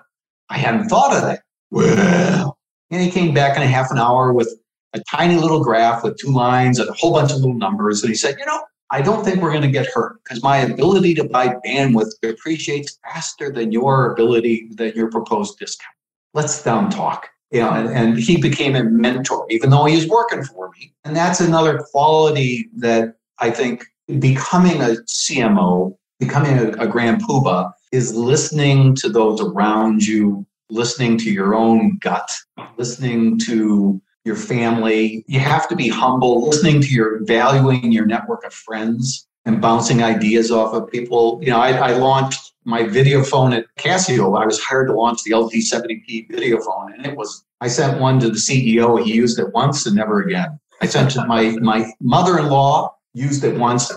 I 0.50 0.58
hadn't 0.58 0.88
thought 0.88 1.14
of 1.14 1.22
that. 1.22 1.42
Well, 1.70 2.58
and 2.90 3.02
he 3.02 3.10
came 3.10 3.34
back 3.34 3.56
in 3.56 3.62
a 3.62 3.66
half 3.66 3.90
an 3.90 3.98
hour 3.98 4.32
with 4.32 4.58
a 4.94 5.00
tiny 5.10 5.36
little 5.36 5.62
graph 5.62 6.02
with 6.02 6.16
two 6.16 6.30
lines 6.30 6.78
and 6.78 6.88
a 6.88 6.92
whole 6.92 7.12
bunch 7.12 7.30
of 7.30 7.38
little 7.38 7.54
numbers. 7.54 8.02
And 8.02 8.08
he 8.08 8.16
said, 8.16 8.36
You 8.38 8.46
know, 8.46 8.62
I 8.90 9.02
don't 9.02 9.24
think 9.24 9.42
we're 9.42 9.50
going 9.50 9.62
to 9.62 9.70
get 9.70 9.86
hurt 9.86 10.22
because 10.24 10.42
my 10.42 10.58
ability 10.58 11.14
to 11.14 11.24
buy 11.24 11.56
bandwidth 11.66 12.12
depreciates 12.22 12.98
faster 13.04 13.52
than 13.52 13.72
your 13.72 14.12
ability, 14.12 14.68
than 14.72 14.92
your 14.94 15.10
proposed 15.10 15.58
discount. 15.58 15.94
Let's 16.34 16.62
down 16.62 16.90
talk. 16.90 17.28
You 17.50 17.60
know, 17.60 17.70
and, 17.70 17.88
and 17.88 18.18
he 18.18 18.40
became 18.40 18.76
a 18.76 18.84
mentor, 18.84 19.46
even 19.48 19.70
though 19.70 19.86
he 19.86 19.96
was 19.96 20.06
working 20.06 20.44
for 20.44 20.70
me. 20.78 20.92
And 21.04 21.16
that's 21.16 21.40
another 21.40 21.78
quality 21.78 22.68
that 22.76 23.14
I 23.38 23.50
think 23.50 23.86
becoming 24.18 24.82
a 24.82 24.96
CMO, 25.06 25.96
becoming 26.20 26.58
a, 26.58 26.72
a 26.72 26.86
grand 26.86 27.22
poobah, 27.22 27.72
is 27.92 28.14
listening 28.14 28.94
to 28.96 29.08
those 29.08 29.40
around 29.40 30.06
you, 30.06 30.46
listening 30.70 31.18
to 31.18 31.30
your 31.30 31.54
own 31.54 31.98
gut, 31.98 32.30
listening 32.76 33.38
to 33.40 34.00
your 34.24 34.36
family. 34.36 35.24
You 35.26 35.40
have 35.40 35.68
to 35.68 35.76
be 35.76 35.88
humble, 35.88 36.46
listening 36.46 36.80
to 36.82 36.88
your 36.88 37.24
valuing 37.24 37.92
your 37.92 38.06
network 38.06 38.44
of 38.44 38.52
friends 38.52 39.26
and 39.44 39.62
bouncing 39.62 40.02
ideas 40.02 40.50
off 40.50 40.74
of 40.74 40.90
people. 40.90 41.38
You 41.42 41.50
know, 41.50 41.60
I, 41.60 41.70
I 41.70 41.92
launched 41.92 42.52
my 42.64 42.82
video 42.82 43.22
phone 43.22 43.54
at 43.54 43.64
Casio. 43.78 44.40
I 44.40 44.44
was 44.44 44.60
hired 44.60 44.88
to 44.88 44.94
launch 44.94 45.22
the 45.22 45.30
LT70P 45.30 46.30
video 46.30 46.60
phone, 46.60 46.92
and 46.92 47.06
it 47.06 47.16
was 47.16 47.44
I 47.60 47.68
sent 47.68 48.00
one 48.00 48.20
to 48.20 48.28
the 48.28 48.36
CEO. 48.36 49.02
He 49.02 49.14
used 49.14 49.38
it 49.38 49.52
once 49.52 49.86
and 49.86 49.96
never 49.96 50.20
again. 50.20 50.60
I 50.82 50.86
sent 50.86 51.10
to 51.12 51.24
my 51.26 51.56
my 51.60 51.90
mother-in-law 52.00 52.94
used 53.14 53.44
it 53.44 53.58
once, 53.58 53.92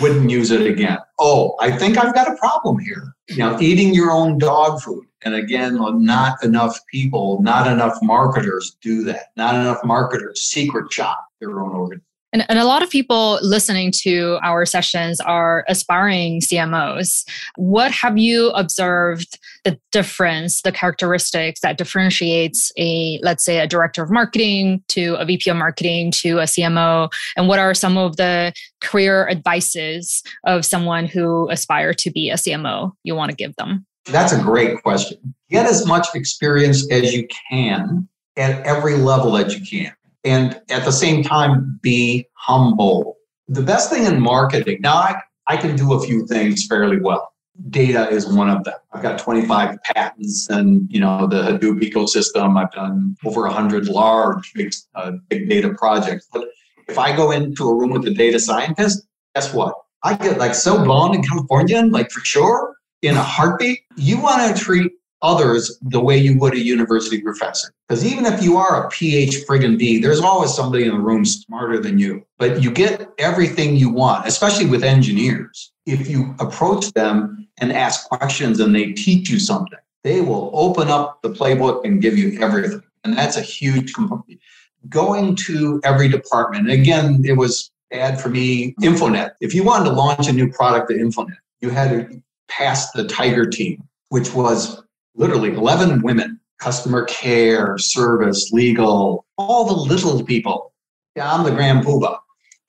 wouldn't 0.00 0.30
use 0.30 0.50
it 0.50 0.66
again. 0.66 0.98
Oh, 1.18 1.56
I 1.60 1.70
think 1.70 1.96
I've 1.96 2.14
got 2.14 2.30
a 2.30 2.36
problem 2.36 2.78
here. 2.78 3.14
You 3.28 3.38
know, 3.38 3.60
eating 3.60 3.94
your 3.94 4.10
own 4.10 4.38
dog 4.38 4.80
food. 4.80 5.04
And 5.22 5.34
again, 5.34 5.78
uh, 5.78 5.90
not 5.90 6.42
enough 6.44 6.78
people, 6.90 7.42
not 7.42 7.66
enough 7.66 7.98
marketers 8.02 8.76
do 8.80 9.02
that. 9.04 9.32
Not 9.36 9.54
enough 9.56 9.84
marketers 9.84 10.40
secret 10.42 10.92
shop 10.92 11.26
their 11.40 11.60
own 11.60 11.72
organization. 11.72 12.04
And, 12.32 12.44
and 12.48 12.58
a 12.58 12.64
lot 12.64 12.82
of 12.82 12.90
people 12.90 13.38
listening 13.42 13.90
to 14.02 14.38
our 14.42 14.66
sessions 14.66 15.18
are 15.20 15.64
aspiring 15.68 16.40
CMOs. 16.40 17.24
What 17.56 17.90
have 17.92 18.18
you 18.18 18.50
observed 18.50 19.38
the 19.64 19.78
difference, 19.92 20.60
the 20.62 20.72
characteristics 20.72 21.60
that 21.60 21.78
differentiates 21.78 22.70
a, 22.78 23.18
let's 23.22 23.44
say, 23.44 23.58
a 23.58 23.66
director 23.66 24.02
of 24.02 24.10
marketing 24.10 24.82
to 24.88 25.14
a 25.14 25.24
VP 25.24 25.50
of 25.50 25.56
marketing 25.56 26.10
to 26.12 26.40
a 26.40 26.44
CMO? 26.44 27.10
And 27.36 27.48
what 27.48 27.58
are 27.58 27.72
some 27.72 27.96
of 27.96 28.16
the 28.16 28.52
career 28.82 29.28
advices 29.28 30.22
of 30.44 30.66
someone 30.66 31.06
who 31.06 31.48
aspire 31.50 31.94
to 31.94 32.10
be 32.10 32.28
a 32.30 32.34
CMO 32.34 32.92
you 33.04 33.14
want 33.14 33.30
to 33.30 33.36
give 33.36 33.56
them? 33.56 33.86
That's 34.04 34.32
a 34.32 34.40
great 34.40 34.82
question. 34.82 35.34
Get 35.50 35.66
as 35.66 35.86
much 35.86 36.08
experience 36.14 36.90
as 36.90 37.14
you 37.14 37.26
can 37.50 38.08
at 38.36 38.64
every 38.66 38.96
level 38.96 39.32
that 39.32 39.52
you 39.54 39.64
can 39.64 39.92
and 40.24 40.60
at 40.70 40.84
the 40.84 40.92
same 40.92 41.22
time 41.22 41.78
be 41.82 42.26
humble. 42.34 43.16
The 43.48 43.62
best 43.62 43.90
thing 43.90 44.04
in 44.04 44.20
marketing, 44.20 44.78
now 44.80 44.96
I, 44.96 45.20
I 45.46 45.56
can 45.56 45.76
do 45.76 45.94
a 45.94 46.00
few 46.00 46.26
things 46.26 46.66
fairly 46.66 47.00
well. 47.00 47.32
Data 47.70 48.08
is 48.08 48.26
one 48.26 48.48
of 48.48 48.62
them. 48.64 48.74
I've 48.92 49.02
got 49.02 49.18
25 49.18 49.82
patents 49.82 50.48
and 50.48 50.86
you 50.90 51.00
know 51.00 51.26
the 51.26 51.42
Hadoop 51.42 51.80
ecosystem. 51.80 52.56
I've 52.56 52.70
done 52.70 53.16
over 53.24 53.42
100 53.42 53.88
large 53.88 54.52
big, 54.54 54.72
uh, 54.94 55.12
big 55.28 55.48
data 55.48 55.74
projects. 55.74 56.28
But 56.32 56.48
if 56.88 56.98
I 56.98 57.16
go 57.16 57.32
into 57.32 57.68
a 57.68 57.74
room 57.74 57.90
with 57.90 58.06
a 58.06 58.12
data 58.12 58.38
scientist, 58.38 59.06
guess 59.34 59.52
what? 59.52 59.74
I 60.04 60.14
get 60.14 60.38
like 60.38 60.54
so 60.54 60.84
blown 60.84 61.16
in 61.16 61.22
California, 61.22 61.82
like 61.82 62.10
for 62.10 62.20
sure, 62.24 62.76
in 63.02 63.16
a 63.16 63.22
heartbeat. 63.22 63.80
You 63.96 64.20
want 64.20 64.56
to 64.56 64.62
treat 64.62 64.92
others 65.22 65.78
the 65.82 66.00
way 66.00 66.16
you 66.16 66.38
would 66.38 66.54
a 66.54 66.58
university 66.58 67.20
professor. 67.20 67.72
Because 67.88 68.04
even 68.04 68.26
if 68.26 68.42
you 68.42 68.56
are 68.56 68.86
a 68.86 68.88
PH 68.90 69.46
friggin' 69.46 69.78
D, 69.78 70.00
there's 70.00 70.20
always 70.20 70.54
somebody 70.54 70.84
in 70.84 70.92
the 70.92 71.00
room 71.00 71.24
smarter 71.24 71.80
than 71.80 71.98
you. 71.98 72.24
But 72.38 72.62
you 72.62 72.70
get 72.70 73.08
everything 73.18 73.76
you 73.76 73.90
want, 73.90 74.26
especially 74.26 74.66
with 74.66 74.84
engineers. 74.84 75.72
If 75.86 76.08
you 76.08 76.34
approach 76.38 76.92
them 76.92 77.48
and 77.58 77.72
ask 77.72 78.08
questions 78.08 78.60
and 78.60 78.74
they 78.74 78.92
teach 78.92 79.30
you 79.30 79.38
something, 79.38 79.78
they 80.04 80.20
will 80.20 80.50
open 80.52 80.88
up 80.88 81.20
the 81.22 81.30
playbook 81.30 81.84
and 81.84 82.00
give 82.00 82.16
you 82.16 82.38
everything. 82.40 82.82
And 83.04 83.16
that's 83.16 83.36
a 83.36 83.42
huge 83.42 83.94
component. 83.94 84.40
Going 84.88 85.34
to 85.46 85.80
every 85.84 86.08
department, 86.08 86.70
again, 86.70 87.22
it 87.24 87.32
was 87.32 87.70
bad 87.90 88.20
for 88.20 88.28
me, 88.28 88.74
Infonet. 88.82 89.32
If 89.40 89.54
you 89.54 89.64
wanted 89.64 89.86
to 89.86 89.92
launch 89.92 90.28
a 90.28 90.32
new 90.32 90.50
product 90.52 90.90
at 90.90 90.98
Infonet, 90.98 91.36
you 91.60 91.70
had 91.70 91.90
to 91.90 92.22
pass 92.48 92.92
the 92.92 93.04
Tiger 93.04 93.46
team, 93.46 93.82
which 94.10 94.34
was 94.34 94.82
literally 95.18 95.52
11 95.52 96.02
women, 96.02 96.40
customer 96.58 97.04
care, 97.04 97.76
service, 97.76 98.50
legal, 98.52 99.26
all 99.36 99.64
the 99.66 99.74
little 99.74 100.24
people. 100.24 100.72
Yeah, 101.16 101.32
I'm 101.32 101.44
the 101.44 101.50
grand 101.50 101.84
poobah. 101.84 102.18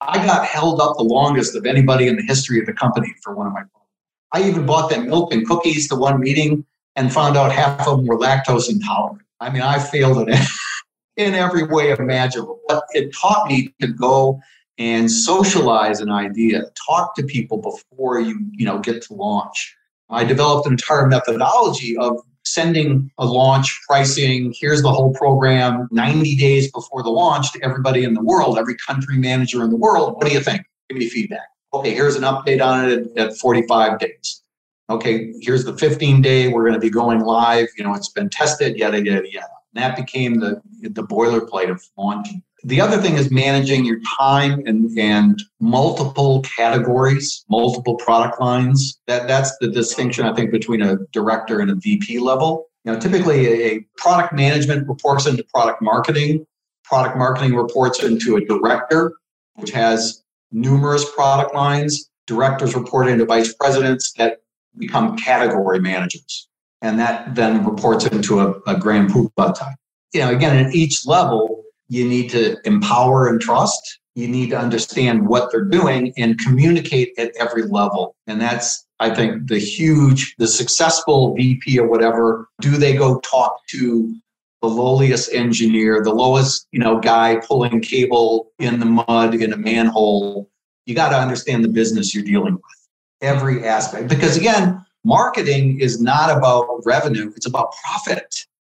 I 0.00 0.24
got 0.24 0.44
held 0.44 0.80
up 0.80 0.96
the 0.96 1.04
longest 1.04 1.56
of 1.56 1.64
anybody 1.64 2.08
in 2.08 2.16
the 2.16 2.22
history 2.22 2.58
of 2.58 2.66
the 2.66 2.72
company 2.72 3.14
for 3.22 3.34
one 3.34 3.46
of 3.46 3.52
my 3.52 3.62
I 4.32 4.44
even 4.44 4.64
bought 4.64 4.90
them 4.90 5.06
milk 5.06 5.32
and 5.32 5.46
cookies 5.46 5.88
to 5.88 5.96
one 5.96 6.20
meeting 6.20 6.64
and 6.94 7.12
found 7.12 7.36
out 7.36 7.50
half 7.50 7.86
of 7.86 7.98
them 7.98 8.06
were 8.06 8.16
lactose 8.16 8.70
intolerant. 8.70 9.22
I 9.40 9.50
mean, 9.50 9.62
I 9.62 9.78
failed 9.78 10.28
it 10.28 10.38
in 11.16 11.34
every 11.34 11.64
way 11.64 11.90
imaginable. 11.90 12.60
But 12.68 12.84
it 12.92 13.14
taught 13.14 13.48
me 13.48 13.74
to 13.80 13.88
go 13.88 14.40
and 14.78 15.10
socialize 15.10 16.00
an 16.00 16.10
idea, 16.10 16.62
talk 16.86 17.14
to 17.16 17.24
people 17.24 17.58
before 17.58 18.20
you, 18.20 18.38
you 18.52 18.64
know, 18.64 18.78
get 18.78 19.02
to 19.02 19.14
launch. 19.14 19.76
I 20.10 20.24
developed 20.24 20.66
an 20.66 20.72
entire 20.72 21.06
methodology 21.06 21.96
of 21.96 22.20
sending 22.52 23.10
a 23.18 23.24
launch 23.24 23.80
pricing, 23.86 24.54
here's 24.58 24.82
the 24.82 24.92
whole 24.92 25.12
program 25.12 25.88
90 25.90 26.36
days 26.36 26.70
before 26.72 27.02
the 27.02 27.10
launch 27.10 27.52
to 27.52 27.60
everybody 27.62 28.04
in 28.04 28.14
the 28.14 28.22
world, 28.22 28.58
every 28.58 28.76
country 28.76 29.16
manager 29.16 29.62
in 29.62 29.70
the 29.70 29.76
world. 29.76 30.14
What 30.14 30.26
do 30.26 30.32
you 30.32 30.40
think? 30.40 30.62
Give 30.88 30.98
me 30.98 31.08
feedback. 31.08 31.48
Okay, 31.72 31.94
here's 31.94 32.16
an 32.16 32.22
update 32.22 32.64
on 32.64 32.88
it 32.88 33.16
at, 33.16 33.28
at 33.30 33.36
45 33.36 33.98
days. 34.00 34.42
Okay, 34.90 35.32
here's 35.40 35.64
the 35.64 35.76
15 35.76 36.20
day. 36.20 36.48
We're 36.48 36.62
going 36.62 36.74
to 36.74 36.80
be 36.80 36.90
going 36.90 37.20
live. 37.20 37.68
You 37.78 37.84
know, 37.84 37.94
it's 37.94 38.08
been 38.08 38.28
tested, 38.28 38.76
yada, 38.76 39.04
yada, 39.04 39.30
yada. 39.30 39.46
And 39.74 39.82
that 39.82 39.96
became 39.96 40.40
the, 40.40 40.60
the 40.82 41.04
boilerplate 41.04 41.70
of 41.70 41.80
launching. 41.96 42.42
The 42.64 42.80
other 42.80 42.98
thing 42.98 43.14
is 43.14 43.30
managing 43.30 43.84
your 43.84 44.00
time 44.18 44.62
and, 44.66 44.96
and 44.98 45.40
multiple 45.60 46.42
categories, 46.42 47.44
multiple 47.48 47.96
product 47.96 48.40
lines. 48.40 49.00
That, 49.06 49.26
that's 49.26 49.56
the 49.58 49.68
distinction, 49.68 50.26
I 50.26 50.34
think, 50.34 50.50
between 50.50 50.82
a 50.82 50.98
director 51.12 51.60
and 51.60 51.70
a 51.70 51.74
VP 51.74 52.18
level. 52.18 52.66
You 52.84 52.92
know, 52.92 52.98
typically 52.98 53.46
a 53.46 53.80
product 53.96 54.32
management 54.32 54.88
reports 54.88 55.26
into 55.26 55.44
product 55.44 55.80
marketing. 55.80 56.46
Product 56.84 57.16
marketing 57.16 57.54
reports 57.54 58.02
into 58.02 58.36
a 58.36 58.44
director, 58.44 59.12
which 59.54 59.70
has 59.70 60.22
numerous 60.52 61.10
product 61.14 61.54
lines. 61.54 62.10
Directors 62.26 62.74
report 62.74 63.08
into 63.08 63.24
vice 63.24 63.54
presidents 63.54 64.12
that 64.18 64.38
become 64.78 65.16
category 65.16 65.80
managers. 65.80 66.48
And 66.82 66.98
that 66.98 67.34
then 67.34 67.64
reports 67.64 68.06
into 68.06 68.40
a, 68.40 68.54
a 68.66 68.78
grand 68.78 69.10
poobah 69.10 69.54
type. 69.54 69.76
You 70.12 70.20
know, 70.20 70.30
again, 70.30 70.64
at 70.64 70.74
each 70.74 71.06
level, 71.06 71.59
you 71.90 72.08
need 72.08 72.30
to 72.30 72.56
empower 72.64 73.26
and 73.28 73.40
trust. 73.40 73.98
You 74.14 74.28
need 74.28 74.50
to 74.50 74.58
understand 74.58 75.26
what 75.26 75.50
they're 75.50 75.64
doing 75.64 76.12
and 76.16 76.38
communicate 76.38 77.12
at 77.18 77.32
every 77.38 77.62
level. 77.62 78.14
And 78.28 78.40
that's, 78.40 78.86
I 79.00 79.12
think, 79.12 79.48
the 79.48 79.58
huge, 79.58 80.36
the 80.38 80.46
successful 80.46 81.34
VP 81.34 81.78
or 81.80 81.88
whatever. 81.88 82.48
Do 82.60 82.76
they 82.76 82.96
go 82.96 83.18
talk 83.20 83.58
to 83.70 84.14
the 84.62 84.68
lowliest 84.68 85.32
engineer, 85.32 86.02
the 86.04 86.14
lowest, 86.14 86.68
you 86.70 86.78
know, 86.78 87.00
guy 87.00 87.42
pulling 87.46 87.80
cable 87.80 88.52
in 88.60 88.78
the 88.78 88.86
mud 88.86 89.34
in 89.34 89.52
a 89.52 89.56
manhole? 89.56 90.48
You 90.86 90.94
got 90.94 91.08
to 91.10 91.16
understand 91.16 91.64
the 91.64 91.68
business 91.68 92.14
you're 92.14 92.24
dealing 92.24 92.54
with, 92.54 92.88
every 93.20 93.66
aspect. 93.66 94.08
Because 94.08 94.36
again, 94.36 94.84
marketing 95.04 95.80
is 95.80 96.00
not 96.00 96.36
about 96.36 96.68
revenue, 96.84 97.32
it's 97.34 97.46
about 97.46 97.72
profit. 97.82 98.32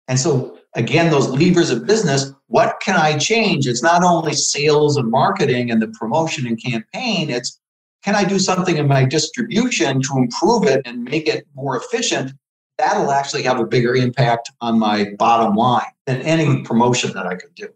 And 0.06 0.18
so 0.18 0.59
again, 0.74 1.10
those 1.10 1.28
levers 1.28 1.70
of 1.70 1.86
business, 1.86 2.32
what 2.46 2.80
can 2.80 2.96
I 2.96 3.18
change? 3.18 3.66
It's 3.66 3.82
not 3.82 4.02
only 4.02 4.34
sales 4.34 4.96
and 4.96 5.10
marketing 5.10 5.70
and 5.70 5.80
the 5.80 5.88
promotion 5.88 6.46
and 6.46 6.62
campaign, 6.62 7.30
it's 7.30 7.60
can 8.02 8.14
I 8.14 8.24
do 8.24 8.38
something 8.38 8.78
in 8.78 8.88
my 8.88 9.04
distribution 9.04 10.00
to 10.02 10.16
improve 10.16 10.64
it 10.64 10.80
and 10.86 11.04
make 11.04 11.28
it 11.28 11.46
more 11.54 11.76
efficient? 11.76 12.32
That'll 12.78 13.10
actually 13.10 13.42
have 13.42 13.60
a 13.60 13.66
bigger 13.66 13.94
impact 13.94 14.50
on 14.62 14.78
my 14.78 15.12
bottom 15.18 15.54
line 15.54 15.92
than 16.06 16.22
any 16.22 16.62
promotion 16.62 17.12
that 17.12 17.26
I 17.26 17.34
could 17.34 17.54
do. 17.54 17.68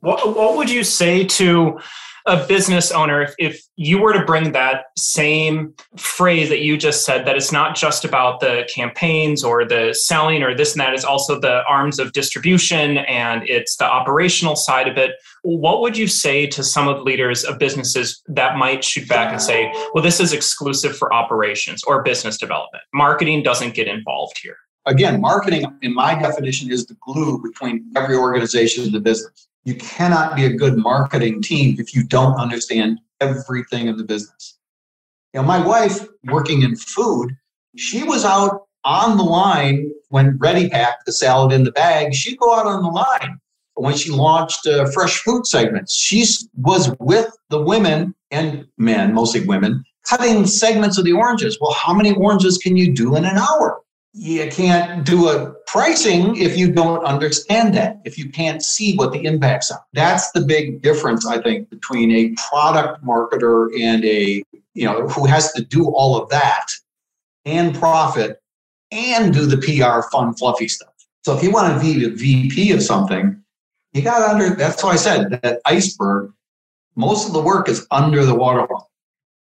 What, 0.00 0.34
what 0.34 0.56
would 0.56 0.70
you 0.70 0.84
say 0.84 1.24
to 1.24 1.78
a 2.28 2.46
business 2.46 2.92
owner, 2.92 3.22
if, 3.22 3.34
if 3.38 3.62
you 3.76 3.98
were 3.98 4.12
to 4.12 4.24
bring 4.24 4.52
that 4.52 4.84
same 4.96 5.74
phrase 5.96 6.50
that 6.50 6.60
you 6.60 6.76
just 6.76 7.04
said, 7.04 7.26
that 7.26 7.36
it's 7.36 7.50
not 7.50 7.74
just 7.74 8.04
about 8.04 8.40
the 8.40 8.68
campaigns 8.72 9.42
or 9.42 9.64
the 9.64 9.94
selling 9.94 10.42
or 10.42 10.54
this 10.54 10.72
and 10.72 10.80
that, 10.80 10.92
it's 10.92 11.04
also 11.04 11.40
the 11.40 11.64
arms 11.64 11.98
of 11.98 12.12
distribution 12.12 12.98
and 12.98 13.48
it's 13.48 13.76
the 13.76 13.84
operational 13.84 14.54
side 14.54 14.86
of 14.86 14.98
it. 14.98 15.12
What 15.42 15.80
would 15.80 15.96
you 15.96 16.06
say 16.06 16.46
to 16.48 16.62
some 16.62 16.86
of 16.86 16.98
the 16.98 17.02
leaders 17.02 17.44
of 17.44 17.58
businesses 17.58 18.22
that 18.28 18.58
might 18.58 18.84
shoot 18.84 19.08
back 19.08 19.32
and 19.32 19.40
say, 19.40 19.72
well, 19.94 20.04
this 20.04 20.20
is 20.20 20.34
exclusive 20.34 20.96
for 20.96 21.12
operations 21.14 21.82
or 21.84 22.02
business 22.02 22.36
development? 22.36 22.84
Marketing 22.92 23.42
doesn't 23.42 23.74
get 23.74 23.88
involved 23.88 24.38
here. 24.42 24.56
Again, 24.84 25.20
marketing, 25.20 25.64
in 25.82 25.94
my 25.94 26.14
definition, 26.20 26.70
is 26.70 26.86
the 26.86 26.96
glue 27.00 27.42
between 27.42 27.90
every 27.96 28.16
organization 28.16 28.84
and 28.84 28.92
the 28.92 29.00
business. 29.00 29.48
You 29.68 29.74
cannot 29.74 30.34
be 30.34 30.46
a 30.46 30.54
good 30.54 30.78
marketing 30.78 31.42
team 31.42 31.76
if 31.78 31.94
you 31.94 32.02
don't 32.02 32.32
understand 32.36 33.00
everything 33.20 33.86
in 33.86 33.98
the 33.98 34.02
business. 34.02 34.56
You 35.34 35.42
know, 35.42 35.46
my 35.46 35.60
wife 35.62 36.06
working 36.24 36.62
in 36.62 36.74
food, 36.74 37.36
she 37.76 38.02
was 38.02 38.24
out 38.24 38.62
on 38.84 39.18
the 39.18 39.22
line 39.22 39.92
when 40.08 40.38
Ready 40.38 40.70
Pac, 40.70 41.04
the 41.04 41.12
salad 41.12 41.52
in 41.52 41.64
the 41.64 41.72
bag, 41.72 42.14
she'd 42.14 42.38
go 42.38 42.58
out 42.58 42.64
on 42.64 42.82
the 42.82 42.88
line. 42.88 43.38
When 43.74 43.94
she 43.94 44.10
launched 44.10 44.66
uh, 44.66 44.86
fresh 44.90 45.18
food 45.18 45.46
segments, 45.46 45.94
she 45.94 46.24
was 46.56 46.90
with 46.98 47.36
the 47.50 47.60
women 47.60 48.14
and 48.30 48.66
men, 48.78 49.12
mostly 49.12 49.44
women, 49.44 49.84
cutting 50.08 50.46
segments 50.46 50.96
of 50.96 51.04
the 51.04 51.12
oranges. 51.12 51.58
Well, 51.60 51.74
how 51.74 51.92
many 51.92 52.14
oranges 52.14 52.56
can 52.56 52.78
you 52.78 52.94
do 52.94 53.16
in 53.16 53.26
an 53.26 53.36
hour? 53.36 53.82
You 54.12 54.48
can't 54.50 55.04
do 55.04 55.28
a 55.28 55.52
pricing 55.66 56.36
if 56.36 56.56
you 56.56 56.72
don't 56.72 57.04
understand 57.04 57.74
that, 57.74 58.00
if 58.04 58.18
you 58.18 58.30
can't 58.30 58.62
see 58.62 58.96
what 58.96 59.12
the 59.12 59.24
impacts 59.24 59.70
are. 59.70 59.84
That's 59.92 60.30
the 60.32 60.40
big 60.40 60.82
difference, 60.82 61.26
I 61.26 61.40
think, 61.40 61.70
between 61.70 62.10
a 62.10 62.34
product 62.48 63.04
marketer 63.04 63.68
and 63.78 64.04
a, 64.04 64.42
you 64.74 64.84
know, 64.84 65.06
who 65.08 65.26
has 65.26 65.52
to 65.52 65.64
do 65.64 65.88
all 65.90 66.20
of 66.20 66.28
that 66.30 66.66
and 67.44 67.74
profit 67.74 68.40
and 68.90 69.32
do 69.32 69.46
the 69.46 69.58
PR 69.58 70.08
fun, 70.10 70.34
fluffy 70.34 70.68
stuff. 70.68 70.92
So 71.24 71.36
if 71.36 71.42
you 71.42 71.50
want 71.50 71.74
to 71.74 71.80
be 71.80 72.04
a 72.04 72.08
VP 72.08 72.72
of 72.72 72.82
something, 72.82 73.42
you 73.92 74.02
got 74.02 74.22
under, 74.22 74.54
that's 74.54 74.82
why 74.82 74.90
I 74.90 74.96
said 74.96 75.40
that 75.42 75.60
iceberg, 75.66 76.32
most 76.96 77.26
of 77.26 77.34
the 77.34 77.42
work 77.42 77.68
is 77.68 77.86
under 77.90 78.24
the 78.24 78.34
waterline. 78.34 78.82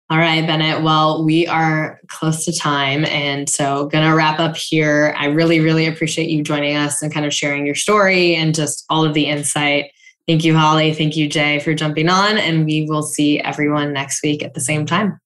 All 0.10 0.20
right, 0.20 0.46
Bennet. 0.46 0.84
Well, 0.84 1.26
we 1.26 1.48
are 1.48 2.00
close 2.08 2.46
to 2.46 2.56
time. 2.56 3.06
And 3.06 3.50
so, 3.50 3.88
gonna 3.88 4.16
wrap 4.16 4.40
up 4.40 4.56
here. 4.56 5.16
I 5.18 5.26
really, 5.26 5.60
really 5.60 5.88
appreciate 5.88 6.30
you 6.30 6.44
joining 6.44 6.76
us 6.76 7.02
and 7.02 7.12
kind 7.12 7.26
of 7.26 7.34
sharing 7.34 7.66
your 7.66 7.76
story 7.76 8.36
and 8.36 8.54
just 8.54 8.86
all 8.90 9.04
of 9.04 9.16
the 9.16 9.26
insight. 9.26 9.92
Thank 10.28 10.44
you, 10.44 10.56
Holly. 10.56 10.94
Thank 10.94 11.16
you, 11.16 11.28
Jay, 11.28 11.60
for 11.60 11.74
jumping 11.74 12.10
on. 12.10 12.38
And 12.38 12.66
we 12.66 12.86
will 12.88 13.04
see 13.04 13.40
everyone 13.40 13.94
next 13.94 14.24
week 14.24 14.44
at 14.44 14.54
the 14.54 14.62
same 14.62 14.86
time. 14.86 15.20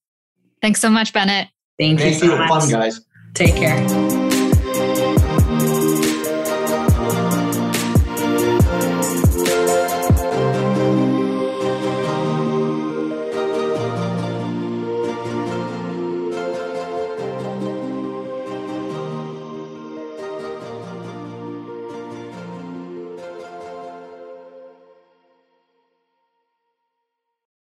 Thanks 0.62 0.82
so 0.82 0.90
much, 0.90 1.14
Bennet. 1.14 1.48
Thank, 1.78 2.00
Thank 2.00 2.16
you 2.16 2.20
so 2.20 2.26
you. 2.34 2.38
much. 2.38 2.50
Fun, 2.50 2.70
guys. 2.70 3.02
Take 3.34 3.56
care. 3.56 4.29